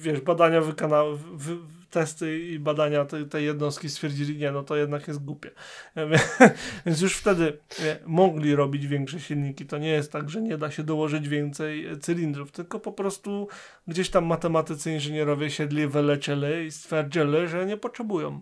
[0.00, 1.56] wiesz, badania wykonały, wy,
[1.90, 5.50] testy i badania tej, tej jednostki stwierdzili, nie, no to jednak jest głupie.
[6.86, 9.66] Więc już wtedy e, mogli robić większe silniki.
[9.66, 13.48] To nie jest tak, że nie da się dołożyć więcej e, cylindrów, tylko po prostu
[13.88, 18.40] gdzieś tam matematycy, inżynierowie siedli, wylecieli i stwierdzili, że nie potrzebują.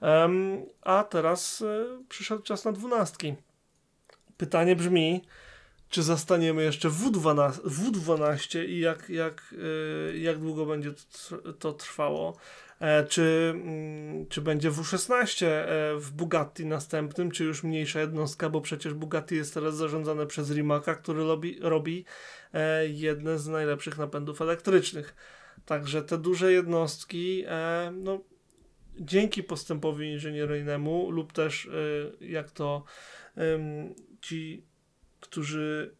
[0.00, 3.34] Em, a teraz e, przyszedł czas na dwunastki.
[4.36, 5.22] Pytanie brzmi,
[5.90, 9.54] czy zastaniemy jeszcze W12, W12 i jak, jak,
[10.12, 10.92] y, jak długo będzie
[11.58, 12.36] to trwało.
[12.80, 15.66] E, czy, mm, czy będzie W16 e,
[15.96, 20.94] w Bugatti następnym, czy już mniejsza jednostka, bo przecież Bugatti jest teraz zarządzane przez Rimaca,
[20.94, 22.04] który robi, robi
[22.54, 25.14] e, jedne z najlepszych napędów elektrycznych.
[25.66, 27.44] Także te duże jednostki,
[27.92, 28.20] no,
[29.00, 31.70] dzięki postępowi inżynieryjnemu lub też
[32.20, 32.84] jak to
[34.20, 34.66] ci
[35.20, 35.96] którzy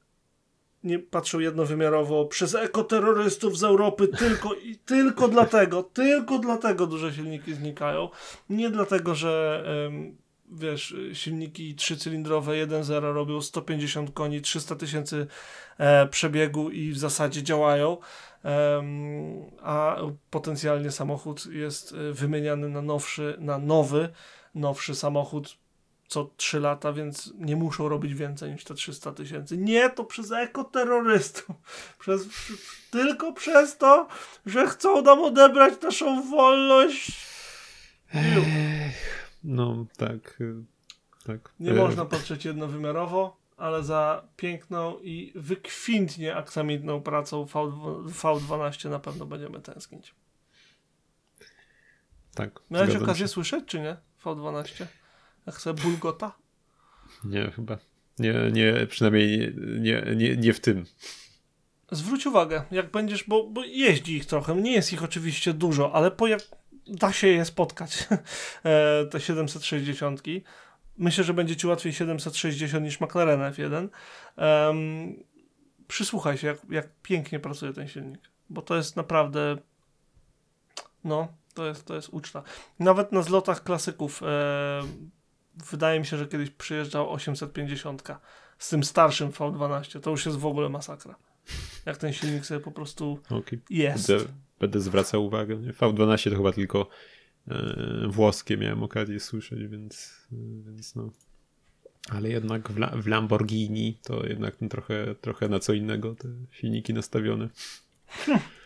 [0.85, 7.55] nie patrzą jednowymiarowo przez ekoterrorystów z Europy tylko i tylko dlatego, tylko dlatego duże silniki
[7.55, 8.09] znikają.
[8.51, 9.64] Nie dlatego, że
[10.53, 15.26] wiesz, silniki trzycylindrowe 1.0 robią 150 koni, 300 tysięcy
[15.78, 17.97] e, przebiegu i w zasadzie działają,
[19.62, 19.97] a
[20.31, 24.09] potencjalnie samochód jest e, wymieniany na nowszy, na nowy,
[24.55, 25.57] nowszy samochód
[26.11, 29.59] co 3 lata, więc nie muszą robić więcej niż te 300 tysięcy.
[29.59, 31.57] Nie, to przez ekoterrorystów.
[31.99, 32.29] Przez,
[32.91, 34.09] tylko przez to,
[34.47, 37.27] że chcą nam odebrać naszą wolność.
[38.15, 38.45] Ju.
[39.45, 40.39] No, tak.
[41.27, 41.53] tak.
[41.61, 47.53] Nie E, można patrzeć jednowymiarowo, ale za piękną i wykwintnie aksamitną pracą V,
[48.07, 50.15] V12 na pewno będziemy tęsknić.
[52.35, 52.61] Tak.
[52.70, 53.28] Miałeś okazję się.
[53.28, 53.97] słyszeć, czy nie?
[54.24, 54.87] V12?
[55.47, 56.33] Jak sobie bulgota?
[57.25, 57.79] Nie, chyba.
[58.19, 60.85] Nie, nie przynajmniej nie, nie, nie w tym.
[61.91, 66.11] Zwróć uwagę, jak będziesz, bo, bo jeździ ich trochę, nie jest ich oczywiście dużo, ale
[66.11, 66.41] po jak
[66.87, 68.09] da się je spotkać,
[68.65, 70.23] e, te 760.
[70.99, 73.89] Myślę, że będzie ci łatwiej 760 niż McLaren F1.
[74.37, 75.25] Um,
[75.89, 79.57] przysłuchaj się, jak, jak pięknie pracuje ten silnik, bo to jest naprawdę
[81.05, 82.43] no, to jest, to jest uczta.
[82.79, 84.27] Nawet na zlotach klasyków e,
[85.55, 88.02] wydaje mi się, że kiedyś przyjeżdżał 850
[88.59, 90.01] z tym starszym V12.
[90.01, 91.14] To już jest w ogóle masakra.
[91.86, 93.60] Jak ten silnik sobie po prostu okay.
[93.70, 94.09] jest.
[94.09, 94.24] Będę,
[94.60, 95.56] będę zwracał uwagę.
[95.56, 96.89] V12 to chyba tylko
[97.48, 100.27] e, włoskie miałem okazję słyszeć, więc,
[100.66, 101.10] więc no.
[102.09, 106.94] Ale jednak w, La w Lamborghini to jednak trochę, trochę na co innego te silniki
[106.94, 107.48] nastawione.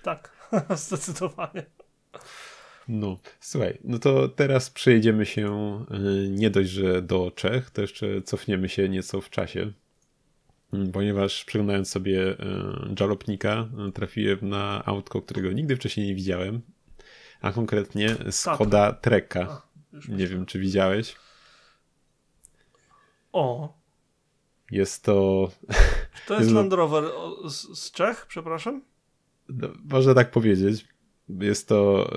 [0.03, 1.67] tak, zdecydowanie.
[2.89, 5.79] No, słuchaj, no to teraz przejdziemy się
[6.27, 9.73] y, nie dość, że do Czech, to jeszcze cofniemy się nieco w czasie,
[10.73, 12.37] mm, ponieważ przeglądając sobie y,
[13.01, 16.61] Jalopnika y, trafiłem na autko, którego nigdy wcześniej nie widziałem,
[17.41, 19.63] a konkretnie Skoda Treka.
[20.09, 21.17] Nie wiem, czy widziałeś.
[23.33, 23.75] O.
[24.71, 25.51] Jest to...
[26.27, 27.05] To jest Land Rover
[27.49, 28.83] z, z Czech, przepraszam?
[29.49, 30.94] No, można tak powiedzieć.
[31.29, 32.11] Jest to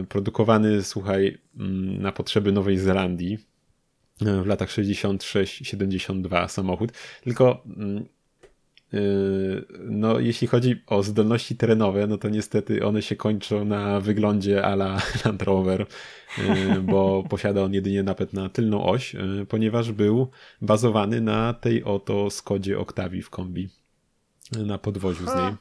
[0.00, 3.38] y, produkowany, słuchaj, mm, na potrzeby Nowej Zelandii
[4.22, 6.92] y, w latach 66-72 samochód.
[7.24, 7.64] Tylko
[8.92, 14.64] y, no, jeśli chodzi o zdolności terenowe, no to niestety one się kończą na wyglądzie
[14.64, 15.86] ala Land Rover,
[16.82, 19.16] bo posiada on jedynie napęd na tylną oś,
[19.48, 20.30] ponieważ był
[20.62, 23.68] bazowany na tej oto Skodzie Octavii w kombi
[24.66, 25.54] na podwoziu z niej.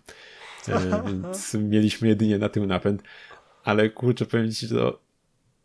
[0.69, 3.03] E, więc mieliśmy jedynie na tył napęd.
[3.64, 4.99] Ale kurczę, powiem ci, to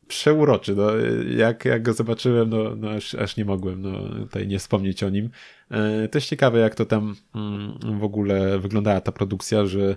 [0.08, 0.76] przeuroczy.
[0.76, 0.96] No,
[1.36, 5.10] jak, jak go zobaczyłem, no, no aż, aż nie mogłem no, tutaj nie wspomnieć o
[5.10, 5.30] nim.
[5.70, 9.96] E, też ciekawe, jak to tam mm, w ogóle wyglądała ta produkcja, że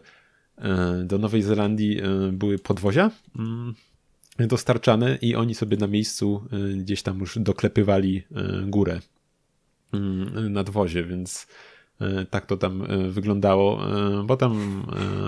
[0.58, 2.02] e, do Nowej Zelandii
[2.32, 3.74] były podwozia mm,
[4.40, 8.24] dostarczane i oni sobie na miejscu gdzieś tam już doklepywali
[8.68, 9.00] górę
[9.94, 11.75] mm, nadwozie, więc E,
[12.30, 13.88] tak to tam e, wyglądało,
[14.20, 14.84] e, bo tam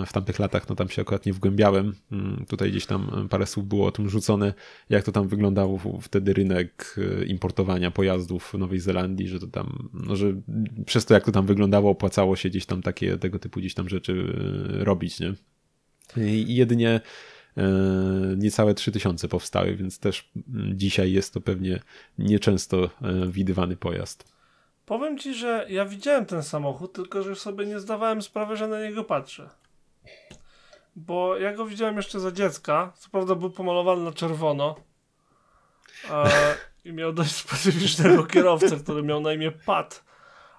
[0.05, 1.93] w tamtych latach, no tam się akurat nie wgłębiałem.
[2.11, 4.53] Mm, tutaj gdzieś tam parę słów było o tym rzucone,
[4.89, 6.95] jak to tam wyglądało wtedy rynek
[7.27, 10.33] importowania pojazdów w Nowej Zelandii, że to tam, no że
[10.85, 13.89] przez to jak to tam wyglądało, opłacało się gdzieś tam takie, tego typu gdzieś tam
[13.89, 14.33] rzeczy
[14.69, 15.33] robić, nie?
[16.17, 17.01] I jedynie
[18.37, 21.79] niecałe 3000 powstały, więc też mm, dzisiaj jest to pewnie
[22.17, 22.89] nieczęsto
[23.27, 24.36] widywany pojazd.
[24.87, 28.81] Powiem ci, że ja widziałem ten samochód, tylko że sobie nie zdawałem sprawy, że na
[28.81, 29.49] niego patrzę.
[30.95, 32.93] Bo ja go widziałem jeszcze za dziecka.
[32.97, 34.75] Co prawda był pomalowany na czerwono.
[36.11, 36.29] E,
[36.85, 40.03] I miał dość specyficznego kierowcę, który miał na imię Pat.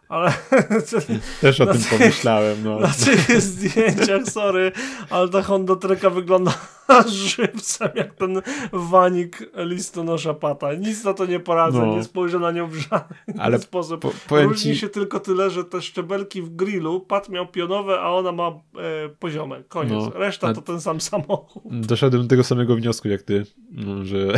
[0.08, 0.32] Ale
[1.40, 2.64] Też o tym pomyślałem.
[2.64, 2.80] No.
[2.80, 4.72] Na tych zdjęciach, sorry,
[5.10, 6.54] ale ta Honda Treka wygląda
[7.08, 8.42] żywcem jak ten
[8.72, 10.74] wanik listonosza pata.
[10.74, 11.96] Nic na to nie poradzę, no.
[11.96, 14.00] nie spojrzę na nią w żaden ale sposób.
[14.28, 14.78] Po, Różni ci...
[14.78, 19.08] się tylko tyle, że te szczebelki w grillu, pat miał pionowe, a ona ma e,
[19.18, 19.62] poziome.
[19.68, 19.92] Koniec.
[19.92, 20.10] No.
[20.10, 21.62] Reszta to ten sam samochód.
[21.70, 24.34] Doszedłem do tego samego wniosku jak ty, no, że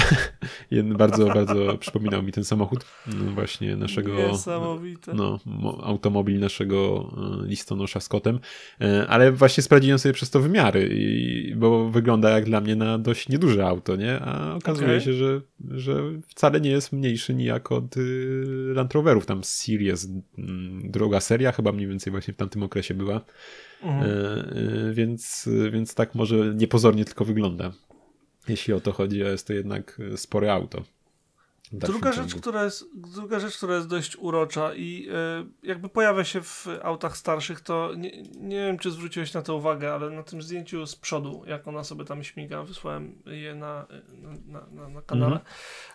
[0.98, 5.14] bardzo, bardzo przypominał mi ten samochód no, właśnie naszego Niesamowite.
[5.14, 5.38] No,
[5.82, 7.10] automobil naszego
[7.42, 8.40] e, listonosza z kotem,
[8.80, 12.98] e, ale właśnie sprawdziłem sobie przez to wymiary, i, bo wygląda jak dla mnie na
[12.98, 14.20] dość nieduże auto, nie?
[14.20, 15.00] A okazuje okay.
[15.00, 15.40] się, że,
[15.70, 18.44] że wcale nie jest mniejszy nijak od y,
[18.74, 19.26] Land Roverów.
[19.26, 20.08] Tam Series,
[20.38, 23.20] mm, droga seria chyba mniej więcej właśnie w tamtym okresie była.
[23.82, 24.10] Mhm.
[24.10, 27.72] E, więc, więc tak może niepozornie tylko wygląda.
[28.48, 30.82] Jeśli o to chodzi, a jest to jednak spore auto.
[31.72, 35.08] Druga rzecz, która jest, druga rzecz, która jest dość urocza i
[35.62, 39.56] y, jakby pojawia się w autach starszych, to nie, nie wiem, czy zwróciłeś na to
[39.56, 43.86] uwagę, ale na tym zdjęciu z przodu, jak ona sobie tam śmiga, wysłałem je na,
[44.46, 45.40] na, na, na kanale.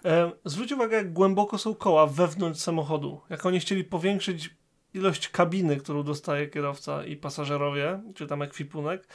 [0.04, 0.30] Mhm.
[0.30, 3.22] Y, zwróć uwagę, jak głęboko są koła wewnątrz samochodu.
[3.30, 4.56] Jak oni chcieli powiększyć
[4.94, 9.08] ilość kabiny, którą dostaje kierowca i pasażerowie, czy tam ekwipunek,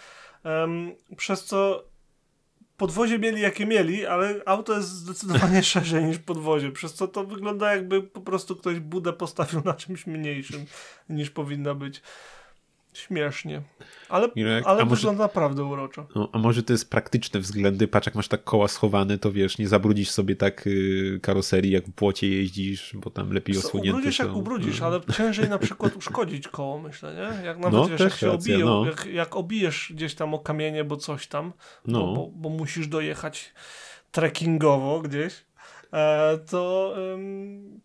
[1.17, 1.90] przez co
[2.81, 7.75] podwozie mieli jakie mieli, ale auto jest zdecydowanie szerzej niż podwozie, przez co to wygląda
[7.75, 10.65] jakby po prostu ktoś budę postawił na czymś mniejszym
[11.09, 12.03] niż powinna być.
[12.93, 13.63] Śmiesznie.
[14.09, 16.07] Ale, Mirek, ale może, wygląda naprawdę uroczo.
[16.15, 17.89] No, a może to jest praktyczne względy?
[17.89, 21.87] Patrz, jak masz tak koła schowane, to wiesz, nie zabrudzisz sobie tak y, karoserii, jak
[21.87, 24.27] w płocie jeździsz, bo tam lepiej Co, osłonięte Ubrudzisz są.
[24.27, 24.87] jak ubrudzisz, no.
[24.87, 27.47] ale ciężej na przykład uszkodzić koło, myślę, nie?
[27.47, 28.87] Jak nawet, no, wiesz, jak się obiją, no.
[28.87, 31.53] jak, jak obijesz gdzieś tam o kamienie, bo coś tam,
[31.87, 32.07] no.
[32.07, 33.55] bo, bo, bo musisz dojechać
[34.11, 35.45] trekkingowo gdzieś,
[35.93, 36.97] e, to,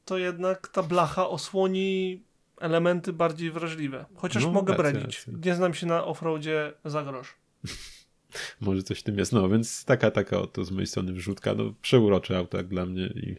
[0.06, 2.24] to jednak ta blacha osłoni
[2.60, 4.06] elementy bardziej wrażliwe.
[4.16, 5.00] Chociaż no, mogę racja.
[5.00, 5.34] Racja.
[5.46, 7.36] Nie znam się na offroadzie za grosz.
[8.62, 9.34] Może coś w tym jest.
[9.34, 11.56] No, więc taka, taka oto z mojej strony wrzutka.
[11.56, 13.36] No, przeurocze auto jak dla mnie i,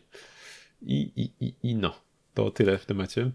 [0.83, 1.95] I, i, i, i no,
[2.35, 3.31] to tyle w temacie.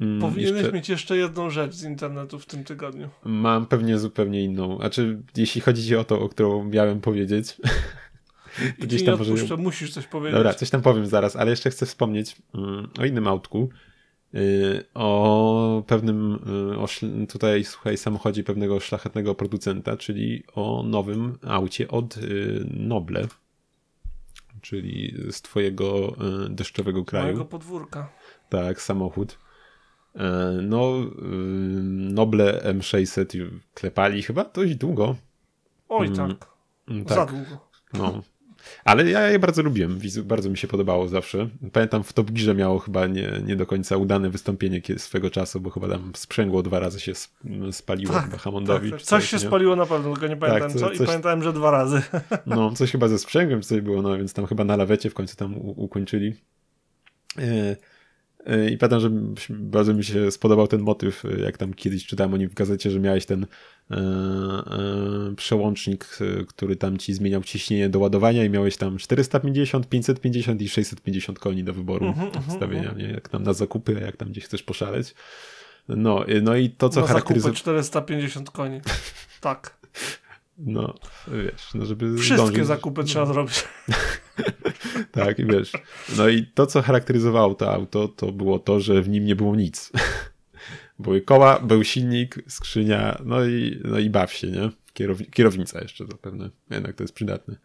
[0.00, 0.72] Mm, Powinieneś jeszcze...
[0.72, 3.08] mieć jeszcze jedną rzecz z internetu w tym tygodniu.
[3.24, 4.80] Mam pewnie zupełnie inną.
[4.80, 7.56] A czy jeśli chodzi o to, o którą miałem powiedzieć.
[8.80, 9.56] to gdzieś tam może...
[9.56, 10.34] musisz coś powiedzieć.
[10.34, 13.68] Dobra, coś tam powiem zaraz, ale jeszcze chcę wspomnieć mm, o innym autku.
[14.36, 16.38] Y, o pewnym,
[16.72, 16.86] y, o
[17.28, 23.26] tutaj słuchaj, samochodzie pewnego szlachetnego producenta, czyli o nowym aucie od y, Noble,
[24.60, 26.16] czyli z twojego
[26.50, 27.24] deszczowego kraju.
[27.24, 28.12] Mojego podwórka.
[28.48, 29.38] Tak, samochód.
[30.62, 30.92] No,
[32.14, 35.16] Noble M600 klepali chyba dość długo.
[35.88, 36.48] Oj mm, tak,
[37.08, 37.18] tak.
[37.18, 37.68] za długo.
[37.92, 38.22] No,
[38.84, 41.48] ale ja je bardzo lubiłem, bardzo mi się podobało zawsze.
[41.72, 45.70] Pamiętam w Top Gearze miało chyba nie, nie do końca udane wystąpienie swego czasu, bo
[45.70, 47.12] chyba tam sprzęgło dwa razy się
[47.72, 48.90] spaliło tak, chyba Hammondowi.
[48.90, 49.48] Tak, coś, coś się nie?
[49.48, 51.00] spaliło na pewno, tylko nie pamiętam tak, co, coś...
[51.00, 52.02] i pamiętałem, że dwa razy.
[52.46, 55.36] No, coś chyba ze sprzęgłem coś było, no więc tam chyba na lawecie w końcu
[55.36, 56.34] tam ukończyli.
[57.38, 57.76] E,
[58.70, 59.10] I pamiętam, że
[59.50, 63.00] bardzo mi się spodobał ten motyw, jak tam kiedyś czytałem o nim w gazecie, że
[63.00, 63.46] miałeś ten
[63.90, 66.18] E, e, przełącznik,
[66.48, 71.64] który tam ci zmieniał ciśnienie do ładowania i miałeś tam 450, 550 i 650 koni
[71.64, 72.98] do wyboru mm -hmm, wstawienia, mm -hmm.
[72.98, 73.14] nie?
[73.14, 75.14] jak tam na zakupy, jak tam gdzieś chcesz poszaleć.
[75.88, 77.54] No, no i to, co charakteryzuje...
[77.54, 78.80] 450 koni,
[79.40, 79.76] tak.
[80.58, 80.94] No,
[81.28, 82.66] wiesz, no żeby Wszystkie zdążyć...
[82.66, 83.06] zakupy no.
[83.06, 83.64] trzeba zrobić.
[85.12, 85.72] tak, i wiesz.
[86.16, 89.56] No i to, co charakteryzowało to auto, to było to, że w nim nie było
[89.56, 89.92] nic.
[90.98, 94.70] Były koła, był silnik, skrzynia, no i, no i baw się, nie?
[95.30, 97.56] kierownica jeszcze zapewne, jednak to jest przydatne.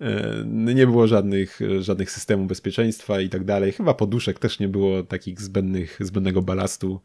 [0.00, 3.72] E, nie było żadnych, żadnych systemów bezpieczeństwa i tak dalej.
[3.72, 7.00] Chyba poduszek też nie było takich zbędnych, zbędnego balastu.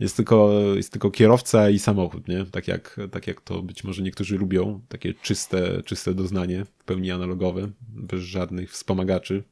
[0.00, 2.44] Jest tylko, jest tylko kierowca i samochód, nie?
[2.44, 4.80] Tak jak, tak jak to być może niektórzy lubią.
[4.88, 9.42] Takie czyste, czyste doznanie, w pełni analogowe, bez żadnych wspomagaczy.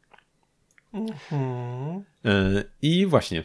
[0.93, 2.03] Mhm.
[2.25, 3.45] E, I właśnie,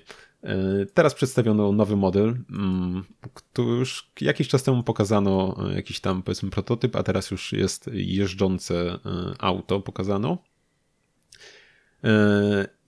[0.94, 3.04] teraz przedstawiono nowy model, mm,
[3.34, 7.90] który już jakiś czas temu pokazano e, jakiś tam powiedzmy prototyp, a teraz już jest
[7.94, 9.00] jeżdżące e,
[9.40, 10.38] auto pokazano.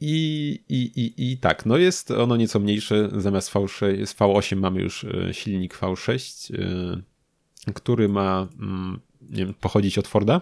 [0.02, 4.82] I, i, i, I tak, no jest ono nieco mniejsze, zamiast V6, jest V8 mamy
[4.82, 6.54] już silnik V6,
[7.74, 10.42] który ma mm, nie wiem, pochodzić od Forda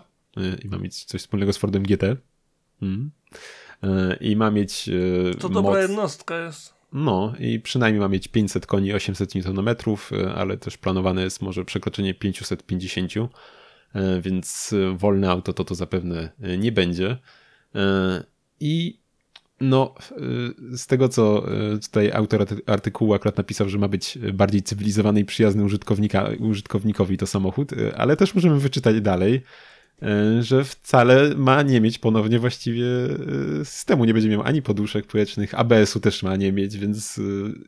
[0.64, 2.03] i ma mieć coś wspólnego z Fordem GT.
[2.81, 3.11] Mm.
[4.22, 4.90] I ma mieć.
[5.40, 5.53] To moc...
[5.53, 6.78] dobra jednostka jest.
[6.94, 11.66] No i przynajmniej ma mieć 500 koni, 800 Nm, e, ale też planowane jest może
[11.66, 13.14] przekroczenie 550,
[13.94, 17.18] e, więc wolne auto to to zapewne e, nie będzie.
[18.60, 18.99] I
[19.61, 19.95] no,
[20.72, 21.45] z tego co
[21.82, 27.28] tutaj autor artykułu akurat napisał, że ma być bardziej cywilizowany i przyjazny użytkownika, użytkownikowi to
[27.28, 29.78] samochód, ale też możemy wyczytać dalej, E,
[30.40, 32.86] że wcale ma nie mieć ponownie właściwie
[33.62, 34.06] e, systemu.
[34.06, 37.22] Nie będzie miał ani poduszek powietrznych, ABS-u też ma nie mieć, więc e,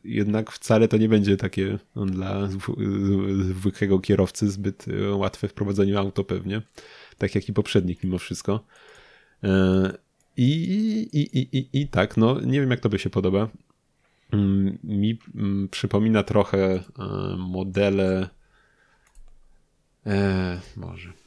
[0.04, 2.48] jednak wcale to nie będzie takie no, dla
[3.42, 6.62] zwykłego kierowcy zbyt łatwe w prowadzeniu auto pewnie.
[7.18, 8.64] Tak jak i poprzednik mimo wszystko.
[10.36, 10.50] I,
[11.12, 13.48] i, i, i, i tak, no nie wiem jak to by się podoba.
[14.32, 16.82] Mm, mi mm, przypomina trochę
[17.36, 18.28] modele.
[20.06, 21.21] E, może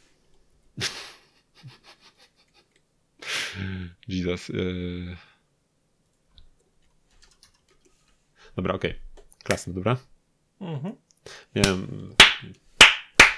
[4.07, 4.49] Jesus.
[4.49, 5.17] Yy...
[8.55, 8.91] Dobra, okej.
[8.91, 9.01] Okay.
[9.43, 9.97] Klasne, dobra?
[10.61, 10.95] Mhm.
[11.55, 11.87] Miałem...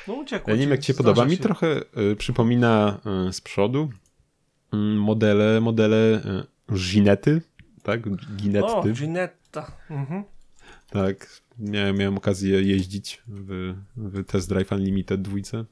[0.07, 0.49] No uciekło.
[0.49, 1.23] Ja nie wiem, jak ci się podoba.
[1.23, 1.29] Się.
[1.29, 1.81] Mi trochę
[2.11, 2.99] y, przypomina
[3.29, 3.89] y, z przodu
[4.73, 6.21] y, modele, modele
[6.73, 7.41] Ginety,
[7.83, 8.01] tak?
[8.35, 8.71] Ginetty.
[8.71, 9.71] O, Ginetta.
[9.89, 10.23] Mhm.
[10.89, 15.65] Tak, miałem, miałem okazję jeździć w, w Test Drive Unlimited dwójce.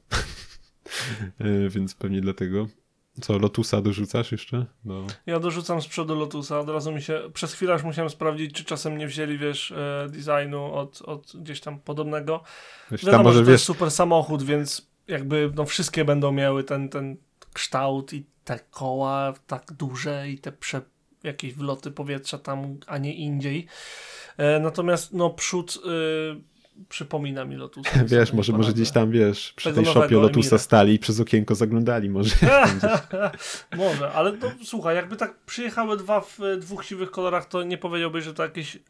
[1.38, 2.66] E, więc pewnie dlatego.
[3.20, 4.66] Co, Lotusa dorzucasz jeszcze?
[4.84, 5.06] No.
[5.26, 8.64] Ja dorzucam z przodu Lotusa, od razu mi się, przez chwilę już musiałem sprawdzić, czy
[8.64, 12.42] czasem nie wzięli, wiesz, e, designu od, od gdzieś tam podobnego.
[12.90, 16.64] Wiesz, Wiadomo, tam może, że to jest super samochód, więc jakby no wszystkie będą miały
[16.64, 17.16] ten, ten
[17.52, 20.80] kształt i te koła tak duże i te prze,
[21.22, 23.66] jakieś wloty powietrza tam, a nie indziej.
[24.36, 25.76] E, natomiast no przód...
[25.76, 26.55] Y,
[26.88, 28.04] przypomina mi Lotusa.
[28.04, 30.58] Wiesz, może, może gdzieś tam, wiesz, przy tej shopie Lotusa Emira.
[30.58, 32.36] stali i przez okienko zaglądali może.
[33.76, 38.24] może, ale no, słuchaj, jakby tak przyjechały dwa w dwóch siwych kolorach, to nie powiedziałbyś,
[38.24, 38.80] że to jakieś e,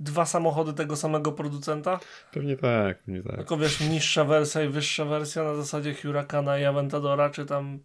[0.00, 2.00] dwa samochody tego samego producenta?
[2.32, 3.36] Pewnie tak, pewnie tak.
[3.36, 7.78] Tylko wiesz, niższa wersja i wyższa wersja na zasadzie Huracana i Aventadora, czy tam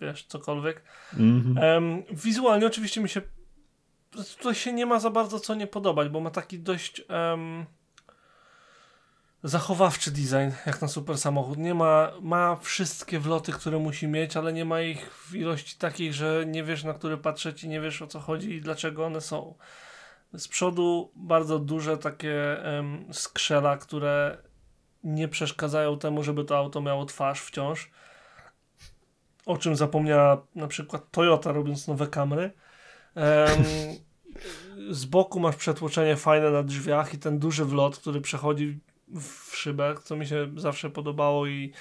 [0.00, 0.82] wiesz, cokolwiek.
[1.18, 2.02] Mm -hmm.
[2.12, 3.22] wizualnie oczywiście mi się
[4.38, 7.66] tutaj się nie ma za bardzo co nie podobać, bo ma taki dość um,
[9.42, 11.58] zachowawczy design, jak na super samochód.
[11.58, 16.12] Nie ma, ma wszystkie wloty, które musi mieć, ale nie ma ich w ilości takiej,
[16.12, 19.20] że nie wiesz na które patrzeć i nie wiesz o co chodzi i dlaczego one
[19.20, 19.54] są.
[20.32, 22.62] Z przodu bardzo duże takie
[23.12, 24.38] skrzela, które
[25.04, 27.90] nie przeszkadzają temu, żeby to auto miało twarz wciąż.
[29.46, 32.52] O czym zapomniała na przykład Toyota robiąc nowe kamery.
[34.90, 38.80] Z boku masz przetłoczenie fajne na drzwiach i ten duży wlot, który przechodzi
[39.20, 41.72] w szybę, co mi się zawsze podobało i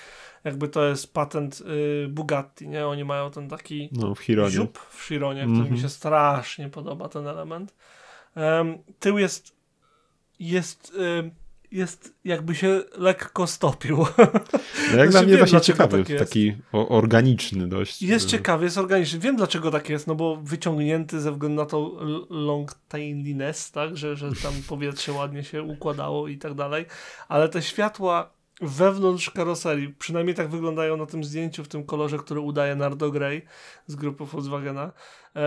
[0.43, 2.87] jakby to jest patent y, Bugatti, nie?
[2.87, 4.51] Oni mają ten taki No, w Hironie.
[4.51, 5.73] ziup w Chironie, który Mhm.
[5.73, 7.75] mi się strasznie podoba ten element.
[8.35, 9.55] Em, tył jest
[10.39, 11.31] jest ym,
[11.71, 13.97] jest jakby się lekko stopił.
[14.91, 18.01] No jak dla Znaczy, mnie wiem, właśnie ciekawy, tak taki organiczny dość.
[18.01, 19.19] Jest ciekawy, jest organiczny.
[19.19, 24.15] Wiem dlaczego tak jest, no bo wyciągnięty ze względu na l- long tailiness, tak, że,
[24.15, 26.85] że tam powietrze ładnie się układało i tak dalej,
[27.27, 28.29] ale te światła
[28.61, 33.41] wewnątrz karoserii, przynajmniej tak wyglądają na tym zdjęciu w tym kolorze, który udaje Nardo Grey
[33.87, 34.91] z grupy Volkswagena,
[35.37, 35.39] y,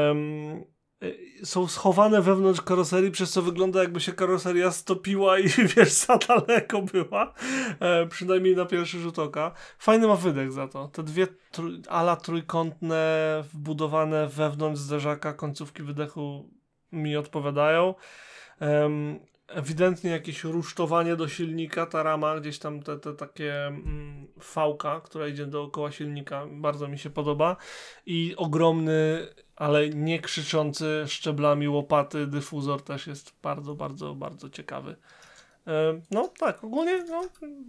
[1.45, 6.83] są schowane wewnątrz karoserii, przez co wygląda jakby się karoseria stopiła i wiesz, za daleko
[6.83, 7.35] była,
[7.81, 9.53] e, przynajmniej na pierwszy rzut oka.
[9.79, 10.89] Fajny ma wydech za to.
[10.89, 11.27] Te dwie
[11.89, 16.51] ala trójkątne, wbudowane wewnątrz zderzaka końcówki wydechu
[16.93, 17.95] mi odpowiadają.
[19.51, 25.29] Ewidentnie jakieś rusztowanie do silnika, ta rama, gdzieś tam te, te takie mm, fałka, która
[25.29, 27.57] idzie dookoła silnika, bardzo mi się podoba.
[28.07, 29.29] I ogromny,
[29.61, 34.97] ale nie krzyczący szczeblami łopaty dyfuzor też jest bardzo, bardzo, bardzo ciekawy.
[35.67, 37.23] E, No tak, ogólnie no,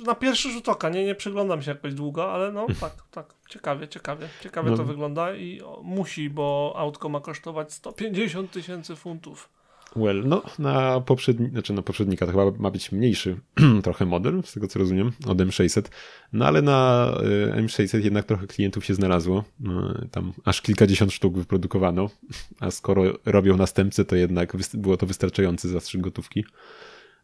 [0.06, 3.88] na pierwszy rzut oka, nie, nie przyglądam się jakoś długo, ale no tak, tak, ciekawie,
[3.88, 4.78] ciekawie, ciekawie No.
[4.78, 9.50] to wygląda i musi, bo autko ma kosztować 150 tysięcy funtów.
[9.96, 13.40] Well, no na poprzedni, znaczy na poprzednika to chyba ma być mniejszy
[13.84, 15.82] trochę model, z tego co rozumiem, od M600.
[16.34, 17.08] No ale na
[17.58, 19.44] y, M600 jednak trochę klientów się znalazło.
[20.04, 22.10] Y, Tam aż kilkadziesiąt sztuk wyprodukowano,
[22.60, 26.46] a skoro robią następcę, to jednak było to wystarczający zastrzyk gotówki,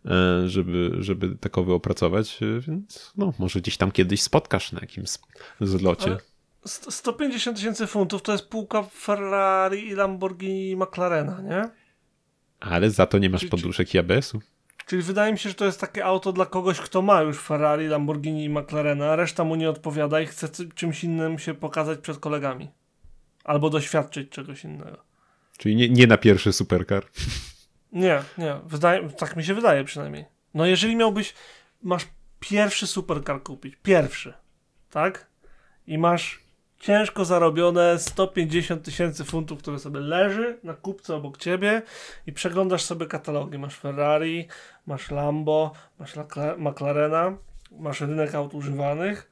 [0.06, 0.10] y,
[0.50, 5.10] żeby, żeby takowy opracować, y, więc no może gdzieś tam kiedyś spotkasz na jakimś
[5.62, 6.06] zlocie.
[6.12, 6.20] Ale-
[6.66, 11.70] St- 150 tysięcy funtów to jest półka Ferrari i Lamborghini i McLarena, nie?
[12.70, 14.42] Ale za to nie masz poduszek i ABS-u.
[14.86, 17.88] Czyli wydaje mi się, że to jest takie auto dla kogoś, kto ma już Ferrari,
[17.88, 22.18] Lamborghini i McLarena, a reszta mu nie odpowiada i chce czymś innym się pokazać przed
[22.18, 22.70] kolegami.
[23.44, 25.04] Albo doświadczyć czegoś innego.
[25.58, 27.06] Czyli nie, nie na pierwszy supercar.
[27.92, 28.56] Nie, nie.
[28.66, 30.26] Wydaje, tak mi się wydaje przynajmniej.
[30.54, 31.34] No jeżeli miałbyś,
[31.82, 32.08] masz
[32.40, 34.34] pierwszy supercar kupić, pierwszy,
[34.90, 35.28] tak?
[35.88, 36.47] I masz
[36.80, 41.82] ciężko zarobione 150 tysięcy funtów, które sobie leży na kupce obok ciebie
[42.28, 43.58] i przeglądasz sobie katalogi.
[43.58, 44.48] Masz Ferrari,
[44.86, 46.16] masz Lambo, masz
[46.58, 47.38] McLarena,
[47.72, 49.32] masz rynek aut używanych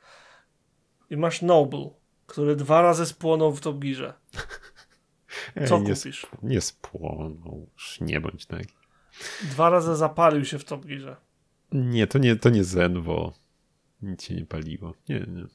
[1.09, 1.89] i masz Noble,
[2.27, 4.13] który dwa razy spłonął w Top Gearze.
[5.67, 6.27] Co Ej, nie, kupisz?
[6.43, 8.63] nie spłonął, już nie bądź tak.
[9.43, 11.15] Dwa razy zapalił się w Top Gearze.
[11.71, 13.33] Nie, to nie, to nie Zenwo.
[14.01, 14.93] Nic się nie paliło.
[15.09, 15.45] Nie, nie.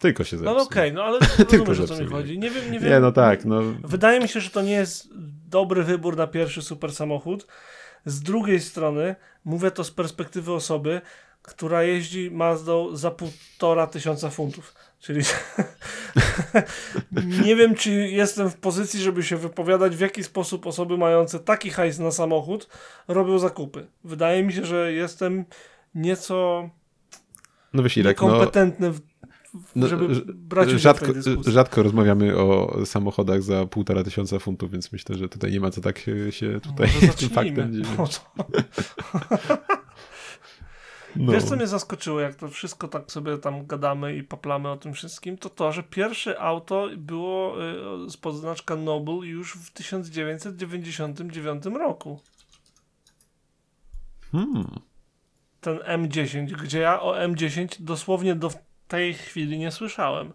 [0.00, 0.54] Tylko się No zepsuł.
[0.54, 1.18] ale okej, no ale
[1.50, 2.38] Tylko rozumiesz o co mi chodzi.
[2.38, 2.90] Nie wiem, nie wiem.
[2.90, 3.60] Nie, no tak, no.
[3.84, 5.08] Wydaje mi się, że to nie jest
[5.48, 7.46] dobry wybór na pierwszy super samochód.
[8.04, 11.00] Z drugiej strony, mówię to z perspektywy osoby,
[11.42, 14.74] która jeździ Mazdą za półtora tysiąca funtów.
[15.00, 15.20] Czyli
[17.46, 21.70] nie wiem, czy jestem w pozycji, żeby się wypowiadać, w jaki sposób osoby mające taki
[21.70, 22.68] hajs na samochód
[23.08, 23.86] robią zakupy.
[24.04, 25.44] Wydaje mi się, że jestem
[25.94, 26.70] nieco
[27.72, 28.46] No wiesz, Irek, no,
[29.54, 31.52] w, w, no, żeby brać udział w rzadko, tej dyskusji.
[31.52, 35.80] rzadko rozmawiamy o samochodach za półtora tysiąca funtów, więc myślę, że tutaj nie ma co
[35.80, 37.88] tak się- się tutaj tym faktem dzielić.
[37.98, 38.06] No
[41.16, 41.32] No.
[41.32, 44.92] Wiesz, co mnie zaskoczyło, jak to wszystko tak sobie tam gadamy i paplamy o tym
[44.94, 47.64] wszystkim, to to, że pierwsze auto było
[48.06, 52.20] y, z podznaczka Noble już w 1999 roku.
[54.32, 54.66] Hmm.
[55.60, 58.50] Ten M10, gdzie ja o M10 dosłownie do
[58.90, 60.32] tej chwili nie słyszałem.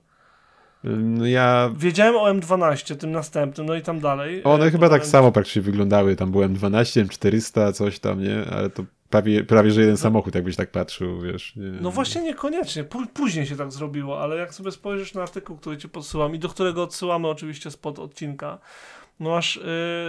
[0.84, 1.72] No ja...
[1.78, 4.42] Wiedziałem o M12, tym następnym, no i tam dalej.
[4.44, 6.16] One Y, chyba tak samo praktycznie wyglądały.
[6.16, 8.46] Tam byłem 12, M400, coś tam, nie?
[8.52, 11.56] Ale to prawie, prawie że jeden samochód, jakbyś tak patrzył, wiesz.
[11.56, 11.72] Nie?
[11.82, 12.84] No właśnie niekoniecznie.
[12.84, 16.40] Pó- później się tak zrobiło, ale jak sobie spojrzysz na artykuł, który ci podsyłam i
[16.40, 18.58] do którego odsyłamy oczywiście spod odcinka,
[19.20, 19.62] no masz y,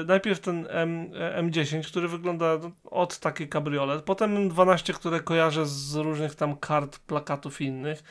[0.07, 5.95] najpierw ten M, M10, który wygląda no, od taki kabriolet, potem M12, które kojarzę z
[5.95, 8.03] różnych tam kart, plakatów innych,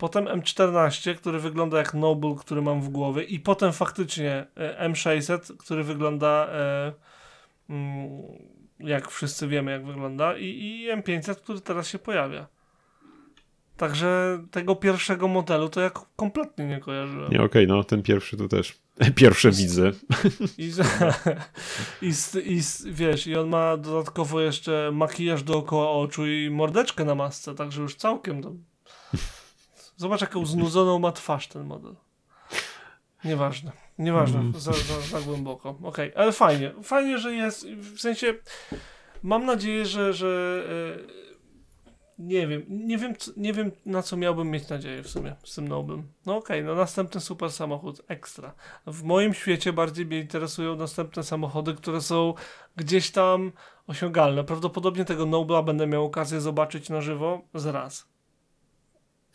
[0.00, 4.46] potem M14, który wygląda jak Noble, który mam w głowie i potem faktycznie
[4.82, 6.48] y, M600, który wygląda
[7.68, 8.22] y, mm,
[8.78, 12.46] jak wszyscy wiemy jak wygląda i, i M500, który teraz się pojawia.
[13.76, 17.30] Także tego pierwszego modelu to ja kompletnie nie kojarzyłem.
[17.30, 18.78] Nie, okej, okay, no ten pierwszy to też.
[19.14, 19.92] Pierwsze widzę.
[20.58, 20.72] I,
[22.02, 22.12] i,
[22.56, 27.82] i, wiesz, i on ma dodatkowo jeszcze makijaż dookoła oczu i mordeczkę na masce, także
[27.82, 28.42] już całkiem.
[28.42, 28.52] To...
[30.00, 31.96] Zobacz, jaką znudzoną ma twarz ten model.
[33.24, 33.72] Nieważne.
[33.98, 34.60] Nieważne, mm.
[34.60, 35.68] za, za, za głęboko.
[35.82, 36.22] Okej, okay.
[36.22, 36.72] ale fajnie.
[36.82, 37.66] Fajnie, że jest.
[37.68, 38.34] W sensie
[39.22, 40.62] mam nadzieję, że, że
[42.18, 45.54] yy, nie wiem, nie wiem, nie wiem na co miałbym mieć nadzieję w sumie z
[45.54, 46.12] tym nowym.
[46.26, 48.54] No okej, okay, no następny super samochód, ekstra.
[48.86, 52.34] W moim świecie bardziej mnie interesują następne samochody, które są
[52.76, 53.52] gdzieś tam
[53.86, 54.44] osiągalne.
[54.44, 58.10] Prawdopodobnie tego Nobla będę miał okazję zobaczyć na żywo z raz.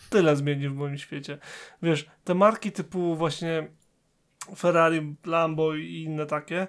[0.09, 1.37] Tyle zmieni w moim świecie.
[1.81, 3.67] Wiesz, te marki typu właśnie
[4.55, 6.67] Ferrari, Lambo i inne takie,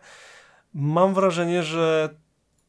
[0.74, 2.15] mam wrażenie, że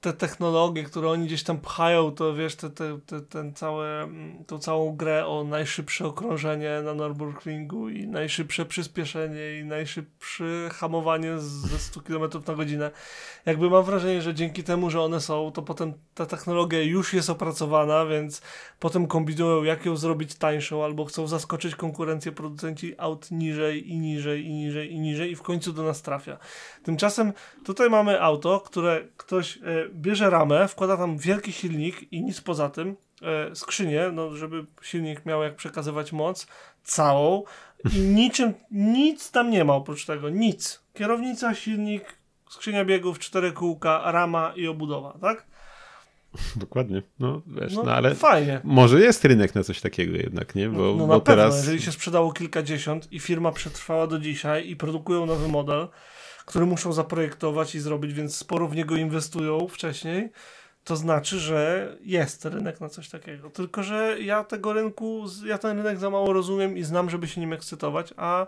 [0.07, 4.09] te technologie, które oni gdzieś tam pchają, to wiesz, te, te, te, ten całe,
[4.47, 11.79] tą całą grę o najszybsze okrążenie na Nürburgringu i najszybsze przyspieszenie i najszybsze hamowanie ze
[11.79, 12.91] 100 km na godzinę.
[13.45, 17.29] Jakby mam wrażenie, że dzięki temu, że one są, to potem ta technologia już jest
[17.29, 18.41] opracowana, więc
[18.79, 24.45] potem kombinują, jak ją zrobić tańszą, albo chcą zaskoczyć konkurencję producenci aut niżej i niżej
[24.45, 26.37] i niżej i niżej i w końcu do nas trafia.
[26.83, 27.33] Tymczasem
[27.65, 29.61] tutaj mamy auto, które ktoś e,
[29.97, 35.25] bierze ramę, wkłada tam wielki silnik i nic poza tym, e, skrzynię, no, żeby silnik
[35.25, 36.47] miał jak przekazywać moc,
[36.83, 37.43] całą
[37.93, 40.83] i niczym, nic tam nie ma oprócz tego, nic.
[40.93, 42.03] Kierownica, silnik,
[42.49, 45.45] skrzynia biegów, cztery kółka, rama i obudowa, tak?
[46.55, 47.01] Dokładnie.
[47.19, 48.61] No, wiesz, no, no, ale fajnie.
[48.63, 50.69] może jest rynek na coś takiego jednak, nie?
[50.69, 51.45] Bo, no, no bo na teraz...
[51.45, 55.87] pewno, jeżeli się sprzedało kilkadziesiąt i firma przetrwała do dzisiaj i produkują nowy model,
[56.47, 60.31] który muszą zaprojektować i zrobić, więc sporo w niego inwestują wcześniej,
[60.83, 63.49] to znaczy, że jest rynek na coś takiego.
[63.49, 67.41] Tylko, że ja tego rynku, ja ten rynek za mało rozumiem i znam, żeby się
[67.41, 68.47] nim ekscytować, a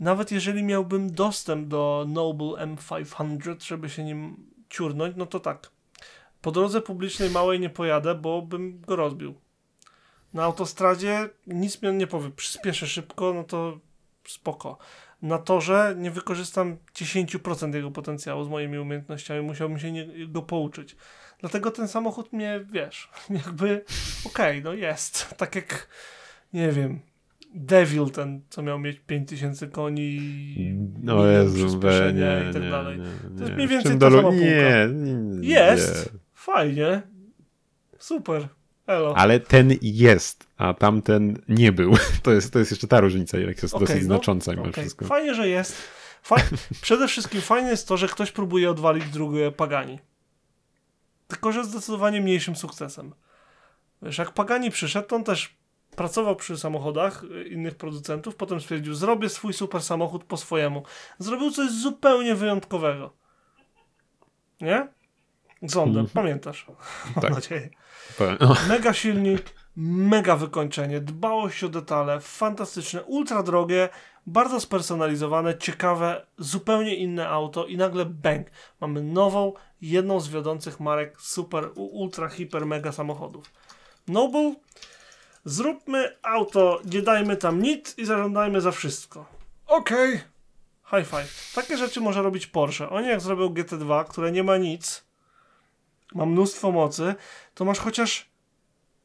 [0.00, 5.70] nawet jeżeli miałbym dostęp do Noble M500, żeby się nim ciurnąć, no to tak.
[6.42, 9.34] Po drodze publicznej małej nie pojadę, bo bym go rozbił.
[10.34, 12.30] Na autostradzie nic mi on nie powie.
[12.30, 13.78] Przyspieszę szybko, no to
[14.28, 14.78] spoko
[15.22, 20.96] na torze nie wykorzystam 10% jego potencjału z moimi umiejętnościami, musiałbym się nie, go pouczyć.
[21.40, 23.10] Dlatego ten samochód mnie, wiesz,
[23.44, 23.84] jakby
[24.24, 25.28] okej, okay, no jest.
[25.36, 25.88] Tak jak,
[26.52, 27.00] nie wiem,
[27.54, 30.20] Devil ten, co miał mieć 5000 koni
[31.02, 31.66] no Jezu,
[32.14, 32.98] nie, i tak nie, dalej.
[32.98, 37.02] Nie, to jest mniej więcej ta sama nie, nie, Jest, fajnie,
[37.98, 38.48] super.
[38.88, 39.14] Elo.
[39.16, 41.94] Ale ten jest, a tamten nie był.
[42.22, 44.72] To jest, to jest jeszcze ta różnica, jak jest okay, dosyć no, znacząca mimo okay.
[44.72, 45.04] wszystko.
[45.04, 45.76] Fajnie, że jest.
[46.22, 46.42] Faj...
[46.82, 49.98] Przede wszystkim fajne jest to, że ktoś próbuje odwalić drugie Pagani.
[51.28, 53.14] Tylko, że zdecydowanie mniejszym sukcesem.
[54.02, 55.56] Wiesz, jak Pagani przyszedł, to on też
[55.96, 60.82] pracował przy samochodach innych producentów, potem stwierdził, zrobię swój super samochód po swojemu.
[61.18, 63.12] Zrobił coś zupełnie wyjątkowego.
[64.60, 64.88] Nie?
[65.62, 66.10] Zondem, mm.
[66.14, 66.66] pamiętasz?
[67.14, 67.34] Mam tak.
[67.34, 67.70] nadzieję.
[68.68, 73.88] Mega silnik, mega wykończenie, dbałość o detale, fantastyczne, ultra drogie,
[74.26, 78.46] bardzo spersonalizowane, ciekawe, zupełnie inne auto i nagle bang,
[78.80, 83.52] mamy nową, jedną z wiodących marek super, ultra, hiper, mega samochodów.
[84.08, 84.54] Noble,
[85.44, 89.26] zróbmy auto, nie dajmy tam nic i zażądajmy za wszystko.
[89.66, 90.14] Okej.
[90.14, 90.38] Okay.
[90.90, 91.52] High five.
[91.54, 92.90] Takie rzeczy może robić Porsche.
[92.90, 95.07] Oni jak zrobią GT2, które nie ma nic,
[96.14, 97.14] ma mnóstwo mocy,
[97.54, 98.30] to masz chociaż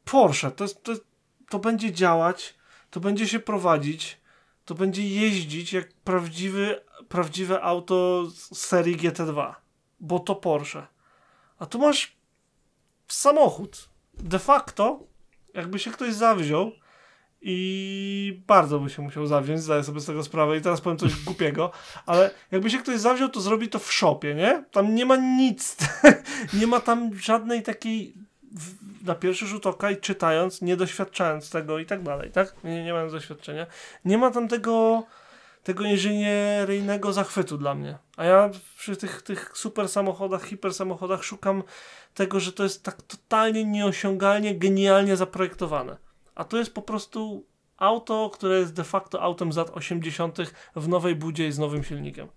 [0.05, 0.51] Porsche.
[0.51, 0.93] To, to,
[1.49, 2.55] to będzie działać,
[2.89, 4.21] to będzie się prowadzić,
[4.65, 9.53] to będzie jeździć jak prawdziwy, prawdziwe auto z serii GT2,
[9.99, 10.87] bo to Porsche.
[11.59, 12.17] A tu masz
[13.07, 13.89] samochód.
[14.13, 14.99] De facto,
[15.53, 16.71] jakby się ktoś zawziął
[17.45, 21.15] i bardzo by się musiał zawziąć, zdaję sobie z tego sprawę i teraz powiem coś
[21.25, 21.71] głupiego,
[22.05, 24.63] ale jakby się ktoś zawziął, to zrobi to w shopie, nie?
[24.71, 25.77] Tam nie ma nic,
[26.59, 28.13] nie ma tam żadnej takiej
[29.05, 32.55] na pierwszy rzut oka i czytając, nie doświadczając tego i tak dalej, tak?
[32.63, 33.67] Nie, nie mając doświadczenia.
[34.05, 35.03] Nie ma tam tego,
[35.63, 37.97] tego inżynieryjnego zachwytu dla mnie.
[38.17, 41.63] A ja przy tych, tych super samochodach, hiper samochodach szukam
[42.13, 45.97] tego, że to jest tak totalnie nieosiągalnie, genialnie zaprojektowane.
[46.35, 47.45] A to jest po prostu
[47.77, 50.37] auto, które jest de facto autem z lat 80.
[50.75, 52.27] w nowej budzie i z nowym silnikiem.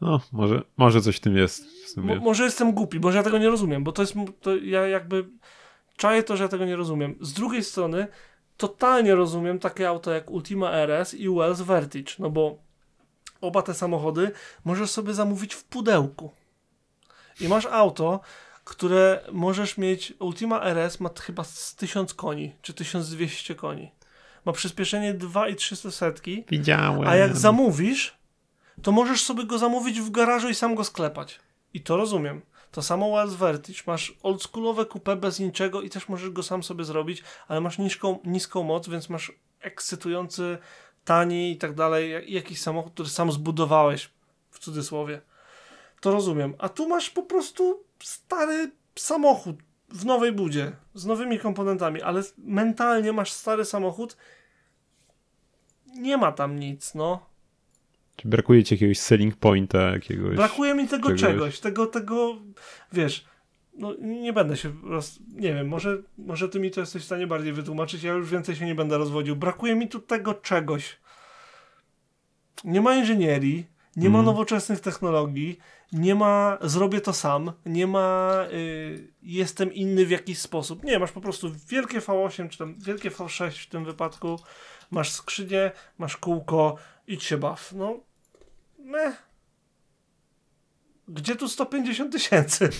[0.00, 1.64] No, może, może coś w tym jest.
[1.64, 1.96] W.
[1.96, 4.14] Mo, może jestem głupi, może ja tego nie rozumiem, bo to jest.
[4.40, 5.28] To ja jakby.
[5.96, 7.14] Czaję to, że ja tego nie rozumiem.
[7.20, 8.06] Z drugiej strony,
[8.56, 12.58] totalnie rozumiem takie auto jak Ultima RS i Wells Vertige, no bo
[13.40, 14.30] oba te samochody
[14.64, 16.30] możesz sobie zamówić w pudełku.
[17.40, 18.20] I masz auto,
[18.64, 20.14] które możesz mieć.
[20.18, 23.90] Ultima RS ma chyba z 1000 koni, czy 1200 koni.
[24.44, 26.44] Ma przyspieszenie 2,300 setki.
[26.48, 27.08] Widziałem.
[27.08, 28.18] A jak zamówisz,
[28.82, 31.40] to możesz sobie go zamówić w garażu i sam go sklepać.
[31.74, 32.42] I to rozumiem.
[32.70, 33.82] To samo Wild Vertige.
[33.86, 38.18] Masz oldschoolowe coupe bez niczego i też możesz go sam sobie zrobić, ale masz niską,
[38.24, 40.58] niską moc, więc masz ekscytujący,
[41.04, 44.10] tani i tak dalej, jakiś samochód, który sam zbudowałeś,
[44.50, 45.20] w cudzysłowie.
[46.04, 46.54] To rozumiem.
[46.58, 49.56] A tu masz po prostu stary samochód
[49.88, 54.16] w nowej budzie, z nowymi komponentami, ale mentalnie masz stary samochód.
[55.96, 57.26] Nie ma tam nic, no.
[58.16, 60.36] Czy brakuje ci jakiegoś selling pointa, jakiegoś...
[60.36, 61.20] Brakuje mi tego czegoś.
[61.20, 62.36] czegoś, tego, tego,
[62.92, 63.24] wiesz,
[63.74, 67.26] no nie będę się, roz, nie wiem, może, może ty mi to jesteś w stanie
[67.26, 69.36] bardziej wytłumaczyć, ja już więcej się nie będę rozwodził.
[69.36, 70.96] Brakuje mi tu tego czegoś.
[72.64, 73.66] Nie ma inżynierii,
[73.96, 74.24] nie ma Mhm.
[74.24, 75.58] nowoczesnych technologii,
[75.92, 80.84] nie ma zrobię to sam, nie ma y, jestem inny w jakiś sposób.
[80.84, 84.40] Nie, masz po prostu wielkie V8, czy tam wielkie V6 w tym wypadku,
[84.90, 87.72] masz skrzynię, masz kółko, idź się baw.
[87.72, 88.00] No,
[88.78, 89.22] meh.
[91.08, 92.70] Gdzie tu 150 tysięcy?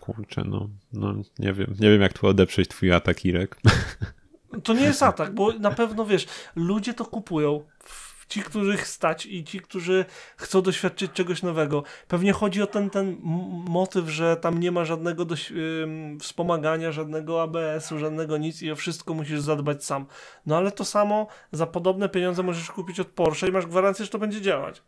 [0.00, 1.74] Kurczę, no, no nie wiem.
[1.80, 3.60] Nie wiem, jak tu odeprzeć twój atak, Irek.
[4.64, 6.26] To nie jest atak, bo na pewno wiesz,
[6.56, 7.66] ludzie to kupują.
[8.28, 10.04] Ci, których stać i ci, którzy
[10.36, 11.82] chcą doświadczyć czegoś nowego.
[12.08, 13.16] Pewnie chodzi o ten, ten
[13.68, 15.52] motyw, że tam nie ma żadnego doś-
[16.20, 20.06] wspomagania, żadnego ABS-u, żadnego nic i o wszystko musisz zadbać sam.
[20.46, 24.10] No ale to samo za podobne pieniądze możesz kupić od Porsche i masz gwarancję, że
[24.10, 24.82] to będzie działać.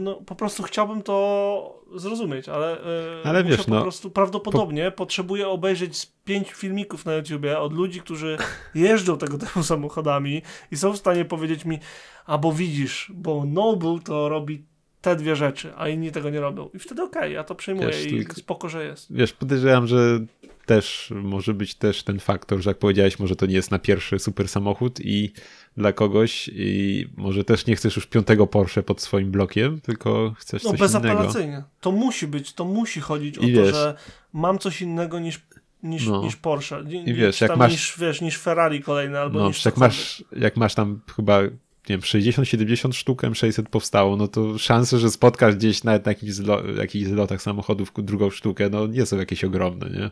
[0.00, 5.48] No, po prostu chciałbym to zrozumieć, ale, yy, Ale wiesz, po no, prostu prawdopodobnie potrzebuję
[5.48, 8.36] obejrzeć z pięć filmików na YouTubie od ludzi, którzy
[8.74, 11.78] jeżdżą tego typu samochodami i są w stanie powiedzieć mi,
[12.26, 14.64] a bo widzisz, bo Noble to robi
[15.00, 16.70] te dwie rzeczy, a inni tego nie robią.
[16.74, 19.12] I wtedy okej, ja to przyjmuję Wiesz, i spoko, że jest.
[19.12, 20.20] Wiesz, podejrzewam, że
[20.66, 24.18] też może być też ten faktor, że jak powiedziałeś, może to nie jest na pierwszy
[24.18, 25.32] super samochód i
[25.76, 30.64] dla kogoś i może też nie chcesz już piątego Porsche pod swoim blokiem, tylko chcesz
[30.64, 30.84] No coś innego.
[31.00, 31.62] bezapelacyjnie.
[31.80, 33.94] To musi być, to musi chodzić o I to, wiesz- że
[34.32, 35.40] mam coś innego niż,
[35.82, 36.22] niż, No.
[36.22, 36.84] niż Porsche.
[36.84, 40.24] Ni- I wiesz, jak masz- niż, wiesz, niż Ferrari kolejne albo No, niż jak masz,
[40.36, 41.42] jak masz tam chyba
[41.88, 46.32] nie wiem, 60-70 sztuk M600 powstało, no to szanse, że spotkasz gdzieś nawet na jakichś,
[46.32, 50.10] zlo, jakichś zlotach samochodów drugą sztukę, no nie są jakieś ogromne, nie?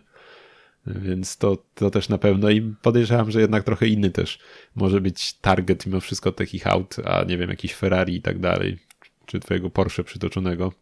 [0.87, 4.39] Więc to, to też na pewno i podejrzewam, że jednak trochę inny też
[4.75, 8.79] może być target mimo wszystko takich aut, a nie wiem, jakiś Ferrari i tak dalej,
[9.27, 10.73] czy twojego Porsche przytoczonego.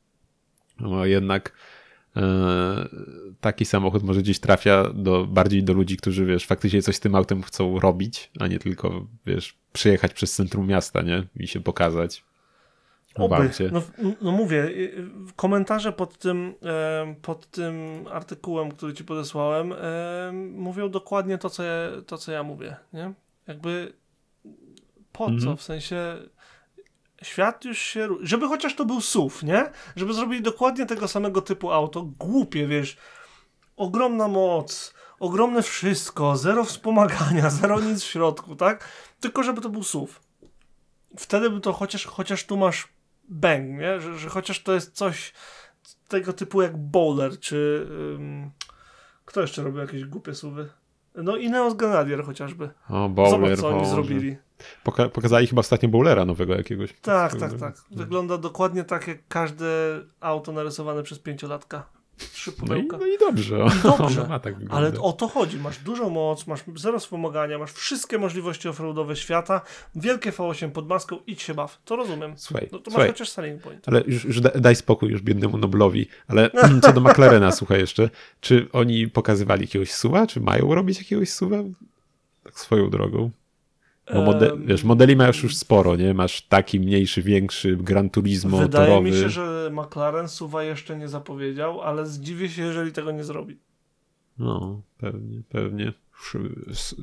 [0.81, 1.52] No jednak
[2.16, 2.89] e,
[3.40, 7.14] taki samochód może gdzieś trafia do, bardziej do ludzi, którzy, wiesz, faktycznie coś z tym
[7.14, 11.27] autem chcą robić, a nie tylko, wiesz, przyjechać przez centrum miasta, nie?
[11.36, 12.24] I się pokazać
[13.14, 13.50] Oby.
[13.72, 13.82] No,
[14.20, 16.54] no mówię, y, y, komentarze pod tym,
[17.22, 17.74] pod tym
[18.12, 23.12] artykułem, który ci podesłałem, em, mówią dokładnie to co, ja, to, co ja mówię, nie?
[23.46, 23.92] Jakby
[25.12, 25.32] po co?
[25.32, 25.56] Mhm.
[25.56, 26.16] W sensie
[27.22, 28.08] świat już się...
[28.20, 29.70] Żeby chociaż to był SUV, nie?
[29.96, 32.96] Żeby zrobili dokładnie tego samego typu auto, głupie, wiesz,
[33.76, 38.88] ogromna moc, ogromne wszystko, zero wspomagania, zero nic w środku, tak?
[39.20, 40.12] Tylko żeby to był SUV.
[41.16, 42.88] Wtedy by to chociaż, chociaż tu masz
[43.31, 44.01] bang, nie?
[44.01, 45.32] Że, że chociaż to jest coś
[46.09, 48.51] tego typu jak Bowler, czy ym,
[49.24, 50.69] kto jeszcze robił jakieś głupie suwy?
[51.15, 52.70] No i Neos Grenadier chociażby.
[52.89, 53.90] O, Bowler, Zobacz, co oni Boże.
[53.90, 54.36] zrobili.
[54.85, 56.93] Poka- pokazali chyba ostatnio Bowlera nowego jakiegoś.
[57.02, 57.77] Tak, tak, tak.
[57.90, 59.66] Wygląda dokładnie tak jak każde
[60.20, 61.86] auto narysowane przez pięciolatka.
[62.32, 62.97] Trzy No i, pudełka.
[62.98, 63.59] no i dobrze.
[63.82, 65.59] dobrze, Ono ma tak Ale o to chodzi.
[65.59, 69.60] Masz dużą moc, masz zero wspomagania, masz wszystkie możliwości offroadowe świata,
[69.94, 71.78] wielkie V8 pod maską, idź się baw.
[71.84, 72.32] To rozumiem.
[72.36, 73.09] Słuchaj, No to masz słuchaj.
[73.09, 73.88] chociaż selling point.
[73.88, 76.06] Ale już, już da, daj spokój już biednemu Noblowi.
[76.28, 76.51] Ale
[76.82, 78.10] co do McLarena, słuchaj jeszcze.
[78.40, 80.26] Czy oni pokazywali jakiegoś suwa?
[80.26, 81.56] Czy mają robić jakiegoś suwa?
[82.44, 83.30] Tak swoją drogą.
[84.14, 86.14] Bo mode, wiesz, modeli masz już sporo, nie?
[86.14, 89.10] Masz taki mniejszy, większy, Gran Turismo, Wydaje torowy.
[89.10, 93.58] mi się, że McLaren suwa jeszcze nie zapowiedział, ale zdziwię się, jeżeli tego nie zrobi.
[94.38, 95.92] No, pewnie, pewnie.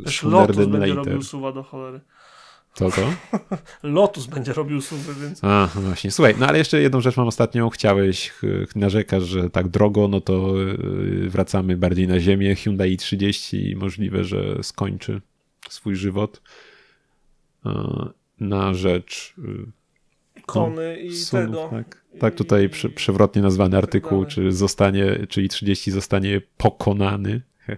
[0.05, 0.95] Też Lotus będzie later.
[0.95, 1.99] robił suwa do cholery.
[2.73, 3.01] Co to?
[3.84, 5.43] Lotus będzie robił suwy, więc...
[5.43, 6.11] A, no właśnie.
[6.11, 7.69] Słuchaj, no ale jeszcze jedną rzecz mam ostatnią.
[7.69, 12.55] Chciałeś, ch- narzekasz, że tak drogo, no to yy, wracamy bardziej na ziemię.
[12.55, 15.21] Hyundai i30 możliwe, że skończy
[15.69, 16.41] swój żywot
[18.39, 19.71] na rzecz yy,
[20.45, 21.69] Kony i sunów, tego.
[21.69, 24.27] Tak, tak tutaj prze, przewrotnie nazwany artykuł, dalej.
[24.27, 27.41] czy zostanie, czy i30 zostanie pokonany.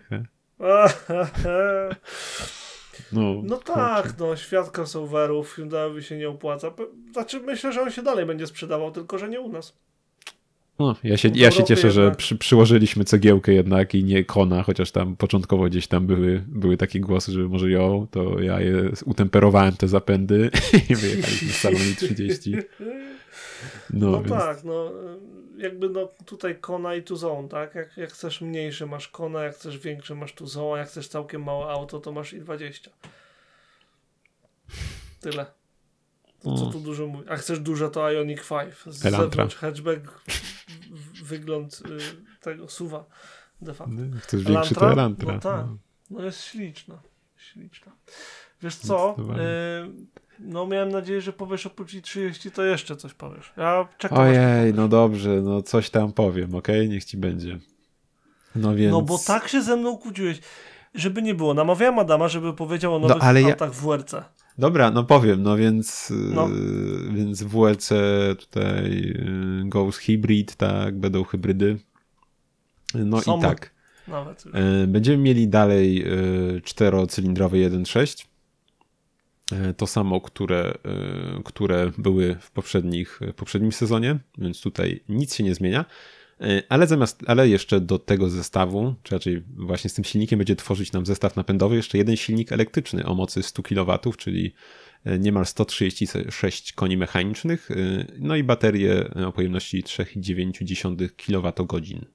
[3.11, 6.71] No, No tak, no świat crossoverów Hyundaiowi się nie opłaca.
[7.13, 9.77] Znaczy myślę, że on się dalej będzie sprzedawał, tylko że nie u nas.
[10.79, 14.91] No, ja się, ja się cieszę, że przy, przyłożyliśmy cegiełkę jednak i nie kona, chociaż
[14.91, 19.75] tam początkowo gdzieś tam były, były takie głosy, że może ją, to ja je utemperowałem
[19.75, 20.49] te zapędy
[20.89, 22.55] i wyjechaliśmy z salonu 30.
[23.89, 24.91] No, No więc tak, no
[25.57, 27.75] jakby no tutaj Kona i Tuzon, tak?
[27.75, 31.43] Jak, jak chcesz mniejszy masz Kona, jak chcesz większy masz Tuzon, a jak chcesz całkiem
[31.43, 32.89] małe auto, to masz i20.
[35.21, 35.58] Tyle.
[36.43, 36.71] Co No.
[36.71, 37.29] tu dużo mówi.
[37.29, 38.73] A chcesz duże to Ioniq 5.
[38.95, 39.29] Z Elantra.
[39.29, 40.21] zewnątrz hatchback
[41.23, 43.05] wygląd y, tego suwa
[43.61, 43.93] de facto.
[44.21, 45.33] chcesz większy to Elantra.
[45.33, 45.65] No tak.
[45.65, 45.77] No.
[46.09, 46.99] No jest śliczna.
[47.37, 47.91] Śliczna.
[48.61, 49.15] Wiesz co?
[49.19, 49.91] Y,
[50.39, 53.53] no miałem nadzieję, że powiesz oprócz i 30 to jeszcze coś powiesz.
[53.57, 54.17] Ja czekam.
[54.17, 56.89] Ojej, no dobrze, no coś tam powiem, okej?
[56.89, 57.59] Niech ci będzie.
[58.55, 58.91] No więc...
[58.91, 60.39] No bo tak się ze mną kłóciłeś.
[60.93, 64.15] Żeby nie było, namawiałem Adama, żeby powiedział o No, nowych ale ja- WRC.
[64.59, 66.49] Dobra, no powiem, no więc, No.
[66.49, 67.89] yy, więc WLC
[68.39, 71.77] tutaj yy, Ghost Hybrid, tak, będą hybrydy.
[72.95, 73.37] No Są.
[73.37, 73.71] i tak,
[74.07, 74.45] Nawet.
[74.45, 76.05] yy, będziemy mieli dalej
[76.63, 78.25] czterocylindrowy 1.6.
[79.51, 80.73] Yy, To samo, które,
[81.45, 85.85] które były w, poprzednich, w poprzednim sezonie, więc tutaj nic się nie zmienia.
[86.39, 90.55] Yy, Ale zamiast, ale jeszcze do tego zestawu, czy raczej właśnie z tym silnikiem będzie
[90.55, 94.53] tworzyć nam zestaw napędowy jeszcze jeden silnik elektryczny o mocy 100 kW, czyli
[95.05, 102.05] yy, niemal 136 koni mechanicznych, yy, no i baterię o pojemności 3,9 kWh.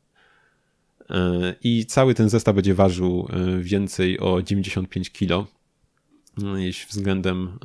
[1.62, 3.28] I cały ten zestaw będzie ważył
[3.60, 5.46] więcej o 95 kg,
[6.56, 7.58] jeśli względem,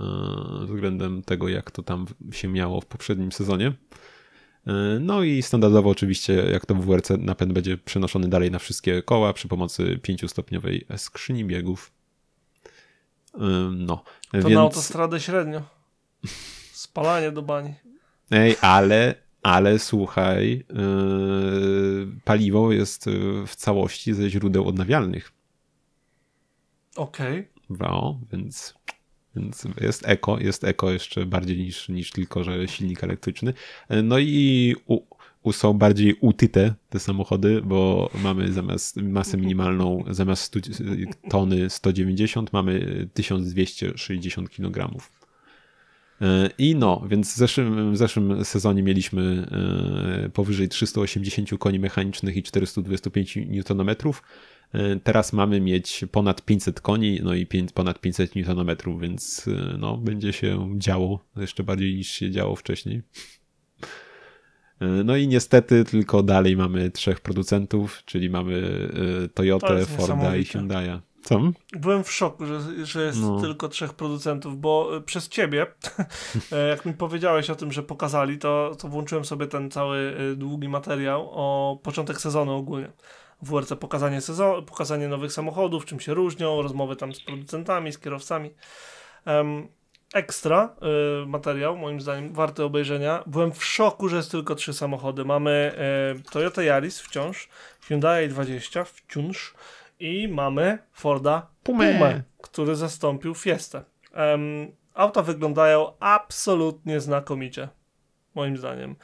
[0.66, 3.74] względem tego, jak to tam się miało w poprzednim sezonie.
[4.70, 9.04] Yy, No i standardowo oczywiście, jak to w WRC, napęd będzie przenoszony dalej na wszystkie
[9.04, 11.92] koła przy pomocy 5-stopniowej skrzyni biegów.
[13.34, 13.42] Yy,
[13.72, 14.50] No, To więc...
[14.50, 15.62] na autostradę średnio.
[16.72, 17.74] Spalanie do bani.
[18.32, 25.32] Ej, ale, ale słuchaj, yy, paliwo jest yy, w całości ze źródeł odnawialnych.
[26.96, 27.48] Okej.
[27.70, 28.74] No, więc,
[29.40, 33.54] więc jest eko, jest eko jeszcze bardziej niż, niż tylko, że silnik elektryczny.
[34.04, 35.00] No i u,
[35.44, 40.60] u są bardziej utyte te samochody, bo mamy zamiast masę minimalną, zamiast 100,
[41.30, 44.90] tony 190, mamy 1260 kg.
[46.58, 49.48] I no, więc w zeszłym, w zeszłym sezonie mieliśmy
[50.26, 53.96] e, powyżej 380 koni mechanicznych i 425 Nm.
[54.74, 59.98] E, Teraz mamy mieć ponad 500 koni, no i ponad 500 Nm, więc e, no,
[59.98, 63.02] będzie się działo jeszcze bardziej niż się działo wcześniej.
[64.80, 68.62] E, No i niestety tylko dalej mamy trzech producentów, czyli mamy
[69.28, 70.44] To Toyotę, Forda i.
[70.44, 71.00] Hyundai'a.
[71.24, 71.42] Co?
[71.74, 73.42] Byłem w szoku, że, że jest No.
[73.42, 75.66] tylko trzech producentów, bo y, przez ciebie,
[76.52, 80.36] e, jak mi powiedziałeś o tym, że pokazali, to, to włączyłem sobie ten cały y,
[80.36, 82.92] długi materiał o początek sezonu ogólnie.
[83.42, 88.00] W WRC pokazanie sezonu, pokazanie nowych samochodów, czym się różnią, rozmowy tam z producentami, z
[88.00, 88.54] kierowcami.
[89.26, 89.68] Em,
[90.14, 90.76] ekstra
[91.24, 93.24] y, materiał, moim zdaniem, warty obejrzenia.
[93.28, 95.26] Byłem w szoku, że jest tylko trzy samochody.
[95.26, 95.76] Mamy
[96.20, 97.50] y, Toyota Yaris wciąż,
[97.82, 99.54] Hyundai 20 wciąż
[100.00, 101.94] i mamy Forda Pumę.
[101.94, 103.84] Pumę, który zastąpił Fiestę.
[104.14, 107.70] Em, auta wyglądają absolutnie znakomicie,
[108.36, 108.96] moim zdaniem.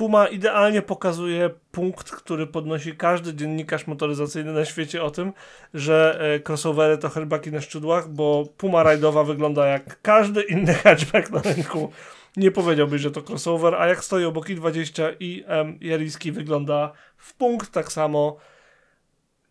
[0.00, 5.32] Puma idealnie pokazuje punkt, który podnosi każdy dziennikarz motoryzacyjny na świecie o tym,
[5.74, 11.30] że e, crossovery to hatchbacki na szczytłach, bo Puma rajdowa wygląda jak każdy inny hatchback
[11.30, 11.92] na rynku.
[12.36, 17.34] Nie powiedziałbyś, że to crossover, a jak stoi obok i20 i em, Jariski wygląda w
[17.34, 18.36] punkt tak samo.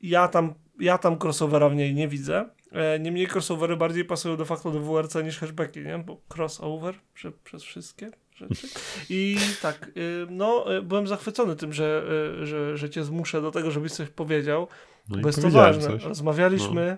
[0.01, 2.49] Ja tam, ja tam crossovera w niej nie widzę.
[2.71, 5.97] E, niemniej crossovery bardziej pasują de facto do WRC niż hatchbacki, nie?
[5.97, 8.67] Bo crossover prze, przez wszystkie rzeczy.
[9.09, 12.03] I tak, y, no, y, byłem zachwycony tym, że,
[12.41, 14.67] y, że, że cię zmuszę do tego, żebyś coś powiedział,
[15.09, 15.83] No bo jest to ważne.
[15.83, 16.03] coś.
[16.03, 16.09] No.
[16.09, 16.97] Rozmawialiśmy,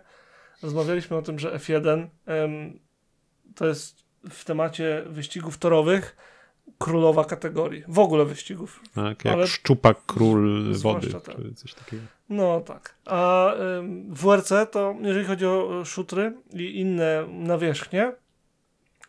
[0.64, 2.80] rozmawialiśmy o tym, że F1 em,
[3.56, 6.16] to jest w temacie wyścigów torowych
[6.78, 7.84] królowa kategorii.
[7.88, 8.82] W ogóle wyścigów.
[8.96, 11.36] Tak, jak ale- szczupak król wody, zwłaszcza tak.
[11.36, 12.04] czy coś takiego.
[12.30, 12.96] No tak.
[13.06, 18.12] A ym, w WRC to jeżeli chodzi o szutry i inne nawierzchnie,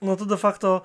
[0.03, 0.83] no to de facto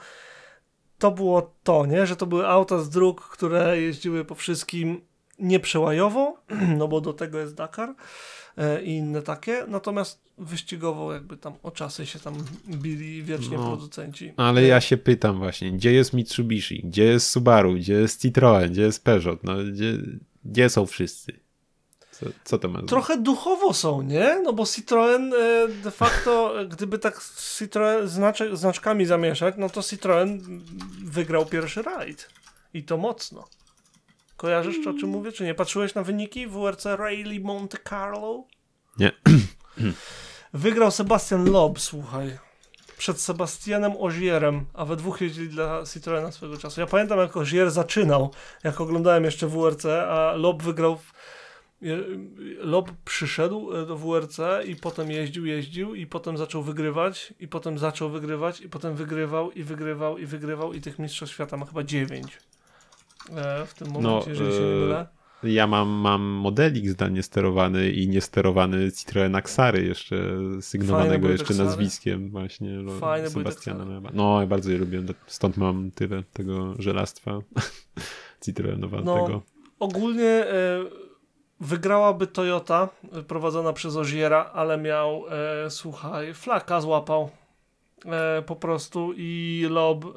[1.00, 2.06] to było to, nie?
[2.08, 5.02] Że to były auta z dróg, które jeździły po wszystkim
[5.40, 6.38] nieprzełajowo,
[6.78, 7.96] no bo do tego jest Dakar
[8.58, 12.34] e, i inne takie, natomiast wyścigowo jakby tam o czasy się tam
[12.70, 13.68] bili wiecznie No.
[13.68, 14.34] producenci.
[14.38, 18.82] Ale ja się pytam właśnie, gdzie jest Mitsubishi, gdzie jest Subaru, gdzie jest Citroen, gdzie
[18.82, 19.98] jest Peugeot, no gdzie,
[20.46, 21.40] gdzie są wszyscy?
[22.20, 22.82] Co, co to ma?
[22.82, 24.40] Trochę duchowo są, nie?
[24.44, 27.22] No bo Citroen e, de facto, e, gdyby tak
[28.06, 30.42] znaczek, znaczkami zamieszać, no to Citroen
[31.04, 32.30] wygrał pierwszy rajd.
[32.74, 33.48] I to mocno.
[34.38, 35.54] Kojarzysz o czym mówię, czy nie?
[35.54, 38.44] Patrzyłeś na wyniki WRC Rally Monte Carlo?
[39.00, 39.12] Nie.
[40.54, 42.38] Wygrał Sebastian Loeb, słuchaj.
[42.98, 46.82] Przed Sebastianem Ozierem, a we dwóch jeździli dla Citroena swego czasu.
[46.82, 48.34] Ja pamiętam, jak Ozier zaczynał,
[48.64, 50.98] jak oglądałem jeszcze WRC, a Loeb wygrał.
[50.98, 51.14] W...
[52.60, 57.78] Loeb przyszedł e, do WRC i potem jeździł, jeździł i potem zaczął wygrywać i potem
[57.78, 61.84] zaczął wygrywać i potem wygrywał i wygrywał i wygrywał i tych mistrzostw świata ma chyba
[61.84, 62.38] dziewięć.
[63.36, 65.08] E, w tym momencie, jeżeli się nie e, mylę.
[65.44, 70.18] Ja mam, mam modelik zdalnie sterowany i niesterowany Citroen Axary jeszcze
[70.62, 74.02] sygnowanego jeszcze nazwiskiem właśnie Fajne Sebastiana.
[74.14, 77.40] No, ja bardzo je lubię, stąd mam tyle tego żelastwa
[78.46, 79.28] Citroenowatego.
[79.30, 79.42] No,
[79.80, 80.86] ogólnie e,
[81.60, 85.24] wygrałaby Toyota e, prowadzona przez Oziera, ale miał,
[85.66, 87.30] e, słuchaj, flaka złapał
[88.06, 90.10] e, po prostu i Lob e,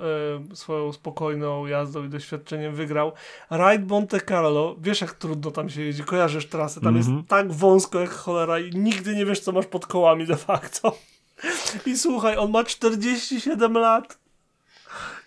[0.56, 3.12] swoją spokojną jazdą i doświadczeniem wygrał.
[3.50, 7.16] Ride Monte Carlo, wiesz jak trudno tam się jeździ, kojarzysz trasę, tam Mhm.
[7.18, 10.96] jest tak wąsko jak cholera i nigdy nie wiesz co masz pod kołami de facto.
[11.86, 14.18] I słuchaj, on ma 47 lat.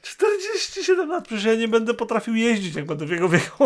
[0.04, 3.66] 47 lat, przecież ja nie będę potrafił jeździć, jak będę w jego wieku.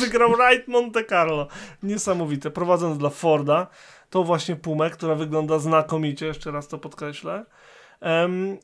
[0.00, 1.48] Wygrał Ride Monte Carlo.
[1.82, 2.50] Niesamowite.
[2.50, 3.66] Prowadząc dla Forda,
[4.10, 7.44] to właśnie Pumę, która wygląda znakomicie, jeszcze raz to podkreślę.
[8.00, 8.58] Em,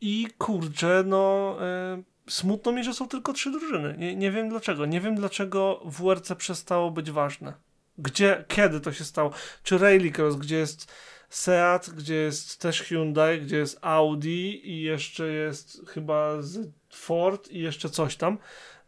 [0.00, 3.94] I kurczę, no e, smutno mi, że są tylko trzy drużyny.
[3.98, 4.86] Nie, nie wiem dlaczego.
[4.86, 7.54] Nie wiem dlaczego WRC przestało być ważne.
[7.98, 9.30] Gdzie, kiedy to się stało?
[9.62, 10.92] Czy Rallycross, gdzie jest
[11.32, 17.58] Seat, gdzie jest też Hyundai, gdzie jest Audi i jeszcze jest chyba z Ford i
[17.58, 18.38] jeszcze coś tam.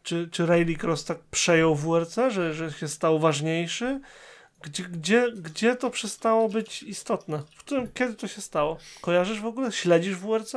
[0.02, 4.00] Czy, czy Rallycross tak przejął WRC, że, że się stał ważniejszy?
[4.62, 7.42] Gdzie, gdzie, gdzie to przestało być istotne?
[7.56, 8.76] W którym, kiedy to się stało?
[9.00, 9.72] Kojarzysz w ogóle?
[9.72, 10.54] Śledzisz WRC?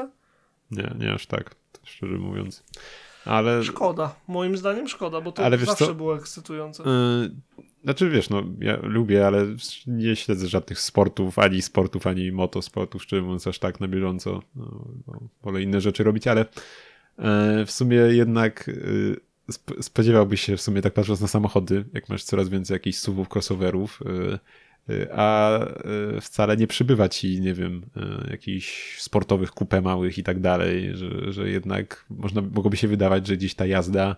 [0.71, 2.63] Nie, nie aż tak, szczerze mówiąc.
[3.25, 4.15] Ale Szkoda.
[4.27, 5.93] Moim zdaniem szkoda, bo to Ale zawsze co?
[5.93, 6.83] było ekscytujące.
[6.83, 7.31] Yy,
[7.87, 9.45] znaczy wiesz, no ja lubię, ale
[9.87, 14.41] nie śledzę żadnych sportów, ani sportów, ani motosportów, szczerze mówiąc, aż tak na bieżąco.
[14.55, 16.45] No, wolę inne rzeczy robić, ale
[17.17, 18.73] e, w sumie jednak e,
[19.57, 23.27] sp- spodziewałbyś się w sumie tak patrząc na samochody, jak masz coraz więcej jakichś suwów,
[23.35, 24.39] crossoverów, e,
[25.11, 25.59] a
[26.21, 27.81] wcale nie przybywa ci, nie wiem,
[28.29, 33.37] jakichś sportowych kupę małych i tak dalej, że, że jednak można, mogłoby się wydawać, że
[33.37, 34.15] gdzieś ta jazda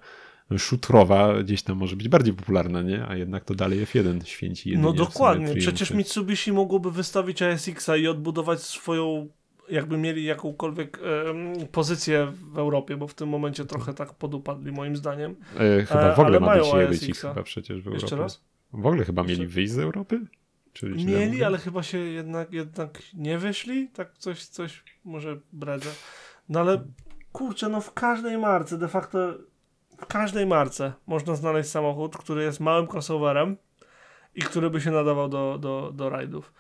[0.58, 3.06] szutrowa gdzieś tam może być bardziej popularna, nie?
[3.08, 4.70] A jednak to dalej F1 święci.
[4.70, 5.56] jedynie No dokładnie.
[5.56, 9.28] Przecież Mitsubishi mogłoby wystawić ASX-a i odbudować swoją,
[9.70, 14.96] jakby mieli jakąkolwiek em, pozycję w Europie, bo w tym momencie trochę tak podupadli moim
[14.96, 15.36] zdaniem.
[15.58, 17.30] E, chyba E, w ogóle ale ma być ASX-a.
[17.30, 18.02] chyba przecież w Europie.
[18.02, 18.44] Jeszcze raz?
[18.74, 20.20] W ogóle chyba Jeszcze- mieli wyjść z Europy?
[20.74, 23.88] Czy źle Mieli, ale chyba się jednak, jednak nie wyszli.
[23.88, 25.90] Tak coś, coś może bredzę.
[26.50, 26.84] No ale
[27.32, 29.38] kurczę, no w każdej marce, de facto
[30.02, 33.58] w każdej marce można znaleźć samochód, który jest małym crossoverem
[34.36, 36.54] i który by się nadawał do, do, do rajdów.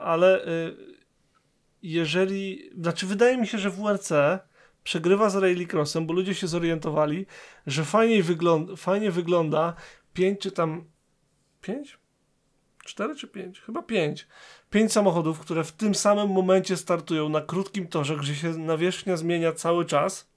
[0.00, 0.76] Ale y,
[1.82, 4.12] jeżeli, znaczy wydaje mi się, że WRC
[4.84, 7.26] przegrywa z Rallycrossem, bo ludzie się zorientowali,
[7.66, 9.74] że fajniej, wygląda, fajnie wygląda
[10.12, 10.84] 5 czy tam
[11.60, 11.98] 5?
[12.84, 13.60] 4 czy 5?
[13.60, 14.28] Chyba 5.
[14.70, 19.52] 5 samochodów, które w tym samym momencie startują na krótkim torze, gdzie się nawierzchnia zmienia
[19.52, 20.35] cały czas.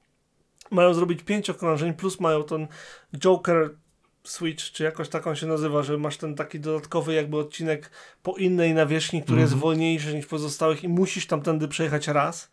[0.72, 2.68] Mają zrobić 5 okrążeń, plus mają ten
[3.18, 3.70] Joker
[4.24, 7.92] Switch, czy jakoś tak on się nazywa, że masz ten taki dodatkowy jakby odcinek
[8.24, 9.62] po innej nawierzchni, który jest Mhm.
[9.62, 12.52] wolniejszy niż pozostałych i musisz tamtędy przejechać raz.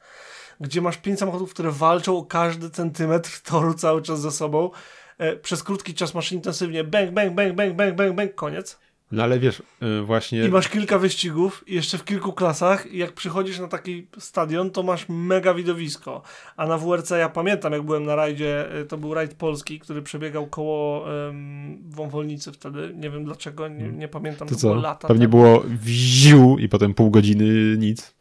[0.60, 4.70] Gdzie masz 5 samochodów, które walczą o każdy centymetr toru cały czas ze sobą.
[5.18, 8.78] E, przez krótki czas masz intensywnie bang, bang, bang, bang, bang, bang, bang, koniec.
[9.12, 9.62] No ale wiesz,
[10.00, 10.44] y, właśnie...
[10.44, 14.82] I masz kilka wyścigów jeszcze w kilku klasach i jak przychodzisz na taki stadion, to
[14.82, 16.22] masz mega widowisko.
[16.56, 20.02] A na WRC ja pamiętam, jak byłem na rajdzie, y, to był rajd polski, który
[20.02, 22.92] przebiegał koło um, Wąwolnicy wtedy.
[22.94, 24.80] Nie wiem dlaczego, nie, nie pamiętam, To to było co?
[24.80, 28.14] lata Pewnie było wziu i potem pół godziny nic.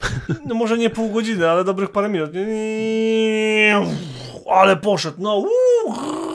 [0.45, 2.31] No może nie pół godziny, ale dobrych parę minut.
[4.51, 5.35] Ale poszedł, no.
[5.37, 6.34] Uuu.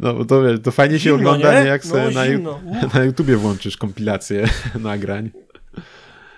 [0.00, 1.60] No bo to, wiesz, to fajnie się Zimno, ogląda, nie?
[1.60, 1.66] nie?
[1.66, 2.60] Jak No, sobie na, zimno.
[2.94, 4.48] Na YouTubie włączysz kompilację
[4.80, 5.30] nagrań.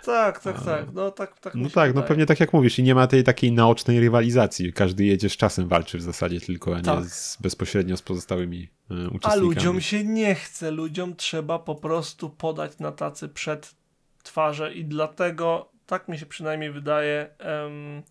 [0.05, 0.87] Tak, tak, tak.
[0.95, 3.25] No tak, tak No się tak, no pewnie tak jak mówisz i nie ma tej
[3.25, 4.73] takiej naocznej rywalizacji.
[4.73, 7.05] Każdy jedzie z czasem walczy w zasadzie tylko, a nie Tak.
[7.05, 9.41] z, bezpośrednio z pozostałymi A uczestnikami.
[9.41, 13.75] ludziom się nie chce, ludziom trzeba po prostu podać na tacy przed
[14.23, 18.03] twarze i dlatego, tak mi się przynajmniej wydaje, em,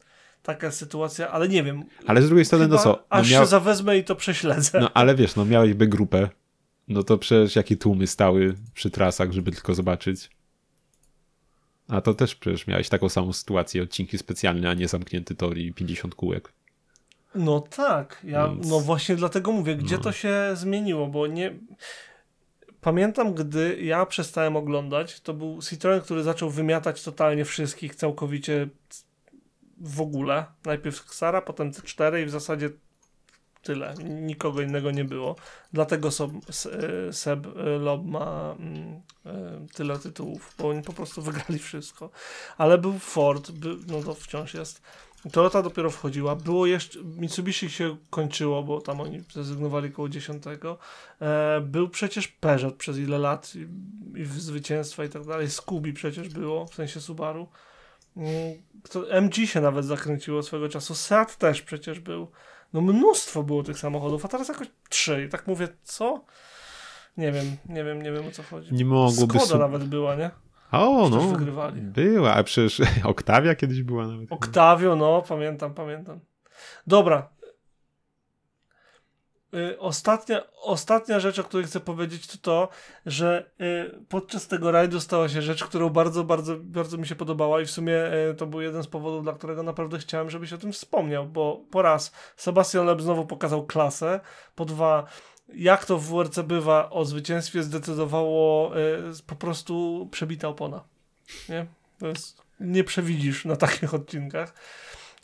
[0.48, 1.84] taka sytuacja, ale nie wiem.
[2.06, 2.90] Ale z drugiej strony, no co?
[2.90, 3.44] No, aż miał...
[3.44, 4.80] się zawezmę i to prześledzę.
[4.80, 6.30] no ale wiesz, no miałeś B grupę
[6.88, 10.30] No to przecież jakie tłumy stały przy trasach, żeby tylko zobaczyć.
[11.88, 15.74] A to też przecież miałeś taką samą sytuację, odcinki specjalne, a nie zamknięty tor i
[15.74, 16.54] 50 kółek.
[17.36, 20.02] No tak, ja, Więc- no właśnie dlatego mówię, gdzie No.
[20.02, 21.54] to się zmieniło, bo nie...
[22.82, 28.68] Pamiętam, gdy ja przestałem oglądać, to był Citroen, który zaczął wymiatać totalnie wszystkich, całkowicie
[29.80, 30.46] w ogóle.
[30.66, 32.70] Najpierw Xara, potem C4 i w zasadzie
[33.68, 33.94] tyle.
[34.04, 35.36] Nikogo innego nie było.
[35.74, 41.22] Dlatego Sob, e, Seb e, Lob ma mm, e, tyle tytułów, bo oni po prostu
[41.28, 42.10] wygrali wszystko.
[42.58, 44.82] Ale był Ford, by, no to wciąż jest.
[45.32, 46.36] Toyota dopiero wchodziła.
[46.36, 50.44] Było jeszcze, Mitsubishi się kończyło, bo tam oni zrezygnowali koło 10.
[51.22, 53.68] E, był przecież Peugeot przez ile lat i,
[54.22, 55.50] i zwycięstwa i tak dalej.
[55.50, 57.48] Scooby przecież było, w sensie Subaru.
[58.18, 58.58] Mm,
[59.12, 60.96] MG się nawet zakręciło swego czasu.
[60.96, 62.32] Seat też przecież był.
[62.74, 65.24] No mnóstwo było tych samochodów, a teraz jakoś trzy.
[65.24, 66.26] I tak mówię, co?
[67.18, 68.74] Nie wiem, nie wiem, nie wiem o co chodzi.
[68.74, 69.40] Nie mogłoby...
[69.40, 70.32] Skoda nawet była, nie?
[70.72, 71.22] O, no.
[71.22, 71.82] wygrywali.
[71.82, 74.32] Była, a przecież Oktawia kiedyś była nawet.
[74.32, 76.20] Octavio, no, pamiętam, pamiętam.
[76.88, 77.30] Dobra.
[79.54, 82.70] Y, ostatnia, ostatnia rzecz, o której chcę powiedzieć, to to,
[83.06, 87.62] że y, podczas tego rajdu stała się rzecz, którą bardzo, bardzo, bardzo mi się podobała
[87.62, 90.58] i w sumie y, to był jeden z powodów, dla którego naprawdę chciałem, żebyś o
[90.58, 94.20] tym wspomniał, bo po raz Sebastian Leb znowu pokazał klasę,
[94.56, 95.06] po dwa
[95.54, 98.72] jak to w WRC bywa, o zwycięstwie zdecydowało
[99.28, 100.84] po prostu przebita opona.
[101.50, 101.66] Nie?
[102.00, 104.54] To jest, nie przewidzisz na takich odcinkach.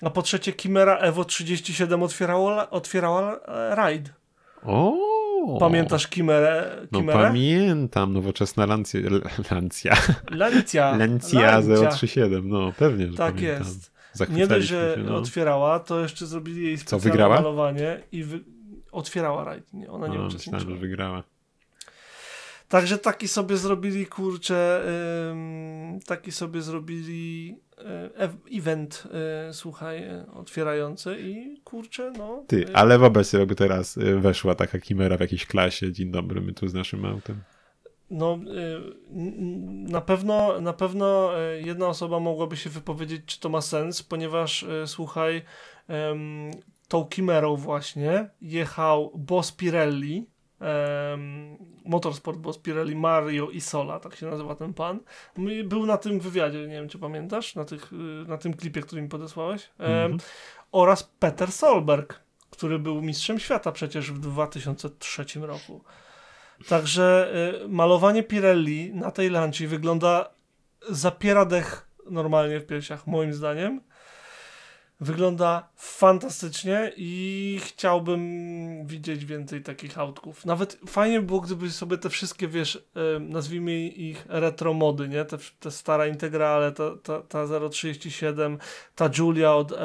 [0.05, 4.13] A po trzecie, Chimera Evo 37 otwierało, otwierała e, rajd.
[4.63, 4.93] O!
[5.59, 6.88] Pamiętasz Chimerę?
[6.91, 8.99] No pamiętam, nowoczesna Lancia,
[9.51, 9.95] Lancia,
[10.31, 10.95] Lancia.
[10.97, 13.67] Lancia 037, no pewnie, że Tak pamiętam.
[13.67, 13.93] jest.
[14.30, 15.15] Nie dość, że się, no.
[15.15, 17.35] otwierała, to jeszcze zrobili jej specjalne wygrała?
[17.35, 18.39] malowanie i wy...
[18.91, 19.73] otwierała rajd.
[19.73, 20.57] Nie, ona nie no, uczestniczyła.
[20.57, 21.23] myślałem, że wygrała.
[22.69, 24.81] Także taki sobie zrobili, kurczę,
[25.31, 27.55] ym, taki sobie zrobili
[28.51, 29.03] event,
[29.49, 32.43] y, słuchaj, y, otwierający i kurczę, no.
[32.47, 35.91] Ty, ale wobec tego by teraz weszła taka kimera w jakiejś klasie.
[35.91, 37.41] Dzień dobry, my tu z naszym autem.
[38.09, 38.39] No,
[39.89, 41.31] na pewno, na pewno
[41.65, 45.41] jedna osoba mogłaby się wypowiedzieć, czy to ma sens, ponieważ słuchaj,
[46.87, 50.25] tą Chimerą właśnie jechał Boss Pirelli,
[51.85, 54.99] Motorsport Boss Pirelli, Mario Isola, tak się nazywa ten pan.
[55.38, 57.95] My- Był na tym wywiadzie, nie wiem czy pamiętasz, na, tych, y,
[58.27, 59.69] na tym klipie, który mi podesłałeś.
[59.80, 60.18] Em, Mhm.
[60.72, 62.19] Oraz Peter Solberg,
[62.49, 65.84] który był mistrzem świata przecież w 2003 roku.
[66.68, 67.34] Także
[67.64, 70.30] y, malowanie Pirelli na tej lanci wygląda
[70.90, 73.81] zapiera dech normalnie w piersiach, moim zdaniem.
[74.99, 78.21] Wygląda fantastycznie i chciałbym
[78.87, 80.45] widzieć więcej takich autków.
[80.45, 82.83] Nawet fajnie by było, gdyby sobie te wszystkie, wiesz,
[83.19, 85.25] nazwijmy ich retro mody, nie?
[85.25, 88.57] Te, te stara Integrale, ta, ta, ta 037,
[88.95, 89.77] ta Julia od em,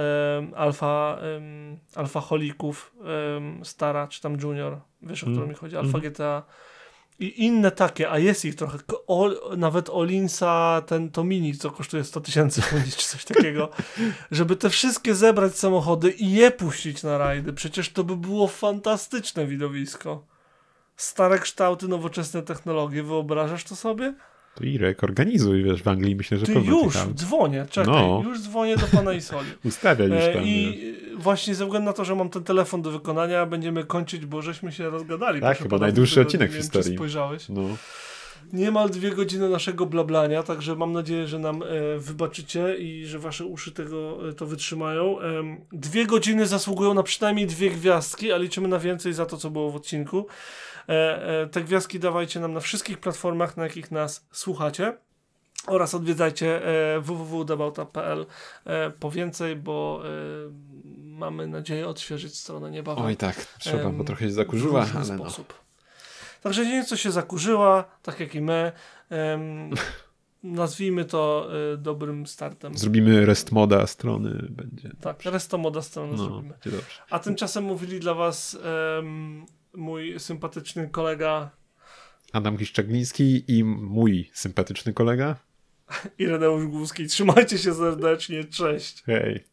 [0.57, 2.95] Alfa, em, Alfa Holików,
[3.37, 5.37] em, stara, czy tam Junior, wiesz o Mm.
[5.37, 6.03] którą mi chodzi, Alfa Mhm.
[6.13, 6.43] GTA
[7.19, 12.05] i inne takie, a jest ich trochę, Ol, nawet Olinsa, ten to mini, co kosztuje
[12.05, 13.69] 100 tysięcy funtów, czy coś takiego,
[14.31, 19.47] żeby te wszystkie zebrać samochody i je puścić na rajdy, przecież to by było fantastyczne
[19.47, 20.27] widowisko.
[20.97, 24.15] Stare kształty, nowoczesne technologie, wyobrażasz to sobie?
[24.59, 27.15] To Irek, organizuj, wiesz, w Anglii myślę, że Ty już, aut.
[27.15, 28.23] dzwonię, czekaj, No.
[28.25, 29.49] już dzwonię do pana Isoli.
[29.65, 30.43] Ustawia już E, tam.
[30.45, 30.51] wiesz.
[30.53, 34.43] I właśnie ze względu na to, że mam ten telefon do wykonania, będziemy kończyć, bo
[34.43, 35.41] żeśmy się rozgadali.
[35.41, 36.91] Tak, chyba pana, najdłuższy odcinek w wiem, historii.
[36.91, 37.49] Czy spojrzałeś?
[37.49, 37.63] No.
[38.53, 43.45] Niemal dwie godziny naszego blablania, także mam nadzieję, że nam e, wybaczycie i że wasze
[43.45, 45.21] uszy tego e, to wytrzymają.
[45.21, 49.51] Em, dwie godziny zasługują na przynajmniej dwie gwiazdki, a liczymy na więcej za to, co
[49.51, 50.27] było w odcinku.
[50.89, 54.97] E, e, te gwiazdki dawajcie nam na wszystkich platformach, na jakich nas słuchacie.
[55.67, 58.27] Oraz odwiedzajcie e, www.debauta.pl
[59.01, 60.03] po więcej, bo
[60.97, 65.09] mamy nadzieję odświeżyć stronę niebawem Oj tak, trzeba, bo trochę się w zakurzyła, różny ale
[65.09, 65.25] no.
[65.25, 65.55] sposób.
[66.43, 68.73] Także nieco się zakurzyła, tak jak i my.
[70.43, 71.49] Nazwijmy to
[71.79, 72.79] dobrym startem.
[72.79, 74.91] Zrobimy rest moda strony, będzie.
[75.01, 76.55] tak, resto moda strony No, zrobimy.
[77.11, 78.59] A tymczasem mówili dla was
[78.99, 81.51] em, mój sympatyczny kolega
[82.33, 85.37] Adam Kiszczagliński i mój sympatyczny kolega.
[86.19, 87.07] Ireneusz Głuski.
[87.07, 89.03] Trzymajcie się serdecznie, cześć.
[89.07, 89.45] Hej.